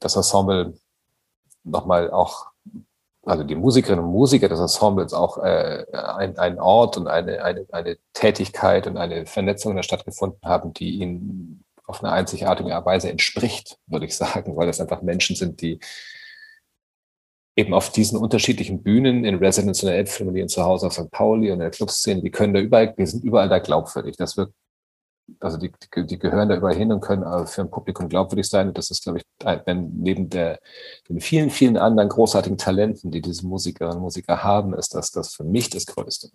das 0.00 0.16
Ensemble 0.16 0.74
nochmal 1.66 2.10
auch, 2.10 2.46
also 3.24 3.44
die 3.44 3.54
Musikerinnen 3.54 4.04
und 4.04 4.12
Musiker 4.12 4.48
des 4.48 4.60
Ensembles 4.60 5.12
auch 5.12 5.38
äh, 5.38 5.84
ein, 5.92 6.58
Ort 6.58 6.96
und 6.96 7.08
eine, 7.08 7.42
eine, 7.44 7.66
eine 7.72 7.98
Tätigkeit 8.12 8.86
und 8.86 8.96
eine 8.96 9.26
Vernetzung 9.26 9.72
in 9.72 9.76
der 9.76 9.82
Stadt 9.82 10.04
gefunden 10.04 10.40
haben, 10.44 10.72
die 10.72 10.90
ihnen 11.00 11.64
auf 11.86 12.02
eine 12.02 12.12
einzigartige 12.12 12.70
Weise 12.84 13.10
entspricht, 13.10 13.78
würde 13.86 14.06
ich 14.06 14.16
sagen, 14.16 14.56
weil 14.56 14.66
das 14.66 14.80
einfach 14.80 15.02
Menschen 15.02 15.36
sind, 15.36 15.60
die 15.60 15.78
eben 17.56 17.72
auf 17.72 17.90
diesen 17.90 18.18
unterschiedlichen 18.18 18.82
Bühnen 18.82 19.24
in 19.24 19.36
Residence 19.36 19.82
in 19.82 19.88
der 19.88 19.96
Elbphilharmonie 19.96 20.42
und 20.42 20.48
zu 20.48 20.62
Hause 20.62 20.86
auf 20.86 20.92
St. 20.92 21.10
Pauli 21.10 21.50
und 21.50 21.54
in 21.54 21.60
der 21.60 21.70
Clubszene, 21.70 22.20
die 22.20 22.30
können 22.30 22.52
da 22.52 22.60
überall, 22.60 22.92
die 22.92 23.06
sind 23.06 23.24
überall 23.24 23.48
da 23.48 23.58
glaubwürdig. 23.58 24.16
Das 24.16 24.36
wird 24.36 24.52
also 25.40 25.58
die, 25.58 25.72
die, 25.94 26.06
die 26.06 26.18
gehören 26.18 26.48
da 26.48 26.56
überall 26.56 26.74
hin 26.74 26.92
und 26.92 27.00
können 27.00 27.46
für 27.46 27.62
ein 27.62 27.70
Publikum 27.70 28.08
glaubwürdig 28.08 28.48
sein. 28.48 28.68
Und 28.68 28.78
das 28.78 28.90
ist, 28.90 29.02
glaube 29.02 29.18
ich, 29.18 29.24
wenn 29.64 29.92
neben 29.98 30.30
der, 30.30 30.60
den 31.08 31.20
vielen, 31.20 31.50
vielen 31.50 31.76
anderen 31.76 32.08
großartigen 32.08 32.58
Talenten, 32.58 33.10
die 33.10 33.20
diese 33.20 33.46
Musikerinnen 33.46 33.96
und 33.96 34.02
Musiker 34.02 34.42
haben, 34.42 34.74
ist 34.74 34.94
das, 34.94 35.10
das 35.10 35.34
für 35.34 35.44
mich 35.44 35.70
das 35.70 35.86
Größte. 35.86 36.30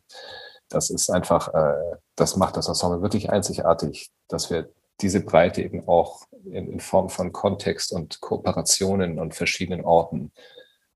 Das 0.70 0.89
ist 0.89 1.10
einfach, 1.10 1.54
äh, 1.54 1.98
das 2.16 2.36
macht 2.36 2.58
das 2.58 2.68
Ensemble 2.68 3.02
wirklich 3.02 3.30
einzigartig, 3.30 4.12
dass 4.28 4.50
wir 4.50 4.70
diese 5.02 5.22
Breite 5.22 5.62
eben 5.62 5.88
auch 5.88 6.22
in, 6.46 6.72
in 6.72 6.80
Form 6.80 7.10
von 7.10 7.32
Kontext 7.32 7.92
und 7.92 8.22
Kooperationen 8.22 9.20
und 9.20 9.36
verschiedenen 9.36 9.84
Orten 9.84 10.32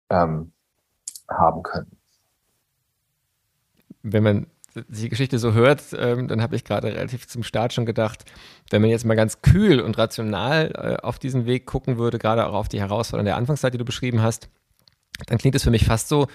ähm, 0.09 0.53
haben 1.27 1.63
können. 1.63 1.97
Wenn 4.03 4.23
man 4.23 4.47
die 4.87 5.09
Geschichte 5.09 5.39
so 5.39 5.53
hört, 5.53 5.81
ähm, 5.97 6.27
dann 6.27 6.41
habe 6.41 6.55
ich 6.55 6.63
gerade 6.63 6.87
relativ 6.87 7.27
zum 7.27 7.43
Start 7.43 7.73
schon 7.73 7.85
gedacht, 7.85 8.25
wenn 8.69 8.81
man 8.81 8.89
jetzt 8.89 9.05
mal 9.05 9.15
ganz 9.15 9.41
kühl 9.41 9.79
und 9.79 9.97
rational 9.97 10.71
äh, 10.75 11.03
auf 11.03 11.19
diesen 11.19 11.45
Weg 11.45 11.65
gucken 11.65 11.97
würde, 11.97 12.19
gerade 12.19 12.45
auch 12.47 12.53
auf 12.53 12.69
die 12.69 12.79
Herausforderungen 12.79 13.25
der 13.25 13.37
Anfangszeit, 13.37 13.73
die 13.73 13.77
du 13.77 13.85
beschrieben 13.85 14.21
hast, 14.21 14.49
dann 15.27 15.37
klingt 15.37 15.55
es 15.55 15.63
für 15.63 15.71
mich 15.71 15.85
fast 15.85 16.09
so, 16.09 16.27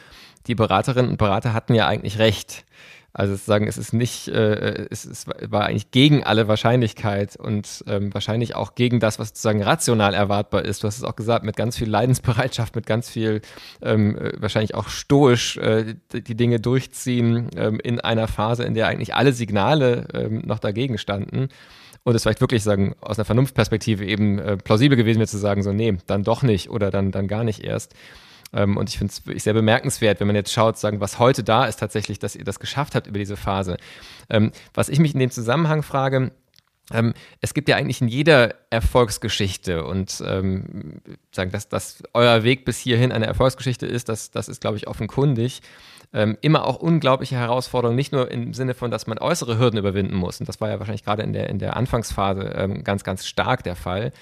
die 0.47 0.55
Beraterinnen 0.55 1.11
und 1.11 1.19
Berater 1.19 1.53
hatten 1.53 1.75
ja 1.75 1.87
eigentlich 1.87 2.19
recht. 2.19 2.65
Also 3.13 3.35
sozusagen, 3.35 3.67
es 3.67 3.77
ist 3.77 3.93
nicht, 3.93 4.29
äh, 4.29 4.87
es, 4.89 5.05
es, 5.05 5.27
war 5.27 5.65
eigentlich 5.65 5.91
gegen 5.91 6.23
alle 6.23 6.47
Wahrscheinlichkeit 6.47 7.37
und 7.37 7.85
ähm, 7.89 8.15
wahrscheinlich 8.15 8.55
auch 8.55 8.77
gegen 8.77 9.01
das, 9.01 9.19
was 9.19 9.29
sozusagen 9.29 9.63
rational 9.63 10.15
erwartbar 10.15 10.65
ist. 10.65 10.83
Du 10.83 10.87
hast 10.87 10.99
es 10.99 11.05
auch 11.05 11.17
gesagt, 11.17 11.45
mit 11.45 11.57
ganz 11.57 11.77
viel 11.77 11.89
Leidensbereitschaft, 11.89 12.77
mit 12.77 12.87
ganz 12.87 13.11
viel 13.11 13.41
ähm, 13.83 14.17
äh, 14.17 14.33
wahrscheinlich 14.41 14.77
auch 14.77 14.89
stoisch 14.89 15.57
äh, 15.57 15.97
die 16.13 16.37
Dinge 16.37 16.61
durchziehen 16.61 17.49
ähm, 17.57 17.81
in 17.83 18.01
einer 18.01 18.29
Phase, 18.29 18.63
in 18.63 18.75
der 18.75 18.87
eigentlich 18.87 19.15
alle 19.15 19.33
Signale 19.33 20.07
ähm, 20.15 20.43
noch 20.45 20.61
dagegen 20.61 20.97
standen. 20.97 21.49
Und 22.03 22.15
es 22.15 22.23
vielleicht 22.23 22.41
wirklich 22.41 22.63
sagen, 22.63 22.95
aus 23.01 23.19
einer 23.19 23.27
Vernunftperspektive 23.27 24.07
eben 24.07 24.39
äh, 24.39 24.57
plausibel 24.57 24.97
gewesen 24.97 25.19
wäre 25.19 25.29
zu 25.29 25.37
sagen, 25.37 25.63
so, 25.63 25.73
nee, 25.73 25.99
dann 26.07 26.23
doch 26.23 26.43
nicht 26.43 26.71
oder 26.71 26.91
dann, 26.91 27.11
dann 27.11 27.29
gar 27.29 27.45
nicht 27.45 27.63
erst. 27.65 27.95
Ähm, 28.53 28.77
und 28.77 28.89
ich 28.89 28.99
finde 28.99 29.13
es 29.13 29.27
wirklich 29.27 29.45
sehr 29.45 29.55
bemerkenswert, 29.55 30.21
wenn 30.21 30.27
man 30.27 30.37
jetzt 30.37 30.53
schaut, 30.53 30.79
sagen, 30.79 31.01
was 31.01 31.19
heute 31.19 31.45
da 31.45 31.67
ist 31.67 31.79
tatsächlich, 31.79 32.19
dass 32.19 32.37
ihr 32.37 32.45
das 32.45 32.61
geschafft 32.61 32.95
habt 32.95 33.07
über 33.07 33.19
diese 33.19 33.37
Phase. 33.37 33.77
Ähm, 34.29 34.53
was 34.75 34.89
ich 34.89 34.99
mich 34.99 35.15
in 35.15 35.21
dem 35.21 35.31
Zusammenhang 35.31 35.83
frage, 35.83 36.33
ähm, 36.93 37.15
es 37.41 37.55
gibt 37.55 37.69
ja 37.69 37.77
eigentlich 37.77 38.01
in 38.01 38.09
jeder 38.09 38.55
Erfolgsgeschichte 38.71 39.85
und 39.85 40.23
ähm, 40.27 41.01
sagen, 41.33 41.53
dass, 41.53 41.69
dass 41.69 42.03
euer 42.15 42.43
Weg 42.43 42.65
bis 42.65 42.79
hierhin 42.79 43.13
eine 43.13 43.27
Erfolgsgeschichte 43.27 43.87
ist, 43.87 44.09
das, 44.09 44.31
das 44.31 44.49
ist, 44.49 44.61
glaube 44.61 44.77
ich, 44.77 44.89
offenkundig. 44.89 45.63
Ähm, 46.13 46.37
immer 46.41 46.67
auch 46.67 46.77
unglaubliche 46.77 47.37
Herausforderungen, 47.37 47.95
nicht 47.95 48.11
nur 48.11 48.33
im 48.33 48.53
Sinne 48.53 48.75
von, 48.75 48.91
dass 48.91 49.07
man 49.07 49.19
äußere 49.19 49.59
Hürden 49.59 49.79
überwinden 49.79 50.17
muss, 50.17 50.41
und 50.41 50.49
das 50.49 50.61
war 50.61 50.69
ja 50.69 50.81
wahrscheinlich 50.81 51.05
gerade 51.05 51.23
in 51.23 51.33
der, 51.33 51.49
in 51.49 51.61
der 51.61 51.77
Anfangsphase 51.77 52.53
ähm, 52.57 52.83
ganz, 52.83 53.05
ganz 53.05 53.27
stark 53.27 53.63
der 53.63 53.77
Fall, 53.77 54.13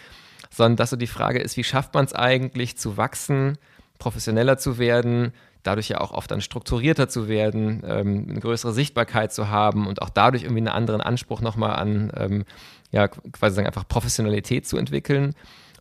sondern 0.50 0.76
dass 0.76 0.90
so 0.90 0.96
die 0.96 1.06
Frage 1.06 1.38
ist, 1.38 1.56
wie 1.56 1.64
schafft 1.64 1.94
man 1.94 2.04
es 2.04 2.12
eigentlich 2.12 2.76
zu 2.76 2.98
wachsen, 2.98 3.56
professioneller 3.98 4.58
zu 4.58 4.78
werden, 4.78 5.32
dadurch 5.62 5.88
ja 5.88 6.00
auch 6.00 6.12
oft 6.12 6.30
dann 6.30 6.40
strukturierter 6.40 7.08
zu 7.08 7.28
werden, 7.28 7.82
ähm, 7.86 8.26
eine 8.30 8.40
größere 8.40 8.72
Sichtbarkeit 8.72 9.32
zu 9.32 9.48
haben 9.48 9.86
und 9.86 10.02
auch 10.02 10.10
dadurch 10.10 10.44
irgendwie 10.44 10.60
einen 10.60 10.68
anderen 10.68 11.00
Anspruch 11.00 11.40
nochmal 11.40 11.76
an, 11.76 12.12
ähm, 12.16 12.44
ja, 12.90 13.08
quasi 13.08 13.56
sagen, 13.56 13.66
einfach 13.66 13.86
Professionalität 13.86 14.66
zu 14.66 14.76
entwickeln 14.76 15.34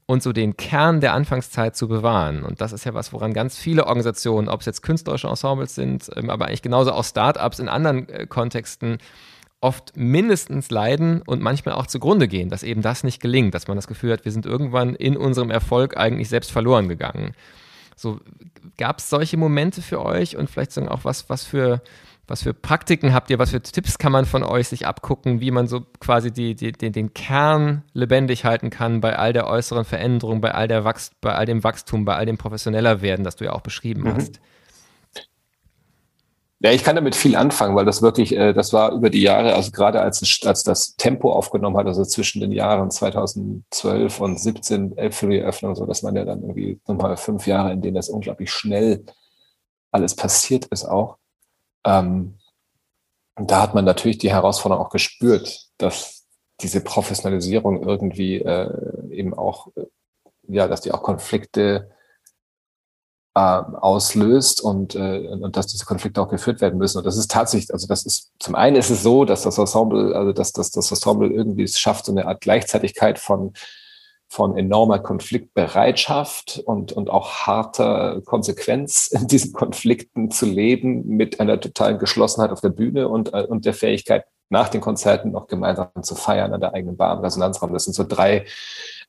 und 0.07 0.23
so 0.23 0.33
den 0.33 0.57
Kern 0.57 1.01
der 1.01 1.13
Anfangszeit 1.13 1.75
zu 1.75 1.87
bewahren. 1.87 2.43
Und 2.43 2.61
das 2.61 2.71
ist 2.71 2.85
ja 2.85 2.93
was, 2.93 3.13
woran 3.13 3.33
ganz 3.33 3.57
viele 3.57 3.85
Organisationen, 3.85 4.47
ob 4.47 4.61
es 4.61 4.65
jetzt 4.65 4.81
künstlerische 4.81 5.27
Ensembles 5.27 5.75
sind, 5.75 6.09
ähm, 6.15 6.29
aber 6.29 6.47
eigentlich 6.47 6.61
genauso 6.61 6.91
auch 6.91 7.05
Startups 7.05 7.59
in 7.59 7.69
anderen 7.69 8.09
äh, 8.09 8.25
Kontexten, 8.25 8.97
oft 9.59 9.97
mindestens 9.97 10.69
leiden 10.69 11.23
und 11.23 11.41
manchmal 11.41 11.75
auch 11.75 11.87
zugrunde 11.87 12.27
gehen, 12.27 12.49
dass 12.49 12.61
eben 12.61 12.81
das 12.81 13.03
nicht 13.03 13.19
gelingt, 13.21 13.55
dass 13.55 13.67
man 13.67 13.75
das 13.75 13.87
Gefühl 13.87 14.13
hat, 14.13 14.23
wir 14.23 14.31
sind 14.31 14.45
irgendwann 14.45 14.93
in 14.93 15.17
unserem 15.17 15.49
Erfolg 15.49 15.97
eigentlich 15.97 16.29
selbst 16.29 16.51
verloren 16.51 16.87
gegangen. 16.87 17.33
So, 17.97 18.21
gab 18.77 18.99
es 18.99 19.09
solche 19.09 19.35
Momente 19.35 19.81
für 19.81 20.05
euch 20.05 20.37
und 20.37 20.49
vielleicht 20.49 20.71
sagen 20.71 20.87
auch 20.87 21.03
was, 21.03 21.29
was 21.29 21.43
für 21.43 21.81
was 22.27 22.43
für 22.43 22.53
Praktiken 22.53 23.13
habt 23.13 23.29
ihr, 23.29 23.39
was 23.39 23.51
für 23.51 23.61
Tipps 23.61 23.97
kann 23.97 24.11
man 24.11 24.25
von 24.25 24.43
euch 24.43 24.67
sich 24.67 24.85
abgucken, 24.85 25.39
wie 25.39 25.51
man 25.51 25.67
so 25.67 25.81
quasi 25.99 26.31
die, 26.31 26.55
die, 26.55 26.73
den, 26.73 26.91
den 26.91 27.13
Kern 27.13 27.83
lebendig 27.93 28.43
halten 28.43 28.69
kann 28.69 28.99
bei 28.99 29.17
all 29.17 29.31
der 29.31 29.47
äußeren 29.47 29.85
Veränderung, 29.85 30.41
bei 30.41 30.53
all, 30.53 30.67
der 30.67 30.83
Wachst, 30.83 31.19
bei 31.21 31.33
all 31.33 31.45
dem 31.45 31.63
Wachstum, 31.63 32.03
bei 32.03 32.15
all 32.15 32.25
dem 32.25 32.37
professioneller 32.37 33.01
werden, 33.01 33.23
das 33.23 33.37
du 33.37 33.45
ja 33.45 33.53
auch 33.53 33.61
beschrieben 33.61 34.01
mhm. 34.01 34.15
hast? 34.15 34.41
Ja, 36.59 36.71
ich 36.71 36.83
kann 36.83 36.95
damit 36.95 37.15
viel 37.15 37.35
anfangen, 37.35 37.75
weil 37.75 37.85
das 37.85 38.01
wirklich, 38.01 38.35
äh, 38.35 38.51
das 38.51 38.73
war 38.73 38.91
über 38.91 39.11
die 39.11 39.21
Jahre, 39.21 39.53
also 39.53 39.71
gerade 39.71 40.01
als, 40.01 40.23
als 40.43 40.63
das 40.63 40.95
Tempo 40.95 41.31
aufgenommen 41.31 41.77
hat, 41.77 41.85
also 41.85 42.03
zwischen 42.03 42.41
den 42.41 42.51
Jahren 42.51 42.89
2012 42.89 44.19
und 44.19 44.39
17, 44.39 44.97
11 44.97 45.15
für 45.15 45.29
die 45.29 45.37
Eröffnung, 45.37 45.75
so, 45.75 45.85
das 45.85 46.03
waren 46.03 46.15
ja 46.15 46.25
dann 46.25 46.41
irgendwie 46.41 46.79
nochmal 46.87 47.15
fünf 47.15 47.45
Jahre, 47.45 47.71
in 47.73 47.81
denen 47.81 47.95
das 47.95 48.09
unglaublich 48.09 48.51
schnell 48.51 49.05
alles 49.91 50.15
passiert 50.15 50.65
ist 50.65 50.85
auch. 50.85 51.17
Ähm, 51.85 52.39
da 53.35 53.61
hat 53.61 53.75
man 53.75 53.85
natürlich 53.85 54.17
die 54.17 54.31
Herausforderung 54.31 54.85
auch 54.85 54.89
gespürt, 54.89 55.67
dass 55.77 56.25
diese 56.61 56.81
Professionalisierung 56.81 57.83
irgendwie 57.83 58.37
äh, 58.37 59.11
eben 59.11 59.33
auch, 59.35 59.67
äh, 59.75 59.85
ja, 60.47 60.67
dass 60.67 60.81
die 60.81 60.91
auch 60.91 61.03
Konflikte 61.03 61.91
äh, 63.37 63.77
auslöst 63.81 64.61
und, 64.61 64.95
äh, 64.95 65.27
und 65.27 65.55
dass 65.55 65.67
diese 65.67 65.85
Konflikte 65.85 66.19
auch 66.21 66.29
geführt 66.29 66.59
werden 66.59 66.79
müssen. 66.79 66.97
Und 66.97 67.05
das 67.05 67.17
ist 67.17 67.29
tatsächlich, 67.29 67.71
also 67.71 67.85
das 67.85 68.03
ist, 68.03 68.31
zum 68.39 68.55
einen 68.55 68.75
ist 68.75 68.89
es 68.89 69.03
so, 69.03 69.25
dass 69.25 69.43
das 69.43 69.59
Ensemble, 69.59 70.15
also 70.15 70.33
dass, 70.33 70.53
dass 70.53 70.71
das 70.71 70.89
Ensemble 70.89 71.29
irgendwie 71.29 71.63
es 71.63 71.79
schafft, 71.79 72.05
so 72.05 72.11
eine 72.11 72.27
Art 72.27 72.41
Gleichzeitigkeit 72.41 73.19
von 73.19 73.53
von 74.29 74.57
enormer 74.57 74.99
Konfliktbereitschaft 74.99 76.61
und, 76.65 76.91
und 76.91 77.09
auch 77.09 77.47
harter 77.47 78.21
Konsequenz 78.25 79.07
in 79.11 79.27
diesen 79.27 79.53
Konflikten 79.53 80.31
zu 80.31 80.45
leben, 80.45 81.07
mit 81.07 81.39
einer 81.39 81.61
totalen 81.61 81.97
Geschlossenheit 81.97 82.51
auf 82.51 82.59
der 82.59 82.69
Bühne 82.69 83.07
und, 83.07 83.33
äh, 83.33 83.45
und 83.47 83.65
der 83.65 83.73
Fähigkeit, 83.73 84.25
nach 84.49 84.69
den 84.69 84.81
Konzerten 84.81 85.31
noch 85.31 85.47
gemeinsam 85.47 85.89
zu 86.01 86.15
feiern 86.15 86.53
an 86.53 86.61
der 86.61 86.73
eigenen 86.73 86.97
Bar 86.97 87.17
im 87.17 87.23
Resonanzraum. 87.23 87.71
Das 87.71 87.85
sind 87.85 87.93
so 87.93 88.03
drei 88.03 88.45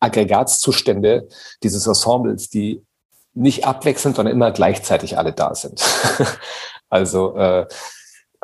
Aggregatzustände 0.00 1.28
dieses 1.62 1.86
Ensembles, 1.86 2.48
die 2.48 2.82
nicht 3.38 3.66
abwechselnd, 3.66 4.16
sondern 4.16 4.34
immer 4.34 4.50
gleichzeitig 4.50 5.18
alle 5.18 5.32
da 5.32 5.54
sind. 5.54 5.82
also 6.88 7.36
äh, 7.36 7.66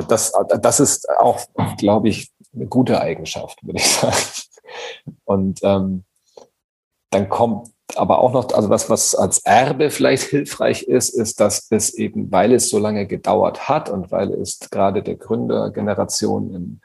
das, 0.08 0.32
das 0.60 0.80
ist 0.80 1.08
auch, 1.10 1.40
glaube 1.78 2.08
ich, 2.08 2.32
eine 2.54 2.66
gute 2.66 3.00
Eigenschaft, 3.00 3.64
würde 3.64 3.78
ich 3.78 3.88
sagen. 3.96 4.16
Und 5.24 5.60
ähm, 5.62 6.04
dann 7.10 7.28
kommt 7.28 7.68
aber 7.96 8.18
auch 8.18 8.32
noch, 8.32 8.52
also 8.52 8.70
was, 8.70 8.90
was 8.90 9.14
als 9.14 9.40
Erbe 9.40 9.90
vielleicht 9.90 10.24
hilfreich 10.24 10.82
ist, 10.84 11.10
ist, 11.10 11.38
dass 11.38 11.66
es 11.70 11.94
eben, 11.94 12.32
weil 12.32 12.52
es 12.52 12.70
so 12.70 12.78
lange 12.78 13.06
gedauert 13.06 13.68
hat 13.68 13.90
und 13.90 14.10
weil 14.10 14.32
es 14.32 14.58
gerade 14.70 15.02
der 15.02 15.16
Gründergeneration 15.16 16.54
im 16.54 16.80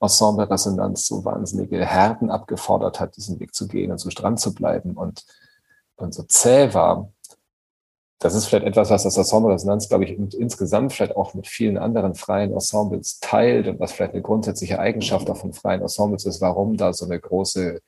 Ensemble 0.00 0.48
Resonanz 0.48 1.06
so 1.06 1.24
wahnsinnige 1.24 1.84
Härten 1.84 2.30
abgefordert 2.30 3.00
hat, 3.00 3.16
diesen 3.16 3.40
Weg 3.40 3.54
zu 3.54 3.66
gehen 3.66 3.90
und 3.90 3.98
so 3.98 4.10
dran 4.10 4.36
zu 4.36 4.54
bleiben 4.54 4.92
und, 4.92 5.24
und 5.96 6.14
so 6.14 6.22
zäh 6.22 6.72
war. 6.74 7.12
Das 8.18 8.34
ist 8.34 8.46
vielleicht 8.46 8.66
etwas, 8.66 8.90
was 8.90 9.02
das 9.02 9.16
Ensemble 9.16 9.52
Resonanz, 9.52 9.88
glaube 9.88 10.04
ich, 10.04 10.12
insgesamt 10.12 10.92
vielleicht 10.92 11.16
auch 11.16 11.34
mit 11.34 11.46
vielen 11.46 11.76
anderen 11.76 12.14
freien 12.14 12.52
Ensembles 12.52 13.20
teilt 13.20 13.68
und 13.68 13.78
was 13.78 13.92
vielleicht 13.92 14.14
eine 14.14 14.22
grundsätzliche 14.22 14.78
Eigenschaft 14.78 15.28
auch 15.28 15.36
von 15.36 15.52
freien 15.52 15.82
Ensembles 15.82 16.24
ist, 16.24 16.40
warum 16.40 16.76
da 16.76 16.92
so 16.94 17.04
eine 17.04 17.20
große 17.20 17.80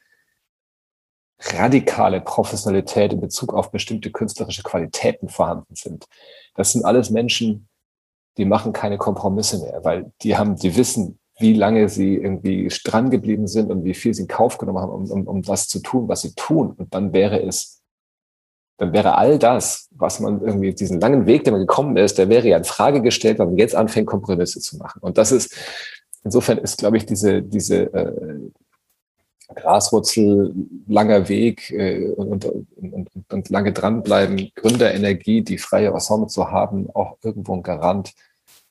radikale 1.41 2.20
Professionalität 2.20 3.12
in 3.12 3.20
Bezug 3.20 3.55
auf 3.55 3.70
bestimmte 3.70 4.11
künstlerische 4.11 4.62
Qualitäten 4.62 5.29
vorhanden 5.29 5.74
sind. 5.74 6.07
Das 6.55 6.72
sind 6.72 6.85
alles 6.85 7.11
Menschen, 7.11 7.68
die 8.37 8.45
machen 8.45 8.72
keine 8.72 8.99
Kompromisse 8.99 9.61
mehr, 9.61 9.81
weil 9.85 10.12
die 10.22 10.37
haben, 10.37 10.57
die 10.57 10.76
wissen, 10.76 11.18
wie 11.39 11.55
lange 11.55 11.89
sie 11.89 12.16
irgendwie 12.16 12.68
dran 12.85 13.11
geblieben 13.11 13.47
sind 13.47 13.70
und 13.70 13.85
wie 13.85 13.95
viel 13.95 14.12
sie 14.12 14.22
in 14.22 14.29
Kauf 14.29 14.59
genommen 14.59 14.81
haben, 14.81 14.93
um, 14.93 15.11
um, 15.11 15.26
um 15.29 15.43
das 15.43 15.68
zu 15.68 15.81
tun, 15.81 16.09
was 16.09 16.22
sie 16.22 16.35
tun. 16.35 16.72
Und 16.72 16.93
dann 16.93 17.12
wäre 17.12 17.41
es, 17.41 17.78
dann 18.79 18.93
wäre 18.93 19.16
all 19.16 19.39
das, 19.39 19.89
was 19.91 20.20
man 20.20 20.41
irgendwie, 20.41 20.72
diesen 20.72 21.01
langen 21.01 21.26
Weg, 21.26 21.45
den 21.45 21.53
man 21.53 21.61
gekommen 21.61 21.97
ist, 21.97 22.16
der 22.16 22.29
wäre 22.29 22.49
ja 22.49 22.57
in 22.57 22.64
Frage 22.64 23.03
gestellt, 23.03 23.39
weil 23.39 23.47
man 23.47 23.59
jetzt 23.59 23.74
anfängt, 23.74 24.07
Kompromisse 24.07 24.61
zu 24.61 24.76
machen. 24.79 25.01
Und 25.03 25.18
das 25.18 25.33
ist, 25.33 25.55
insofern 26.24 26.59
ist, 26.59 26.79
glaube 26.79 26.97
ich, 26.97 27.05
diese, 27.05 27.43
diese, 27.43 27.93
äh, 27.93 28.39
Graswurzel, 29.55 30.55
langer 30.87 31.29
Weg 31.29 31.70
äh, 31.70 32.11
und, 32.11 32.45
und, 32.45 32.66
und, 32.76 33.33
und 33.33 33.49
lange 33.49 33.72
dranbleiben, 33.72 34.51
Gründerenergie, 34.55 35.43
die 35.43 35.59
freie 35.59 35.89
Ensemble 35.89 36.29
zu 36.29 36.51
haben, 36.51 36.91
auch 36.95 37.16
irgendwo 37.22 37.55
ein 37.55 37.62
Garant, 37.62 38.12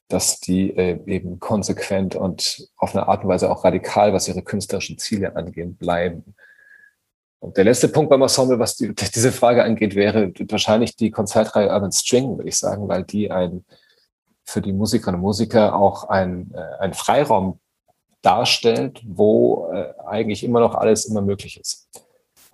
dass 0.08 0.40
die 0.40 0.70
äh, 0.78 1.00
eben 1.06 1.40
konsequent 1.40 2.16
und 2.16 2.70
auf 2.78 2.96
eine 2.96 3.08
Art 3.08 3.24
und 3.24 3.30
Weise 3.30 3.52
auch 3.52 3.64
radikal, 3.64 4.14
was 4.14 4.28
ihre 4.28 4.44
künstlerischen 4.44 4.98
Ziele 4.98 5.36
angehen, 5.36 5.76
bleiben. 5.76 6.36
Und 7.40 7.56
der 7.56 7.66
letzte 7.66 7.88
Punkt 7.88 8.10
beim 8.10 8.22
Ensemble, 8.22 8.60
was 8.60 8.76
die, 8.76 8.94
diese 9.16 9.32
Frage 9.32 9.64
angeht, 9.64 9.96
wäre 9.96 10.32
wahrscheinlich 10.50 10.96
die 10.96 11.12
Konzertreihe 11.12 11.70
Urban 11.70 11.92
String, 11.92 12.38
würde 12.38 12.50
ich 12.50 12.58
sagen, 12.58 12.88
weil 12.88 13.04
die 13.04 13.32
ein 13.32 13.66
für 14.44 14.62
die 14.62 14.72
Musikerinnen 14.72 15.20
und 15.20 15.24
Musiker 15.24 15.76
auch 15.76 16.06
ein, 16.06 16.52
äh, 16.54 16.82
ein 16.82 16.94
Freiraum 16.94 17.60
darstellt, 18.22 19.02
wo 19.06 19.70
äh, 19.74 19.94
eigentlich 20.06 20.44
immer 20.44 20.62
noch 20.62 20.74
alles 20.74 21.06
immer 21.06 21.22
möglich 21.22 21.60
ist. 21.60 21.90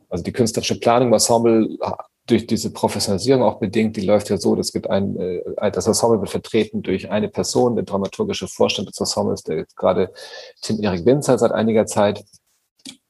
Also 0.09 0.23
die 0.23 0.31
künstlerische 0.31 0.79
Planung 0.79 1.09
im 1.09 1.13
Ensemble 1.13 1.77
durch 2.25 2.47
diese 2.47 2.71
Professionalisierung 2.71 3.43
auch 3.43 3.59
bedingt, 3.59 3.97
die 3.97 4.05
läuft 4.05 4.29
ja 4.29 4.37
so, 4.37 4.57
es 4.57 4.71
gibt 4.71 4.89
ein, 4.89 5.17
äh, 5.17 5.71
das 5.71 5.87
Ensemble 5.87 6.19
wird 6.19 6.29
vertreten 6.29 6.81
durch 6.81 7.09
eine 7.11 7.29
Person, 7.29 7.75
der 7.75 7.85
dramaturgische 7.85 8.47
Vorstand 8.47 8.89
des 8.89 8.99
Ensembles, 8.99 9.43
der 9.43 9.65
gerade 9.75 10.11
Tim 10.61 10.81
Erik 10.81 11.05
Winzer 11.05 11.37
seit 11.37 11.51
einiger 11.51 11.85
Zeit 11.85 12.23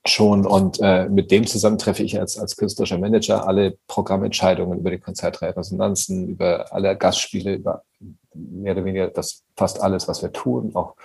schon 0.05 0.45
und 0.45 0.79
äh, 0.81 1.07
mit 1.07 1.31
dem 1.31 1.47
zusammen 1.47 1.77
treffe 1.77 2.03
ich 2.03 2.19
als, 2.19 2.37
als 2.37 2.57
künstlerischer 2.57 2.97
Manager 2.97 3.47
alle 3.47 3.77
Programmentscheidungen 3.87 4.79
über 4.79 4.91
die 4.91 4.99
Konzertreihe 4.99 5.55
Resonanzen, 5.55 6.27
über 6.27 6.73
alle 6.73 6.97
Gastspiele, 6.97 7.55
über 7.55 7.83
mehr 8.33 8.73
oder 8.73 8.85
weniger 8.85 9.07
das 9.07 9.43
fast 9.55 9.81
alles, 9.81 10.07
was 10.07 10.21
wir 10.21 10.33
tun, 10.33 10.75
auch 10.75 10.95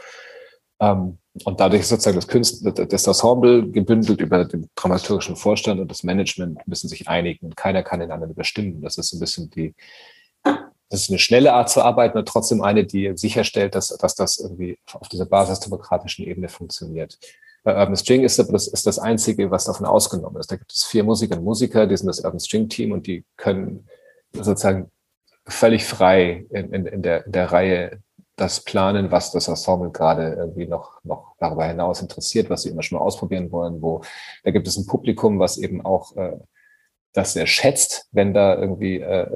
ähm, 0.81 1.19
und 1.45 1.61
dadurch 1.61 1.83
ist 1.83 1.89
sozusagen 1.89 2.17
das 2.17 2.29
Künstler, 2.29 2.73
das 2.73 3.07
Ensemble 3.07 3.69
gebündelt 3.71 4.21
über 4.21 4.45
den 4.45 4.69
dramaturgischen 4.75 5.37
Vorstand 5.37 5.81
und 5.81 5.91
das 5.91 6.03
Management 6.03 6.67
müssen 6.67 6.89
sich 6.89 7.09
einigen 7.09 7.47
und 7.47 7.57
keiner 7.57 7.83
kann 7.83 8.01
den 8.01 8.11
anderen 8.11 8.33
überstimmen. 8.33 8.83
Das 8.83 8.99
ist 8.99 9.11
so 9.11 9.17
ein 9.17 9.21
bisschen 9.21 9.51
die, 9.51 9.75
das 10.91 11.03
ist 11.03 11.11
eine 11.11 11.19
schnelle 11.19 11.53
Art 11.53 11.71
zu 11.71 11.83
arbeiten 11.83 12.19
und 12.19 12.27
trotzdem 12.27 12.63
eine, 12.63 12.85
die 12.85 13.13
sicherstellt, 13.15 13.75
dass, 13.75 13.89
dass 13.89 14.15
das 14.15 14.39
irgendwie 14.39 14.79
auf 14.93 15.09
dieser 15.09 15.27
basisdemokratischen 15.27 16.27
Ebene 16.27 16.49
funktioniert. 16.49 17.19
Bei 17.69 17.77
Urban 17.77 17.97
String 17.97 18.25
ist 18.25 18.39
das, 18.39 18.67
ist 18.67 18.87
das 18.87 18.99
Einzige, 18.99 19.51
was 19.51 19.67
davon 19.67 19.85
ausgenommen 19.85 20.41
ist. 20.41 20.51
Da 20.51 20.57
gibt 20.57 20.73
es 20.73 20.85
vier 20.85 21.05
Musikerinnen 21.05 21.41
und 21.41 21.51
Musiker, 21.51 21.87
die 21.87 21.99
sind 21.99 22.07
das 22.07 22.25
Urban 22.25 22.41
String 22.41 22.67
Team 22.71 22.93
und 22.93 23.07
die 23.07 23.27
können 23.37 23.87
sozusagen 24.33 24.91
völlig 25.47 25.85
frei 25.85 26.47
in, 26.49 26.73
in, 26.73 26.87
in, 26.87 27.03
der, 27.03 27.27
in 27.27 27.33
der 27.33 27.53
Reihe 27.53 28.01
das 28.37 28.65
planen, 28.65 29.11
was 29.11 29.33
das 29.33 29.49
Ensemble 29.49 29.91
gerade 29.91 30.33
irgendwie 30.33 30.67
noch, 30.67 31.05
noch 31.05 31.35
darüber 31.39 31.67
hinaus 31.67 32.01
interessiert, 32.01 32.49
was 32.49 32.63
sie 32.63 32.71
immer 32.71 32.83
schon 32.83 32.97
mal 32.97 33.05
ausprobieren 33.05 33.53
wollen, 33.53 33.83
wo 33.83 34.01
da 34.45 34.51
gibt 34.51 34.67
es 34.67 34.79
ein 34.79 34.87
Publikum, 34.87 35.39
was 35.39 35.59
eben 35.59 35.85
auch 35.85 36.17
äh, 36.17 36.39
das 37.13 37.35
sehr 37.35 37.47
schätzt, 37.47 38.09
wenn 38.13 38.33
da 38.33 38.57
irgendwie 38.57 39.01
äh, 39.01 39.29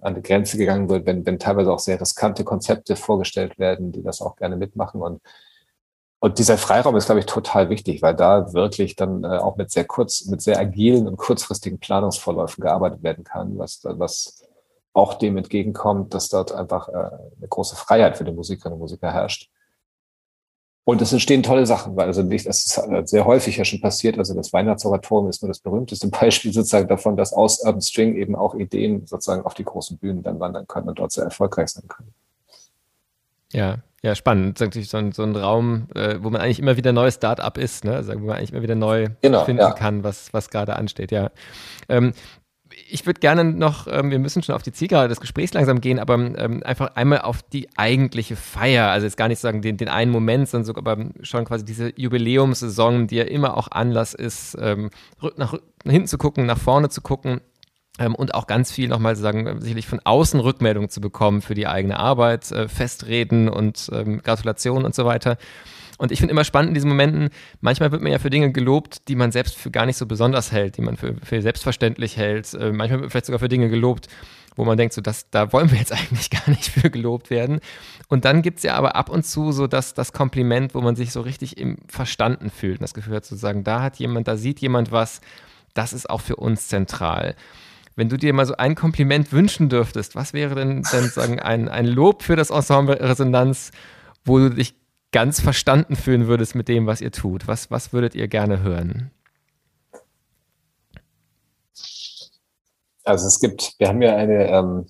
an 0.00 0.16
die 0.16 0.22
Grenze 0.22 0.58
gegangen 0.58 0.88
wird, 0.88 1.06
wenn, 1.06 1.24
wenn 1.24 1.38
teilweise 1.38 1.72
auch 1.72 1.78
sehr 1.78 2.00
riskante 2.00 2.42
Konzepte 2.42 2.96
vorgestellt 2.96 3.60
werden, 3.60 3.92
die 3.92 4.02
das 4.02 4.20
auch 4.20 4.34
gerne 4.34 4.56
mitmachen 4.56 5.02
und 5.02 5.22
und 6.18 6.38
dieser 6.38 6.56
Freiraum 6.56 6.96
ist, 6.96 7.06
glaube 7.06 7.20
ich, 7.20 7.26
total 7.26 7.68
wichtig, 7.68 8.00
weil 8.02 8.14
da 8.14 8.52
wirklich 8.54 8.96
dann 8.96 9.22
äh, 9.22 9.38
auch 9.38 9.56
mit 9.56 9.70
sehr 9.70 9.84
kurz, 9.84 10.24
mit 10.26 10.40
sehr 10.40 10.58
agilen 10.58 11.06
und 11.06 11.16
kurzfristigen 11.18 11.78
Planungsvorläufen 11.78 12.62
gearbeitet 12.62 13.02
werden 13.02 13.22
kann, 13.22 13.58
was, 13.58 13.80
was 13.84 14.42
auch 14.94 15.14
dem 15.14 15.36
entgegenkommt, 15.36 16.14
dass 16.14 16.30
dort 16.30 16.52
einfach 16.52 16.88
äh, 16.88 16.92
eine 16.92 17.48
große 17.48 17.76
Freiheit 17.76 18.16
für 18.16 18.24
die 18.24 18.32
Musikerinnen 18.32 18.74
und 18.74 18.80
Musiker 18.80 19.12
herrscht. 19.12 19.50
Und 20.84 21.02
es 21.02 21.12
entstehen 21.12 21.42
tolle 21.42 21.66
Sachen, 21.66 21.96
weil 21.96 22.06
also 22.06 22.22
nicht, 22.22 22.46
das 22.46 22.64
ist 22.64 22.78
halt 22.78 23.08
sehr 23.08 23.26
häufig 23.26 23.56
ja 23.56 23.64
schon 23.64 23.80
passiert. 23.80 24.18
Also 24.18 24.34
das 24.34 24.52
Weihnachtsoratorium 24.52 25.28
ist 25.28 25.42
nur 25.42 25.48
das 25.48 25.58
berühmteste 25.58 26.08
Beispiel 26.10 26.52
sozusagen 26.52 26.88
davon, 26.88 27.16
dass 27.16 27.34
aus 27.34 27.62
Urban 27.62 27.82
String 27.82 28.16
eben 28.16 28.36
auch 28.36 28.54
Ideen 28.54 29.04
sozusagen 29.06 29.44
auf 29.44 29.54
die 29.54 29.64
großen 29.64 29.98
Bühnen 29.98 30.22
dann 30.22 30.40
wandern 30.40 30.66
können 30.66 30.88
und 30.88 30.98
dort 30.98 31.12
sehr 31.12 31.24
erfolgreich 31.24 31.68
sein 31.68 31.88
können. 31.88 32.14
Ja, 33.52 33.78
ja, 34.02 34.14
spannend. 34.14 34.60
Natürlich 34.60 34.88
so 34.88 34.98
ein, 34.98 35.12
so 35.12 35.22
ein 35.22 35.34
Raum, 35.34 35.88
äh, 35.94 36.18
wo 36.20 36.30
man 36.30 36.40
eigentlich 36.40 36.58
immer 36.58 36.76
wieder 36.76 36.92
neues 36.92 37.14
Start-up 37.14 37.58
ist, 37.58 37.84
ne? 37.84 37.94
Also, 37.94 38.12
wo 38.14 38.26
man 38.26 38.36
eigentlich 38.36 38.52
immer 38.52 38.62
wieder 38.62 38.74
neu 38.74 39.08
genau, 39.22 39.44
finden 39.44 39.62
ja. 39.62 39.72
kann, 39.72 40.04
was, 40.04 40.32
was 40.32 40.50
gerade 40.50 40.76
ansteht, 40.76 41.10
ja. 41.10 41.30
Ähm, 41.88 42.12
ich 42.88 43.06
würde 43.06 43.20
gerne 43.20 43.44
noch, 43.44 43.86
ähm, 43.86 44.10
wir 44.10 44.18
müssen 44.18 44.42
schon 44.42 44.54
auf 44.54 44.62
die 44.62 44.72
Zielgerade 44.72 45.08
des 45.08 45.20
Gesprächs 45.20 45.54
langsam 45.54 45.80
gehen, 45.80 45.98
aber 45.98 46.14
ähm, 46.14 46.62
einfach 46.64 46.94
einmal 46.94 47.20
auf 47.20 47.42
die 47.42 47.68
eigentliche 47.76 48.36
Feier. 48.36 48.88
Also 48.88 49.06
jetzt 49.06 49.16
gar 49.16 49.28
nicht 49.28 49.38
sagen 49.38 49.62
den, 49.62 49.76
den 49.76 49.88
einen 49.88 50.10
Moment, 50.10 50.48
sondern 50.48 50.66
sogar 50.66 50.86
aber 50.86 51.06
schon 51.22 51.44
quasi 51.44 51.64
diese 51.64 51.92
Jubiläumssaison, 51.96 53.06
die 53.06 53.16
ja 53.16 53.24
immer 53.24 53.56
auch 53.56 53.68
Anlass 53.70 54.14
ist, 54.14 54.56
ähm, 54.60 54.90
nach, 55.36 55.54
nach 55.84 55.92
hinten 55.92 56.08
zu 56.08 56.18
gucken, 56.18 56.46
nach 56.46 56.58
vorne 56.58 56.88
zu 56.88 57.00
gucken. 57.00 57.40
Ähm, 57.98 58.14
und 58.14 58.34
auch 58.34 58.46
ganz 58.46 58.70
viel 58.70 58.88
nochmal 58.88 59.16
sagen, 59.16 59.60
sicherlich 59.60 59.86
von 59.86 60.00
außen 60.02 60.40
Rückmeldungen 60.40 60.90
zu 60.90 61.00
bekommen 61.00 61.42
für 61.42 61.54
die 61.54 61.66
eigene 61.66 61.98
Arbeit, 61.98 62.50
äh, 62.52 62.68
Festreden 62.68 63.48
und 63.48 63.90
ähm, 63.92 64.22
Gratulationen 64.22 64.84
und 64.84 64.94
so 64.94 65.04
weiter. 65.04 65.38
Und 65.98 66.12
ich 66.12 66.18
finde 66.18 66.32
immer 66.32 66.44
spannend 66.44 66.68
in 66.68 66.74
diesen 66.74 66.90
Momenten, 66.90 67.30
manchmal 67.60 67.90
wird 67.90 68.02
man 68.02 68.12
ja 68.12 68.18
für 68.18 68.28
Dinge 68.28 68.52
gelobt, 68.52 69.08
die 69.08 69.16
man 69.16 69.32
selbst 69.32 69.56
für 69.56 69.70
gar 69.70 69.86
nicht 69.86 69.96
so 69.96 70.04
besonders 70.06 70.52
hält, 70.52 70.76
die 70.76 70.82
man 70.82 70.96
für, 70.96 71.14
für 71.22 71.40
selbstverständlich 71.40 72.16
hält. 72.16 72.52
Äh, 72.52 72.72
manchmal 72.72 72.90
wird 72.90 73.00
man 73.02 73.10
vielleicht 73.10 73.26
sogar 73.26 73.38
für 73.38 73.48
Dinge 73.48 73.70
gelobt, 73.70 74.08
wo 74.56 74.64
man 74.64 74.76
denkt, 74.76 74.92
so 74.92 75.00
das, 75.00 75.30
da 75.30 75.52
wollen 75.54 75.70
wir 75.70 75.78
jetzt 75.78 75.92
eigentlich 75.94 76.28
gar 76.28 76.48
nicht 76.50 76.68
für 76.68 76.90
gelobt 76.90 77.30
werden. 77.30 77.60
Und 78.08 78.26
dann 78.26 78.42
gibt 78.42 78.58
es 78.58 78.64
ja 78.64 78.74
aber 78.74 78.94
ab 78.94 79.08
und 79.08 79.24
zu 79.24 79.52
so 79.52 79.66
das, 79.66 79.94
das 79.94 80.12
Kompliment, 80.12 80.74
wo 80.74 80.82
man 80.82 80.96
sich 80.96 81.12
so 81.12 81.22
richtig 81.22 81.56
im 81.56 81.78
Verstanden 81.88 82.50
fühlt 82.50 82.78
und 82.78 82.82
das 82.82 82.94
Gefühl 82.94 83.16
hat 83.16 83.24
zu 83.24 83.36
sagen, 83.36 83.64
da 83.64 83.82
hat 83.82 83.96
jemand, 83.96 84.28
da 84.28 84.36
sieht 84.36 84.60
jemand 84.60 84.92
was, 84.92 85.22
das 85.72 85.92
ist 85.92 86.10
auch 86.10 86.20
für 86.20 86.36
uns 86.36 86.68
zentral. 86.68 87.36
Wenn 87.96 88.10
du 88.10 88.18
dir 88.18 88.34
mal 88.34 88.44
so 88.44 88.56
ein 88.56 88.74
Kompliment 88.74 89.32
wünschen 89.32 89.70
dürftest, 89.70 90.14
was 90.14 90.34
wäre 90.34 90.54
denn, 90.54 90.82
denn 90.92 91.04
sagen, 91.08 91.40
ein, 91.40 91.68
ein 91.68 91.86
Lob 91.86 92.22
für 92.22 92.36
das 92.36 92.50
Ensemble 92.50 93.00
Resonanz, 93.00 93.72
wo 94.24 94.38
du 94.38 94.50
dich 94.50 94.74
ganz 95.12 95.40
verstanden 95.40 95.96
fühlen 95.96 96.26
würdest 96.26 96.54
mit 96.54 96.68
dem, 96.68 96.86
was 96.86 97.00
ihr 97.00 97.10
tut? 97.10 97.48
Was, 97.48 97.70
was 97.70 97.94
würdet 97.94 98.14
ihr 98.14 98.28
gerne 98.28 98.60
hören? 98.60 99.10
Also 103.04 103.28
es 103.28 103.40
gibt, 103.40 103.74
wir 103.78 103.88
haben 103.88 104.02
ja 104.02 104.14
eine, 104.14 104.46
ähm, 104.48 104.86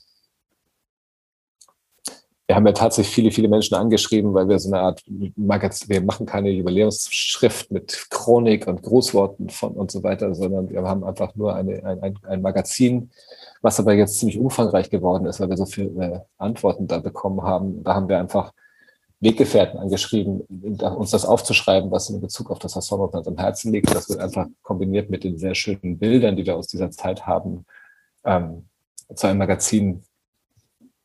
wir 2.47 2.55
haben 2.55 2.67
ja 2.67 2.73
tatsächlich 2.73 3.13
viele, 3.13 3.31
viele 3.33 3.49
Menschen 3.49 3.75
angeschrieben, 3.75 4.33
weil 4.33 4.49
wir 4.49 4.59
so 4.61 4.69
eine 4.69 4.81
Art 4.81 5.03
Magazin, 5.35 5.89
wir 5.89 6.01
machen 6.01 6.27
keine 6.27 6.51
Jubiläumsschrift 6.51 7.73
mit 7.73 8.07
Chronik 8.11 8.69
und 8.69 8.83
Grußworten 8.83 9.51
von 9.51 9.73
und 9.73 9.91
so 9.91 10.05
weiter, 10.05 10.33
sondern 10.33 10.71
wir 10.71 10.83
haben 10.83 11.03
einfach 11.03 11.35
nur 11.35 11.57
eine, 11.57 11.83
ein, 11.85 12.17
ein 12.23 12.43
Magazin, 12.43 13.11
was 13.63 13.81
aber 13.81 13.95
jetzt 13.95 14.21
ziemlich 14.21 14.39
umfangreich 14.39 14.91
geworden 14.91 15.27
ist, 15.27 15.41
weil 15.41 15.49
wir 15.49 15.57
so 15.57 15.67
viele 15.67 16.05
äh, 16.05 16.21
Antworten 16.39 16.87
da 16.87 17.01
bekommen 17.01 17.43
haben. 17.43 17.83
Da 17.83 17.95
haben 17.95 18.09
wir 18.09 18.19
einfach 18.19 18.53
Weggefährten 19.19 19.81
angeschrieben, 19.81 20.43
uns 20.43 21.11
das 21.11 21.25
aufzuschreiben, 21.25 21.91
was 21.91 22.11
in 22.11 22.21
Bezug 22.21 22.51
auf 22.51 22.61
das 22.61 22.77
Ensemble 22.77 23.09
uns 23.09 23.27
am 23.27 23.39
Herzen 23.39 23.73
liegt. 23.73 23.93
Das 23.93 24.09
wird 24.09 24.21
einfach 24.21 24.47
kombiniert 24.63 25.11
mit 25.11 25.25
den 25.25 25.37
sehr 25.37 25.57
schönen 25.57 25.99
Bildern, 25.99 26.37
die 26.37 26.47
wir 26.47 26.57
aus 26.57 26.69
dieser 26.69 26.93
Zeit 26.93 27.27
haben, 27.27 27.65
ähm, 28.25 28.69
zu 29.15 29.27
einem 29.27 29.39
Magazin 29.39 30.05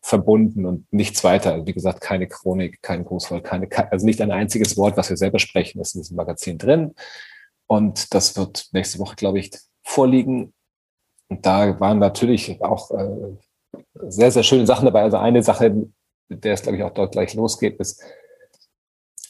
verbunden 0.02 0.66
und 0.66 0.92
nichts 0.92 1.24
weiter. 1.24 1.66
Wie 1.66 1.74
gesagt, 1.74 2.02
keine 2.02 2.28
Chronik, 2.28 2.82
kein 2.82 3.06
Grußwort, 3.06 3.44
keine, 3.44 3.68
also 3.92 4.06
nicht 4.06 4.22
ein 4.22 4.32
einziges 4.32 4.76
Wort, 4.78 4.98
was 4.98 5.10
wir 5.10 5.18
selber 5.18 5.40
sprechen, 5.40 5.80
ist 5.80 5.96
in 5.96 6.02
diesem 6.02 6.18
Magazin 6.18 6.58
drin. 6.58 6.96
Und 7.68 8.14
das 8.14 8.36
wird 8.36 8.68
nächste 8.72 9.00
Woche, 9.00 9.16
glaube 9.16 9.40
ich, 9.40 9.52
vorliegen. 9.84 10.54
Und 11.30 11.46
da 11.46 11.80
waren 11.80 12.00
natürlich 12.00 12.62
auch 12.62 12.92
äh, 12.92 13.38
sehr, 14.08 14.32
sehr 14.32 14.44
schöne 14.44 14.66
Sachen 14.66 14.86
dabei. 14.86 15.04
Also 15.04 15.18
eine 15.18 15.44
Sache, 15.44 15.70
mit 16.28 16.44
der 16.44 16.54
es, 16.54 16.64
glaube 16.64 16.78
ich, 16.78 16.84
auch 16.84 16.94
dort 16.94 17.14
gleich 17.14 17.34
losgeht, 17.34 17.80
ist, 17.80 18.04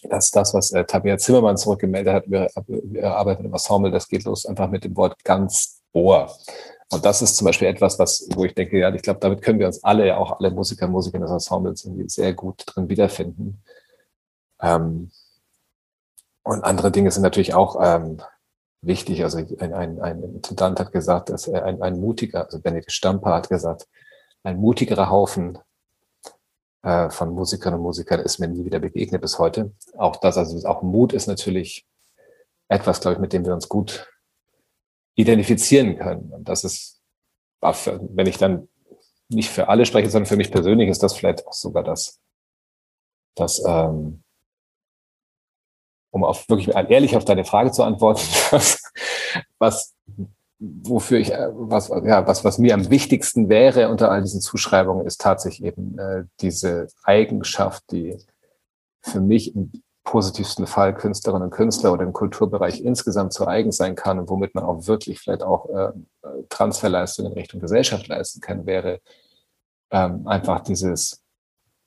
dass 0.04 0.32
das, 0.32 0.54
was 0.54 0.72
äh, 0.72 0.84
Tabea 0.86 1.18
Zimmermann 1.18 1.58
zurückgemeldet 1.58 2.14
hat, 2.14 2.32
wir, 2.32 2.50
wir 2.68 3.16
arbeiten 3.16 3.46
im 3.46 3.54
Ensemble, 3.54 3.92
das 3.92 4.08
geht 4.08 4.24
los 4.24 4.46
einfach 4.46 4.70
mit 4.70 4.84
dem 4.84 4.96
Wort 4.96 5.24
ganz 5.24 5.82
Ohr. 5.94 6.36
Und 6.92 7.06
das 7.06 7.22
ist 7.22 7.38
zum 7.38 7.46
Beispiel 7.46 7.70
etwas, 7.70 7.98
was, 8.00 8.28
wo 8.36 8.44
ich 8.44 8.54
denke, 8.54 8.78
ja, 8.78 8.94
ich 8.94 9.02
glaube, 9.02 9.22
damit 9.22 9.42
können 9.42 9.60
wir 9.60 9.68
uns 9.68 9.82
alle, 9.82 10.18
auch 10.18 10.40
alle 10.40 10.52
Musiker, 10.52 10.88
Musiker 10.88 11.20
des 11.20 11.32
Ensembles 11.32 11.86
irgendwie 11.86 12.10
sehr 12.10 12.34
gut 12.34 12.64
drin 12.66 12.90
wiederfinden. 12.90 13.64
Ähm, 14.62 15.10
und 16.44 16.64
andere 16.64 16.92
Dinge 16.92 17.10
sind 17.12 17.24
natürlich 17.24 17.54
auch 17.54 17.78
ähm, 17.82 18.22
wichtig. 18.82 19.24
Also 19.24 19.38
ein, 19.38 19.74
ein, 19.74 20.02
ein 20.02 20.22
Intendant 20.22 20.82
hat 20.82 20.92
gesagt, 20.92 21.30
dass 21.30 21.48
ein, 21.48 21.82
ein 21.82 22.00
mutiger, 22.00 22.46
also 22.46 22.60
Benedikt 22.60 22.92
Stamper 22.92 23.36
hat 23.36 23.48
gesagt, 23.48 23.88
ein 24.44 24.58
mutigerer 24.58 25.10
Haufen 25.10 25.60
äh, 26.84 27.10
von 27.10 27.30
Musikern 27.30 27.76
und 27.76 27.82
Musikern 27.82 28.20
ist 28.20 28.40
mir 28.40 28.50
nie 28.50 28.66
wieder 28.66 28.80
begegnet 28.80 29.22
bis 29.22 29.40
heute. 29.40 29.72
Auch 29.98 30.18
das, 30.18 30.38
also 30.38 30.68
auch 30.68 30.82
Mut 30.82 31.14
ist 31.14 31.28
natürlich 31.28 31.88
etwas, 32.68 33.00
glaube 33.00 33.16
ich, 33.16 33.22
mit 33.22 33.32
dem 33.32 33.46
wir 33.46 33.54
uns 33.54 33.70
gut 33.70 34.11
identifizieren 35.16 35.98
können. 35.98 36.32
Und 36.32 36.50
das 36.50 36.64
ist, 36.64 37.02
wenn 37.62 38.28
ich 38.28 38.38
dann 38.38 38.68
nicht 39.30 39.50
für 39.50 39.70
alle 39.70 39.86
spreche, 39.86 40.10
sondern 40.10 40.28
für 40.28 40.38
mich 40.38 40.52
persönlich, 40.52 40.90
ist 40.90 41.04
das 41.04 41.16
vielleicht 41.16 41.48
auch 41.48 41.54
sogar 41.54 41.84
das, 41.84 42.20
das 43.36 43.64
ähm, 43.66 44.24
um 46.12 46.24
auf 46.24 46.48
wirklich 46.50 46.76
ehrlich 46.76 47.16
auf 47.16 47.26
deine 47.26 47.46
Frage 47.46 47.72
zu 47.72 47.84
antworten, 47.84 48.22
was, 49.58 49.96
wofür 50.60 51.20
ich, 51.20 51.32
äh, 51.32 51.48
was, 51.52 51.88
ja, 51.88 52.28
was, 52.28 52.44
was 52.44 52.58
mir 52.58 52.74
am 52.74 52.90
wichtigsten 52.90 53.50
wäre 53.50 53.90
unter 53.90 54.12
all 54.12 54.22
diesen 54.22 54.42
Zuschreibungen, 54.42 55.06
ist 55.06 55.22
tatsächlich 55.22 55.66
eben 55.66 55.98
äh, 55.98 56.26
diese 56.42 56.88
Eigenschaft, 57.04 57.84
die 57.92 58.18
für 59.02 59.22
mich 59.22 59.56
positivsten 60.12 60.68
Fall 60.68 60.94
Künstlerinnen 60.94 61.48
und 61.48 61.52
Künstler 61.52 61.94
oder 61.94 62.04
im 62.04 62.12
Kulturbereich 62.12 62.82
insgesamt 62.82 63.32
zu 63.32 63.48
eigen 63.48 63.72
sein 63.72 63.96
kann 63.96 64.20
und 64.20 64.30
womit 64.30 64.54
man 64.54 64.66
auch 64.66 64.86
wirklich 64.86 65.22
vielleicht 65.22 65.42
auch 65.42 65.70
äh, 65.70 65.94
Transferleistungen 66.50 67.32
in 67.32 67.38
Richtung 67.38 67.62
Gesellschaft 67.62 68.10
leisten 68.10 68.42
kann, 68.42 68.66
wäre 68.66 69.00
ähm, 69.90 70.28
einfach 70.28 70.60
dieses 70.64 71.24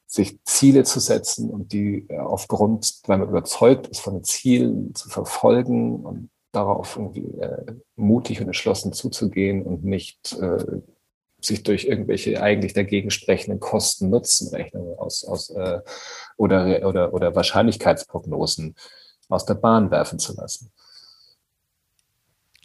sich 0.07 0.43
Ziele 0.45 0.85
zu 0.85 1.01
setzen 1.01 1.51
und 1.51 1.75
die 1.75 2.07
äh, 2.09 2.19
aufgrund, 2.19 3.03
weil 3.07 3.19
man 3.19 3.29
überzeugt 3.29 3.89
ist 3.89 4.01
von 4.01 4.15
den 4.15 4.25
Zielen 4.25 4.95
zu 4.95 5.11
verfolgen 5.11 6.03
und 6.03 6.31
darauf 6.51 6.97
irgendwie 6.97 7.27
äh, 7.41 7.75
mutig 7.95 8.41
und 8.41 8.47
entschlossen 8.47 8.95
zuzugehen 8.95 9.63
und 9.63 9.85
nicht 9.85 10.33
äh, 10.41 10.65
sich 11.45 11.63
durch 11.63 11.85
irgendwelche 11.85 12.43
eigentlich 12.43 12.73
dagegen 12.73 13.11
sprechenden 13.11 13.61
Kosten-Nutzen-Rechnungen 13.61 14.99
aus, 14.99 15.25
aus 15.25 15.51
äh, 15.51 15.81
oder, 16.37 16.87
oder, 16.87 17.13
oder 17.13 17.35
Wahrscheinlichkeitsprognosen 17.35 18.75
aus 19.29 19.45
der 19.45 19.55
Bahn 19.55 19.91
werfen 19.91 20.19
zu 20.19 20.35
lassen. 20.35 20.73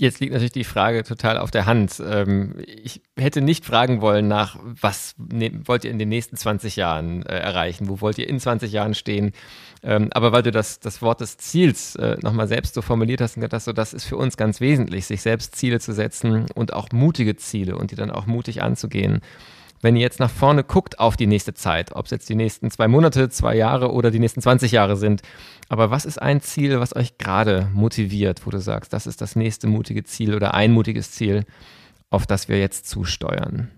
Jetzt 0.02 0.22
liegt 0.22 0.32
natürlich 0.32 0.54
die 0.54 0.64
Frage 0.64 1.04
total 1.04 1.38
auf 1.38 1.52
der 1.52 1.66
Hand. 1.66 2.02
Ähm, 2.06 2.56
ich 2.66 3.02
hätte 3.18 3.42
nicht 3.42 3.66
fragen 3.66 4.00
wollen 4.00 4.30
nach, 4.30 4.58
was 4.64 5.14
ne, 5.18 5.52
wollt 5.66 5.84
ihr 5.84 5.92
in 5.92 6.00
den 6.00 6.08
nächsten 6.08 6.38
20 6.38 6.78
Jahren 6.78 7.26
äh, 7.26 7.38
erreichen? 7.38 7.90
Wo 7.90 8.00
wollt 8.00 8.18
ihr 8.18 8.30
in 8.30 8.40
20 8.40 8.72
Jahren 8.72 8.94
stehen? 8.94 9.34
Ähm, 9.84 10.08
aber 10.12 10.32
weil 10.32 10.44
du 10.44 10.52
das, 10.52 10.80
das 10.80 11.02
Wort 11.02 11.20
des 11.20 11.38
Ziels 11.38 11.98
äh, 11.98 12.16
nochmal 12.22 12.48
selbst 12.48 12.76
so 12.76 12.82
formuliert 12.82 13.20
hast 13.20 13.36
und 13.36 13.42
gedacht, 13.42 13.62
so, 13.62 13.74
das 13.74 13.94
ist 13.94 14.06
für 14.06 14.16
uns 14.16 14.38
ganz 14.38 14.62
wesentlich, 14.62 15.06
sich 15.06 15.22
selbst 15.22 15.58
Ziele 15.58 15.82
zu 15.82 15.94
setzen 15.94 16.46
und 16.56 16.72
auch 16.72 16.90
mutige 16.94 17.36
Ziele 17.36 17.76
und 17.76 17.92
die 17.92 17.96
dann 17.96 18.10
auch 18.10 18.26
mutig 18.26 18.64
anzugehen 18.64 19.20
wenn 19.82 19.96
ihr 19.96 20.02
jetzt 20.02 20.20
nach 20.20 20.30
vorne 20.30 20.64
guckt 20.64 21.00
auf 21.00 21.18
die 21.18 21.28
nächste 21.28 21.54
Zeit, 21.54 21.96
ob 21.96 22.06
es 22.06 22.12
jetzt 22.12 22.30
die 22.30 22.36
nächsten 22.36 22.72
zwei 22.72 22.88
Monate, 22.88 23.30
zwei 23.30 23.56
Jahre 23.56 23.92
oder 23.92 24.12
die 24.12 24.20
nächsten 24.20 24.42
20 24.42 24.72
Jahre 24.72 24.96
sind, 24.98 25.22
aber 25.70 25.92
was 25.92 26.06
ist 26.06 26.22
ein 26.22 26.42
Ziel, 26.42 26.80
was 26.80 26.96
euch 26.96 27.18
gerade 27.18 27.70
motiviert, 27.74 28.46
wo 28.46 28.50
du 28.50 28.60
sagst, 28.60 28.94
das 28.94 29.08
ist 29.08 29.22
das 29.22 29.36
nächste 29.36 29.68
mutige 29.68 30.04
Ziel 30.04 30.36
oder 30.36 30.54
ein 30.54 30.72
mutiges 30.72 31.12
Ziel, 31.12 31.46
auf 32.10 32.26
das 32.26 32.50
wir 32.50 32.60
jetzt 32.60 32.88
zusteuern? 32.90 33.72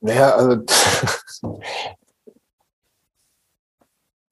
Naja, 0.00 0.34
also 0.36 0.62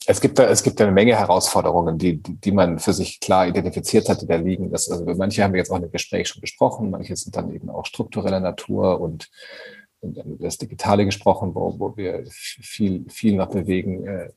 Es 0.07 0.21
gibt 0.21 0.39
da, 0.39 0.49
es 0.49 0.63
gibt 0.63 0.81
da 0.81 0.85
eine 0.85 0.93
Menge 0.93 1.17
Herausforderungen, 1.17 1.99
die, 1.99 2.23
die, 2.23 2.35
die 2.35 2.53
man 2.53 2.79
für 2.79 2.93
sich 2.93 3.21
klar 3.21 3.47
identifiziert 3.47 4.09
hat, 4.09 4.23
die 4.23 4.27
da 4.27 4.37
liegen. 4.37 4.71
Das, 4.71 4.91
also 4.91 5.05
manche 5.05 5.43
haben 5.43 5.53
wir 5.53 5.59
jetzt 5.59 5.71
auch 5.71 5.79
dem 5.79 5.91
Gespräch 5.91 6.29
schon 6.29 6.41
besprochen, 6.41 6.91
manche 6.91 7.15
sind 7.17 7.37
dann 7.37 7.55
eben 7.55 7.71
auch 7.71 7.87
struktureller 7.87 8.41
Natur 8.41 9.01
und, 9.01 9.31
und 10.01 10.19
das 10.41 10.59
Digitale 10.59 11.05
gesprochen, 11.05 11.55
wo, 11.55 11.79
wo 11.79 11.97
wir 11.97 12.25
viel, 12.27 13.05
viel 13.09 13.37
noch 13.37 13.51
bewegen. 13.51 14.07
Äh, 14.07 14.31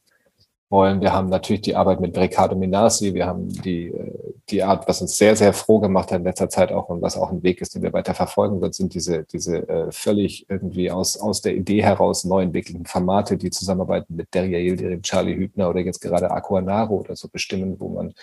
wollen. 0.76 0.99
Wir 0.99 1.13
haben 1.13 1.30
natürlich 1.30 1.61
die 1.61 1.76
Arbeit 1.76 2.01
mit 2.01 2.17
Riccardo 2.17 2.55
Minasi, 2.55 3.13
wir 3.13 3.26
haben 3.26 3.47
die, 3.47 3.88
äh, 3.88 4.34
die 4.49 4.61
Art, 4.61 4.88
was 4.89 5.01
uns 5.01 5.17
sehr, 5.17 5.36
sehr 5.38 5.53
froh 5.53 5.80
gemacht 5.80 6.11
hat 6.11 6.19
in 6.19 6.26
letzter 6.26 6.49
Zeit 6.49 6.73
auch 6.73 6.89
und 6.89 7.01
was 7.01 7.17
auch 7.17 7.32
ein 7.32 7.43
Weg 7.43 7.61
ist, 7.61 7.76
den 7.76 7.82
wir 7.82 7.93
weiter 7.93 8.13
verfolgen 8.13 8.59
wird, 8.59 8.76
sind 8.76 8.93
diese, 8.93 9.23
diese 9.23 9.67
äh, 9.69 9.91
völlig 9.91 10.45
irgendwie 10.49 10.91
aus, 10.91 11.17
aus 11.17 11.41
der 11.41 11.55
Idee 11.55 11.82
heraus 11.82 12.26
neu 12.26 12.43
entwickelten 12.43 12.86
Formate, 12.86 13.38
die 13.38 13.49
zusammenarbeiten 13.51 14.15
mit 14.15 14.34
Deria 14.34 14.59
Yildirim, 14.59 15.01
Charlie 15.01 15.36
Hübner 15.36 15.69
oder 15.69 15.80
jetzt 15.80 16.01
gerade 16.01 16.30
Aquanaro 16.30 16.95
oder 16.97 17.15
so 17.15 17.30
bestimmen, 17.30 17.80
wo 17.80 17.88
man 17.88 18.13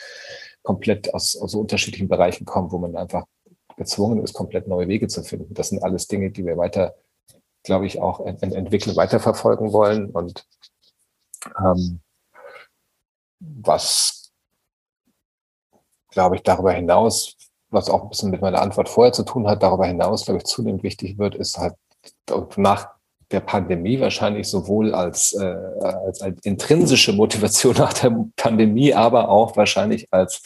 komplett 0.63 1.13
aus, 1.15 1.37
aus 1.37 1.53
so 1.53 1.61
unterschiedlichen 1.61 2.09
Bereichen 2.09 2.45
kommt, 2.45 2.71
wo 2.71 2.79
man 2.79 2.95
einfach 2.97 3.25
gezwungen 3.77 4.23
ist, 4.23 4.35
komplett 4.35 4.69
neue 4.69 4.89
Wege 4.89 5.09
zu 5.09 5.23
finden. 5.23 5.55
Das 5.55 5.71
sind 5.71 5.83
alles 5.83 6.07
Dinge, 6.07 6.31
die 6.31 6.45
wir 6.45 6.59
weiter, 6.59 6.95
glaube 7.63 7.87
ich, 7.87 8.01
auch 8.01 8.21
ent 8.21 8.43
entwickeln, 8.43 8.95
weiterverfolgen 8.95 9.73
wollen 9.73 10.11
und 10.11 10.47
ähm, 11.59 12.01
was, 13.61 14.33
glaube 16.11 16.37
ich, 16.37 16.43
darüber 16.43 16.73
hinaus, 16.73 17.37
was 17.71 17.89
auch 17.89 18.03
ein 18.03 18.09
bisschen 18.09 18.31
mit 18.31 18.41
meiner 18.41 18.61
Antwort 18.61 18.89
vorher 18.89 19.13
zu 19.13 19.25
tun 19.25 19.49
hat, 19.49 19.63
darüber 19.63 19.87
hinaus, 19.87 20.25
glaube 20.25 20.39
ich, 20.39 20.45
zunehmend 20.45 20.83
wichtig 20.83 21.19
wird, 21.19 21.35
ist 21.35 21.59
halt 21.59 21.75
nach 22.57 22.91
der 23.31 23.41
Pandemie 23.41 23.99
wahrscheinlich 24.01 24.49
sowohl 24.49 24.95
als, 24.95 25.33
äh, 25.33 25.45
als, 25.45 26.21
als 26.21 26.39
intrinsische 26.45 27.13
Motivation 27.13 27.75
nach 27.77 27.93
der 27.93 28.15
Pandemie, 28.37 28.95
aber 28.95 29.29
auch 29.29 29.57
wahrscheinlich 29.57 30.07
als 30.13 30.43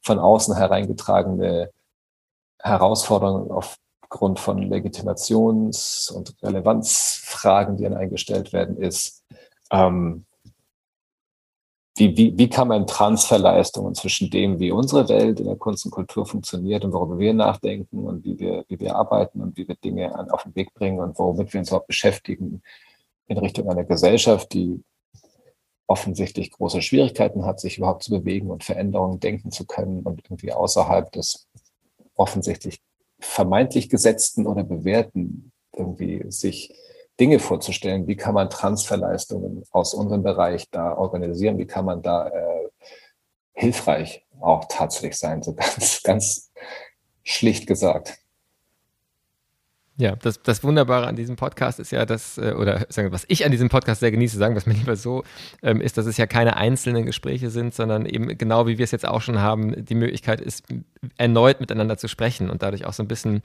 von 0.00 0.18
außen 0.18 0.56
hereingetragene 0.56 1.70
Herausforderungen 2.60 3.50
aufgrund 3.50 4.38
von 4.38 4.62
Legitimations- 4.62 6.10
und 6.12 6.34
Relevanzfragen, 6.42 7.76
die 7.76 7.84
dann 7.84 7.94
eingestellt 7.94 8.52
werden, 8.52 8.78
ist, 8.78 9.24
ähm, 9.70 10.24
wie, 11.98 12.16
wie, 12.16 12.38
wie 12.38 12.48
kann 12.48 12.68
man 12.68 12.86
Transferleistungen 12.86 13.94
zwischen 13.94 14.30
dem, 14.30 14.60
wie 14.60 14.70
unsere 14.70 15.08
Welt 15.08 15.40
in 15.40 15.46
der 15.46 15.56
Kunst 15.56 15.84
und 15.84 15.90
Kultur 15.90 16.26
funktioniert 16.26 16.84
und 16.84 16.92
worüber 16.92 17.18
wir 17.18 17.34
nachdenken 17.34 18.06
und 18.06 18.24
wie 18.24 18.38
wir, 18.38 18.64
wie 18.68 18.78
wir 18.78 18.94
arbeiten 18.94 19.40
und 19.40 19.56
wie 19.56 19.66
wir 19.66 19.74
Dinge 19.76 20.14
an, 20.14 20.30
auf 20.30 20.44
den 20.44 20.54
Weg 20.54 20.72
bringen 20.74 21.00
und 21.00 21.18
womit 21.18 21.52
wir 21.52 21.60
uns 21.60 21.68
überhaupt 21.68 21.88
beschäftigen 21.88 22.62
in 23.26 23.38
Richtung 23.38 23.68
einer 23.68 23.84
Gesellschaft, 23.84 24.52
die 24.52 24.82
offensichtlich 25.88 26.52
große 26.52 26.82
Schwierigkeiten 26.82 27.44
hat, 27.44 27.60
sich 27.60 27.78
überhaupt 27.78 28.04
zu 28.04 28.10
bewegen 28.10 28.50
und 28.50 28.62
Veränderungen 28.62 29.20
denken 29.20 29.50
zu 29.50 29.66
können 29.66 30.02
und 30.02 30.20
irgendwie 30.24 30.52
außerhalb 30.52 31.10
des 31.12 31.48
offensichtlich 32.14 32.80
vermeintlich 33.18 33.88
gesetzten 33.88 34.46
oder 34.46 34.62
bewährten 34.62 35.50
irgendwie 35.74 36.24
sich 36.28 36.74
Dinge 37.18 37.38
vorzustellen, 37.38 38.06
wie 38.06 38.16
kann 38.16 38.34
man 38.34 38.50
Transferleistungen 38.50 39.64
aus 39.70 39.94
unserem 39.94 40.22
Bereich 40.22 40.70
da 40.70 40.96
organisieren, 40.96 41.58
wie 41.58 41.66
kann 41.66 41.84
man 41.84 42.02
da 42.02 42.28
äh, 42.28 42.68
hilfreich 43.52 44.24
auch 44.40 44.66
tatsächlich 44.68 45.16
sein, 45.16 45.42
so 45.42 45.54
ganz, 45.54 46.02
ganz 46.02 46.52
schlicht 47.24 47.66
gesagt. 47.66 48.18
Ja, 50.00 50.14
das, 50.14 50.40
das 50.42 50.62
Wunderbare 50.62 51.08
an 51.08 51.16
diesem 51.16 51.34
Podcast 51.34 51.80
ist 51.80 51.90
ja, 51.90 52.06
dass, 52.06 52.38
äh, 52.38 52.54
oder 52.56 52.86
sagen, 52.88 53.10
was 53.10 53.24
ich 53.26 53.44
an 53.44 53.50
diesem 53.50 53.68
Podcast 53.68 53.98
sehr 53.98 54.12
genieße, 54.12 54.38
sagen 54.38 54.54
wir 54.54 54.58
es 54.58 54.66
mir 54.66 54.74
lieber 54.74 54.94
so, 54.94 55.24
ähm, 55.60 55.80
ist, 55.80 55.98
dass 55.98 56.06
es 56.06 56.16
ja 56.16 56.26
keine 56.28 56.56
einzelnen 56.56 57.04
Gespräche 57.04 57.50
sind, 57.50 57.74
sondern 57.74 58.06
eben 58.06 58.38
genau 58.38 58.68
wie 58.68 58.78
wir 58.78 58.84
es 58.84 58.92
jetzt 58.92 59.06
auch 59.06 59.22
schon 59.22 59.40
haben, 59.40 59.84
die 59.84 59.96
Möglichkeit 59.96 60.40
ist, 60.40 60.64
erneut 61.16 61.58
miteinander 61.58 61.98
zu 61.98 62.06
sprechen 62.06 62.48
und 62.48 62.62
dadurch 62.62 62.84
auch 62.84 62.92
so 62.92 63.02
ein 63.02 63.08
bisschen 63.08 63.42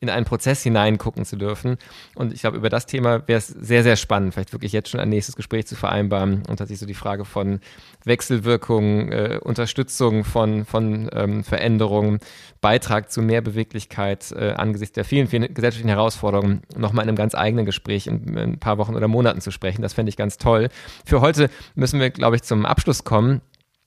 in 0.00 0.10
einen 0.10 0.26
Prozess 0.26 0.62
hineingucken 0.62 1.24
zu 1.24 1.36
dürfen. 1.36 1.78
Und 2.14 2.34
ich 2.34 2.42
glaube, 2.42 2.58
über 2.58 2.68
das 2.68 2.84
Thema 2.84 3.26
wäre 3.26 3.38
es 3.38 3.46
sehr, 3.46 3.82
sehr 3.82 3.96
spannend, 3.96 4.34
vielleicht 4.34 4.52
wirklich 4.52 4.72
jetzt 4.72 4.90
schon 4.90 5.00
ein 5.00 5.08
nächstes 5.08 5.36
Gespräch 5.36 5.66
zu 5.66 5.76
vereinbaren 5.76 6.42
und 6.46 6.56
tatsächlich 6.58 6.80
so 6.80 6.86
die 6.86 6.94
Frage 6.94 7.24
von 7.24 7.60
Wechselwirkung, 8.04 9.10
äh, 9.10 9.40
Unterstützung 9.42 10.24
von, 10.24 10.66
von 10.66 11.08
ähm, 11.14 11.44
Veränderungen, 11.44 12.18
Beitrag 12.60 13.10
zu 13.10 13.22
mehr 13.22 13.40
Beweglichkeit 13.40 14.32
äh, 14.32 14.52
angesichts 14.52 14.94
der 14.94 15.04
vielen, 15.04 15.28
vielen 15.28 15.52
gesellschaftlichen 15.54 15.93
Herausforderungen 15.94 16.62
nochmal 16.76 17.04
in 17.04 17.08
einem 17.08 17.16
ganz 17.16 17.34
eigenen 17.34 17.66
Gespräch 17.66 18.06
in, 18.06 18.24
in 18.28 18.38
ein 18.38 18.58
paar 18.58 18.78
Wochen 18.78 18.94
oder 18.94 19.08
Monaten 19.08 19.40
zu 19.40 19.50
sprechen. 19.50 19.82
Das 19.82 19.94
fände 19.94 20.10
ich 20.10 20.16
ganz 20.16 20.38
toll. 20.38 20.68
Für 21.04 21.20
heute 21.20 21.50
müssen 21.74 22.00
wir, 22.00 22.10
glaube 22.10 22.36
ich, 22.36 22.42
zum 22.42 22.66
Abschluss 22.66 23.04
kommen. 23.04 23.40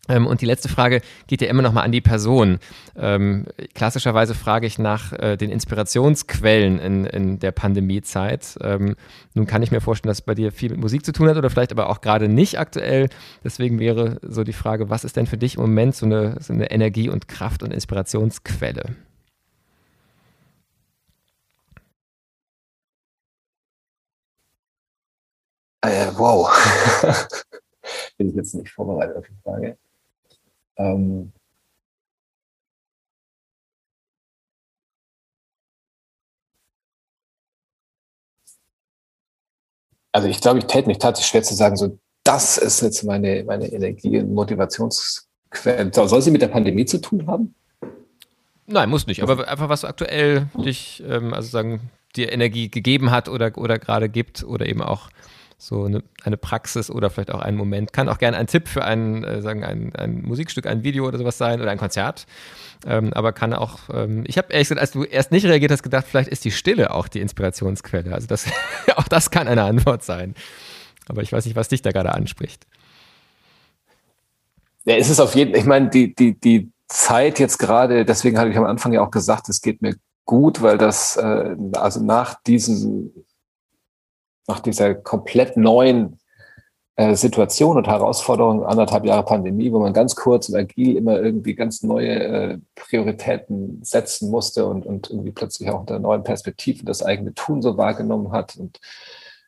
Ähm, 0.09 0.25
und 0.25 0.41
die 0.41 0.45
letzte 0.45 0.69
Frage 0.69 1.01
geht 1.27 1.41
ja 1.41 1.47
immer 1.47 1.61
noch 1.61 1.73
mal 1.73 1.81
an 1.81 1.91
die 1.91 2.01
Person. 2.01 2.59
Ähm, 2.95 3.45
klassischerweise 3.73 4.33
frage 4.35 4.67
ich 4.67 4.79
nach 4.79 5.13
äh, 5.13 5.37
den 5.37 5.49
Inspirationsquellen 5.49 6.79
in, 6.79 7.05
in 7.05 7.39
der 7.39 7.51
Pandemiezeit. 7.51 8.57
Ähm, 8.61 8.95
nun 9.33 9.47
kann 9.47 9.63
ich 9.63 9.71
mir 9.71 9.81
vorstellen, 9.81 10.09
dass 10.09 10.19
es 10.19 10.25
bei 10.25 10.35
dir 10.35 10.51
viel 10.51 10.71
mit 10.71 10.79
Musik 10.79 11.05
zu 11.05 11.11
tun 11.11 11.27
hat 11.27 11.37
oder 11.37 11.49
vielleicht 11.49 11.71
aber 11.71 11.89
auch 11.89 12.01
gerade 12.01 12.29
nicht 12.29 12.59
aktuell. 12.59 13.09
Deswegen 13.43 13.79
wäre 13.79 14.19
so 14.21 14.43
die 14.43 14.53
Frage, 14.53 14.89
was 14.89 15.03
ist 15.03 15.17
denn 15.17 15.27
für 15.27 15.37
dich 15.37 15.55
im 15.55 15.61
Moment 15.61 15.95
so 15.95 16.05
eine, 16.05 16.37
so 16.39 16.53
eine 16.53 16.71
Energie- 16.71 17.09
und 17.09 17.27
Kraft- 17.27 17.63
und 17.63 17.73
Inspirationsquelle? 17.73 18.95
Äh, 25.87 26.11
wow. 26.17 26.49
Bin 28.17 28.29
ich 28.29 28.35
jetzt 28.35 28.55
nicht 28.55 28.69
vorbereitet 28.71 29.15
auf 29.15 29.25
die 29.25 29.41
Frage. 29.41 29.77
Ähm, 30.75 31.31
also 40.11 40.27
ich 40.27 40.41
glaube, 40.41 40.59
ich 40.59 40.65
täte 40.65 40.87
mich 40.87 40.97
tatsächlich 40.97 41.29
schwer 41.29 41.43
zu 41.43 41.55
sagen, 41.55 41.77
so 41.77 41.97
das 42.23 42.57
ist 42.57 42.81
jetzt 42.81 43.03
meine, 43.03 43.45
meine 43.45 43.67
Energie- 43.67 44.19
und 44.19 44.33
Motivationsquelle. 44.33 45.91
Soll 45.93 46.21
sie 46.21 46.31
mit 46.31 46.41
der 46.41 46.49
Pandemie 46.49 46.85
zu 46.85 46.99
tun 46.99 47.25
haben? 47.27 47.55
Nein, 48.65 48.89
muss 48.89 49.07
nicht, 49.07 49.23
aber 49.23 49.47
einfach 49.47 49.69
was 49.69 49.85
aktuell 49.85 50.49
dich, 50.57 51.01
ähm, 51.07 51.33
also 51.33 51.47
sagen, 51.47 51.89
dir 52.17 52.33
Energie 52.33 52.69
gegeben 52.69 53.11
hat 53.11 53.29
oder, 53.29 53.57
oder 53.57 53.79
gerade 53.79 54.09
gibt 54.09 54.43
oder 54.43 54.65
eben 54.65 54.81
auch 54.81 55.09
so 55.57 55.85
eine, 55.85 56.03
eine 56.23 56.37
Praxis 56.37 56.91
oder 56.91 57.09
vielleicht 57.09 57.31
auch 57.31 57.41
einen 57.41 57.57
Moment. 57.57 57.91
Kann 57.91 58.09
auch 58.09 58.19
gerne 58.19 58.37
ein 58.37 58.45
Tipp 58.45 58.67
für 58.67 58.83
ein, 58.83 59.23
äh, 59.23 59.41
sagen, 59.41 59.63
ein, 59.63 59.91
ein 59.95 60.21
Musikstück, 60.21 60.67
ein 60.67 60.83
Video 60.83 61.07
oder 61.07 61.17
sowas 61.17 61.37
sein 61.37 61.61
oder 61.61 61.71
ein 61.71 61.79
Konzert. 61.79 62.27
Ähm, 62.85 63.11
aber 63.13 63.33
kann 63.33 63.53
auch, 63.53 63.79
ähm, 63.91 64.23
ich 64.27 64.37
habe 64.37 64.53
ehrlich 64.53 64.67
gesagt, 64.67 64.81
als 64.81 64.91
du 64.91 65.03
erst 65.03 65.31
nicht 65.31 65.45
reagiert 65.45 65.71
hast, 65.71 65.81
gedacht, 65.81 66.05
vielleicht 66.07 66.29
ist 66.29 66.45
die 66.45 66.51
Stille 66.51 66.91
auch 66.91 67.07
die 67.07 67.21
Inspirationsquelle. 67.21 68.13
Also 68.13 68.27
das, 68.27 68.45
auch 68.95 69.07
das 69.07 69.31
kann 69.31 69.47
eine 69.47 69.63
Antwort 69.63 70.03
sein. 70.03 70.35
Aber 71.07 71.23
ich 71.23 71.31
weiß 71.31 71.45
nicht, 71.45 71.55
was 71.55 71.69
dich 71.69 71.81
da 71.81 71.91
gerade 71.91 72.13
anspricht. 72.13 72.67
Ja, 74.85 74.95
es 74.95 75.09
ist 75.09 75.19
auf 75.19 75.33
jeden 75.35 75.51
Fall, 75.51 75.59
ich 75.59 75.65
meine, 75.65 75.89
die, 75.89 76.13
die, 76.13 76.39
die 76.39 76.71
Zeit 76.87 77.39
jetzt 77.39 77.57
gerade, 77.57 78.05
deswegen 78.05 78.37
hatte 78.37 78.51
ich 78.51 78.57
am 78.57 78.65
Anfang 78.65 78.93
ja 78.93 79.01
auch 79.01 79.11
gesagt, 79.11 79.49
es 79.49 79.61
geht 79.61 79.81
mir 79.81 79.95
gut, 80.25 80.61
weil 80.61 80.77
das, 80.77 81.17
äh, 81.17 81.55
also 81.73 82.03
nach 82.03 82.35
diesem 82.43 83.11
nach 84.47 84.59
dieser 84.61 84.95
komplett 84.95 85.57
neuen 85.57 86.19
äh, 86.95 87.15
Situation 87.15 87.77
und 87.77 87.87
Herausforderung, 87.87 88.65
anderthalb 88.65 89.05
Jahre 89.05 89.23
Pandemie, 89.23 89.71
wo 89.71 89.79
man 89.79 89.93
ganz 89.93 90.15
kurz 90.15 90.49
und 90.49 90.55
agil 90.55 90.95
immer 90.95 91.21
irgendwie 91.21 91.53
ganz 91.53 91.83
neue 91.83 92.13
äh, 92.13 92.57
Prioritäten 92.75 93.83
setzen 93.83 94.31
musste 94.31 94.65
und, 94.65 94.85
und 94.85 95.09
irgendwie 95.09 95.31
plötzlich 95.31 95.69
auch 95.69 95.81
unter 95.81 95.99
neuen 95.99 96.23
Perspektiven 96.23 96.85
das 96.85 97.03
eigene 97.03 97.33
Tun 97.33 97.61
so 97.61 97.77
wahrgenommen 97.77 98.31
hat 98.31 98.55
und 98.57 98.79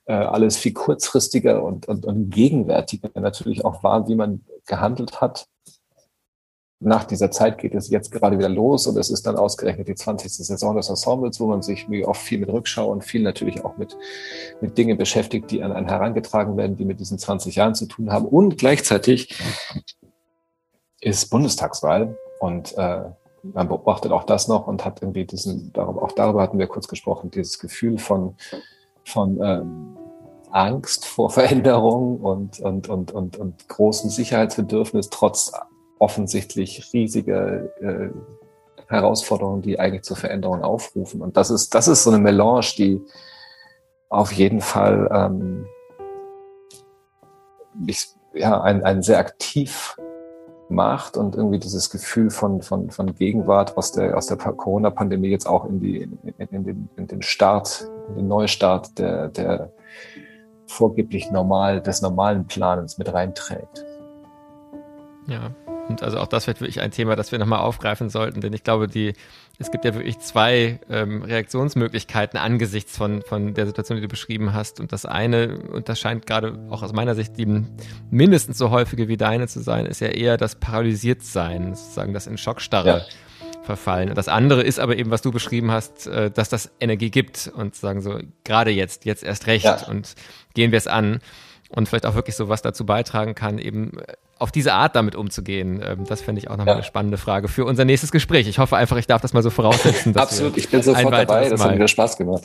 äh, 0.06 0.14
alles 0.14 0.58
viel 0.58 0.74
kurzfristiger 0.74 1.64
und, 1.64 1.88
und, 1.88 2.06
und 2.06 2.30
gegenwärtiger 2.30 3.10
natürlich 3.20 3.66
auch 3.66 3.84
war, 3.84 4.08
wie 4.08 4.16
man 4.16 4.44
gehandelt 4.68 5.22
hat 5.22 5.48
nach 6.82 7.04
dieser 7.04 7.30
Zeit 7.30 7.58
geht 7.58 7.76
es 7.76 7.90
jetzt 7.90 8.12
gerade 8.12 8.38
wieder 8.38 8.48
los 8.48 8.88
und 8.88 8.98
es 8.98 9.10
ist 9.10 9.28
dann 9.28 9.36
ausgerechnet 9.36 9.90
die 9.90 9.96
20. 9.96 10.32
Saison 10.32 10.76
des 10.78 10.90
Ensembles, 10.90 11.40
wo 11.40 11.48
man 11.48 11.62
sich 11.62 11.90
wie 11.90 12.06
oft 12.06 12.22
viel 12.22 12.40
mit 12.40 12.50
Rückschau 12.50 12.90
und 12.90 13.04
viel 13.04 13.22
natürlich 13.22 13.66
auch 13.66 13.76
mit, 13.78 13.98
mit 14.62 14.78
Dingen 14.78 14.98
beschäftigt, 14.98 15.52
die 15.52 15.62
an 15.62 15.74
einen 15.74 15.90
herangetragen 15.90 16.56
werden, 16.56 16.78
die 16.78 16.86
mit 16.86 17.02
diesen 17.02 17.20
20 17.20 17.56
Jahren 17.56 17.76
zu 17.76 17.86
tun 17.86 18.14
haben. 18.14 18.26
Und 18.26 18.58
gleichzeitig 18.58 19.38
ist 21.02 21.30
Bundestagswahl 21.30 22.18
und 22.40 22.78
äh, 22.78 23.04
man 23.44 23.68
beobachtet 23.68 24.12
auch 24.14 24.24
das 24.24 24.48
noch 24.48 24.68
und 24.68 24.86
hat 24.86 25.02
irgendwie 25.02 25.26
diesen, 25.26 25.74
auch 25.76 26.12
darüber 26.14 26.42
hatten 26.42 26.60
wir 26.60 26.68
kurz 26.68 26.88
gesprochen, 26.88 27.30
dieses 27.32 27.60
Gefühl 27.60 27.98
von, 27.98 28.36
von 29.04 29.40
ähm, 29.42 29.98
Angst 30.52 31.06
vor 31.06 31.30
Veränderung 31.30 32.22
und, 32.22 32.60
und, 32.60 32.90
und, 32.90 33.12
und, 33.12 33.38
und 33.38 33.68
großem 33.68 34.10
Sicherheitsbedürfnis 34.10 35.10
trotz 35.10 35.52
offensichtlich 36.00 36.92
riesige 36.94 37.72
äh, 37.82 38.10
Herausforderungen, 38.88 39.62
die 39.62 39.80
eigentlich 39.80 40.04
zur 40.04 40.18
Veränderung 40.18 40.64
aufrufen. 40.64 41.22
Und 41.22 41.38
das 41.38 41.52
ist, 41.52 41.76
das 41.76 41.88
ist 41.88 42.04
so 42.04 42.10
eine 42.10 42.20
Melange, 42.20 42.62
die 42.78 43.02
auf 44.10 44.32
jeden 44.32 44.62
Fall 44.62 45.08
ähm, 45.14 45.68
mich, 47.76 48.08
ja, 48.34 48.60
ein, 48.62 48.84
ein 48.84 49.04
sehr 49.04 49.20
aktiv 49.20 49.96
macht 50.70 51.18
und 51.18 51.36
irgendwie 51.36 51.60
dieses 51.60 51.90
Gefühl 51.90 52.30
von, 52.30 52.62
von, 52.62 52.90
von 52.92 53.16
Gegenwart 53.16 53.78
aus 53.78 53.92
der, 53.92 54.16
aus 54.18 54.28
der 54.28 54.38
Corona-Pandemie 54.38 55.30
jetzt 55.30 55.48
auch 55.48 55.66
in, 55.66 55.80
die, 55.80 56.02
in, 56.02 56.20
in, 56.38 56.64
den, 56.64 56.90
in 56.96 57.08
den 57.08 57.22
Start, 57.22 57.90
in 58.10 58.16
den 58.16 58.28
Neustart 58.28 58.98
der, 58.98 59.30
der 59.30 59.72
vorgeblich 60.68 61.32
normal, 61.32 61.82
des 61.82 62.02
normalen 62.02 62.46
Planens 62.46 62.98
mit 63.00 63.12
reinträgt. 63.12 63.84
Ja, 65.28 65.52
und 65.90 66.04
also 66.04 66.20
auch 66.20 66.28
das 66.28 66.46
wird 66.46 66.62
wirklich 66.62 66.82
ein 66.82 66.92
Thema, 66.92 67.16
das 67.16 67.32
wir 67.32 67.40
nochmal 67.40 67.60
aufgreifen 67.60 68.10
sollten, 68.10 68.42
denn 68.42 68.54
ich 68.54 68.64
glaube, 68.64 68.88
die, 68.88 69.14
es 69.58 69.72
gibt 69.72 69.86
ja 69.86 69.96
wirklich 69.96 70.20
zwei 70.20 70.80
ähm, 70.90 71.24
Reaktionsmöglichkeiten 71.24 72.40
angesichts 72.40 72.96
von, 72.96 73.24
von 73.24 73.56
der 73.56 73.66
Situation, 73.66 73.96
die 73.96 74.04
du 74.04 74.08
beschrieben 74.08 74.54
hast. 74.54 74.80
Und 74.80 74.94
das 74.94 75.06
eine, 75.06 75.58
und 75.58 75.90
das 75.90 76.00
scheint 76.00 76.28
gerade 76.28 76.60
auch 76.70 76.84
aus 76.84 76.94
meiner 76.94 77.16
Sicht 77.16 77.38
die 77.38 77.66
mindestens 78.12 78.58
so 78.60 78.70
häufige 78.70 79.08
wie 79.08 79.18
deine 79.18 79.48
zu 79.48 79.62
sein, 79.62 79.88
ist 79.88 80.00
ja 80.00 80.10
eher 80.10 80.38
das 80.38 80.56
Paralysiertsein, 80.56 81.74
sozusagen 81.74 82.14
das 82.14 82.28
in 82.28 82.38
Schockstarre. 82.38 82.90
Ja 82.90 83.02
verfallen. 83.62 84.10
Und 84.10 84.18
das 84.18 84.30
andere 84.30 84.64
ist 84.64 84.80
aber 84.80 84.98
eben, 84.98 85.12
was 85.12 85.22
du 85.22 85.32
beschrieben 85.32 85.70
hast, 85.70 86.08
äh, 86.08 86.32
dass 86.32 86.50
das 86.50 86.72
Energie 86.80 87.12
gibt 87.12 87.52
und 87.54 87.76
sagen 87.76 88.02
so, 88.02 88.18
gerade 88.44 88.72
jetzt, 88.72 89.06
jetzt 89.06 89.24
erst 89.24 89.46
recht 89.46 89.66
ja. 89.66 89.86
und 89.88 90.16
gehen 90.56 90.72
wir 90.72 90.78
es 90.78 90.88
an 90.88 91.20
und 91.70 91.88
vielleicht 91.88 92.08
auch 92.08 92.16
wirklich 92.16 92.36
so 92.36 92.50
was 92.50 92.64
dazu 92.64 92.84
beitragen 92.84 93.36
kann, 93.36 93.60
eben 93.60 93.92
auf 94.40 94.52
diese 94.52 94.74
Art 94.74 94.96
damit 94.96 95.16
umzugehen? 95.16 95.82
Ähm, 95.84 96.06
das 96.06 96.22
fände 96.22 96.40
ich 96.40 96.50
auch 96.50 96.58
nochmal 96.58 96.68
ja. 96.68 96.74
eine 96.76 96.84
spannende 96.84 97.18
Frage 97.18 97.48
für 97.48 97.66
unser 97.66 97.86
nächstes 97.86 98.12
Gespräch. 98.12 98.48
Ich 98.48 98.60
hoffe 98.60 98.78
einfach, 98.78 98.98
ich 98.98 99.08
darf 99.08 99.22
das 99.22 99.34
mal 99.34 99.44
so 99.44 99.50
voraussetzen. 99.50 100.16
Absolut, 100.18 100.58
ich 100.58 100.70
bin 100.70 100.82
sofort 100.82 101.14
dabei. 101.14 101.50
Das 101.50 101.64
hat 101.64 101.76
wieder 101.76 101.88
Spaß 101.88 102.18
gemacht. 102.18 102.44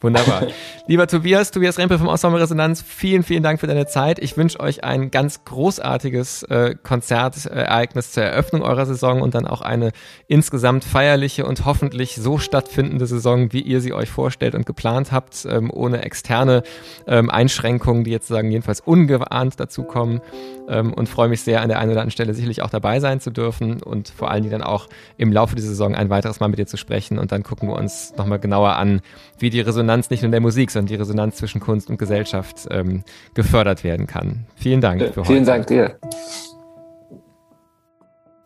Wunderbar. 0.00 0.46
Lieber 0.86 1.08
Tobias, 1.08 1.50
Tobias 1.50 1.76
Rempel 1.76 1.98
vom 1.98 2.08
Ensemble 2.08 2.40
Resonanz, 2.40 2.82
vielen, 2.82 3.24
vielen 3.24 3.42
Dank 3.42 3.58
für 3.58 3.66
deine 3.66 3.86
Zeit. 3.86 4.20
Ich 4.20 4.36
wünsche 4.36 4.60
euch 4.60 4.84
ein 4.84 5.10
ganz 5.10 5.44
großartiges 5.44 6.44
äh, 6.44 6.76
Konzertereignis 6.80 8.12
zur 8.12 8.22
Eröffnung 8.22 8.62
eurer 8.62 8.86
Saison 8.86 9.20
und 9.20 9.34
dann 9.34 9.46
auch 9.46 9.60
eine 9.60 9.90
insgesamt 10.28 10.84
feierliche 10.84 11.44
und 11.46 11.64
hoffentlich 11.64 12.14
so 12.14 12.38
stattfindende 12.38 13.06
Saison, 13.06 13.52
wie 13.52 13.60
ihr 13.60 13.80
sie 13.80 13.92
euch 13.92 14.08
vorstellt 14.08 14.54
und 14.54 14.66
geplant 14.66 15.10
habt, 15.10 15.44
ähm, 15.50 15.70
ohne 15.72 16.02
externe 16.02 16.62
ähm, 17.08 17.28
Einschränkungen, 17.28 18.04
die 18.04 18.12
jetzt 18.12 18.28
sagen 18.28 18.52
jedenfalls 18.52 18.80
ungeahnt 18.80 19.58
dazukommen. 19.58 20.20
Ähm, 20.68 20.92
und 20.92 21.08
freue 21.08 21.28
mich 21.28 21.40
sehr, 21.40 21.62
an 21.62 21.68
der 21.68 21.78
einen 21.78 21.90
oder 21.90 22.02
anderen 22.02 22.12
Stelle 22.12 22.34
sicherlich 22.34 22.62
auch 22.62 22.70
dabei 22.70 23.00
sein 23.00 23.20
zu 23.20 23.30
dürfen 23.30 23.82
und 23.82 24.10
vor 24.10 24.30
allen 24.30 24.42
Dingen 24.42 24.52
dann 24.52 24.62
auch 24.62 24.88
im 25.16 25.32
Laufe 25.32 25.56
dieser 25.56 25.68
Saison 25.68 25.94
ein 25.94 26.10
weiteres 26.10 26.40
Mal 26.40 26.48
mit 26.48 26.58
dir 26.58 26.66
zu 26.66 26.76
sprechen. 26.76 27.18
Und 27.18 27.32
dann 27.32 27.42
gucken 27.42 27.68
wir 27.68 27.76
uns 27.76 28.14
nochmal 28.16 28.38
genauer 28.38 28.76
an, 28.76 29.00
wie 29.38 29.50
die 29.50 29.60
Resonanz 29.60 29.87
Resonanz 29.88 30.10
nicht 30.10 30.20
nur 30.20 30.26
in 30.26 30.32
der 30.32 30.42
Musik, 30.42 30.70
sondern 30.70 30.88
die 30.88 30.96
Resonanz 30.96 31.36
zwischen 31.36 31.62
Kunst 31.62 31.88
und 31.88 31.96
Gesellschaft 31.96 32.68
ähm, 32.70 33.04
gefördert 33.32 33.84
werden 33.84 34.06
kann. 34.06 34.44
Vielen 34.54 34.82
Dank 34.82 35.00
für 35.14 35.24
Vielen 35.24 35.38
heute. 35.38 35.46
Dank 35.46 35.66
dir. 35.68 35.98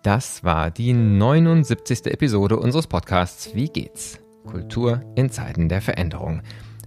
Das 0.05 0.45
war 0.45 0.71
die 0.71 0.93
79. 0.93 2.07
Episode 2.07 2.59
unseres 2.59 2.87
Podcasts 2.87 3.57
Wie 3.57 3.69
geht's? 3.69 4.21
Kultur 4.47 5.03
in 5.17 5.31
Zeiten 5.31 5.69
der 5.69 5.83
Veränderung. 5.83 6.43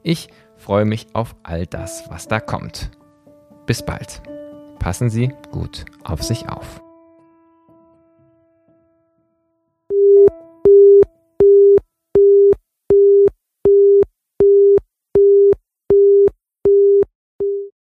Ich 0.03 0.28
freue 0.57 0.84
mich 0.84 1.07
auf 1.13 1.38
all 1.43 1.65
das, 1.65 2.03
was 2.09 2.28
da 2.28 2.41
kommt. 2.41 2.91
Bis 3.65 3.82
bald. 3.82 4.21
Passen 4.78 5.09
Sie 5.09 5.32
gut 5.51 5.86
auf 6.03 6.21
sich 6.21 6.49
auf. 6.49 6.82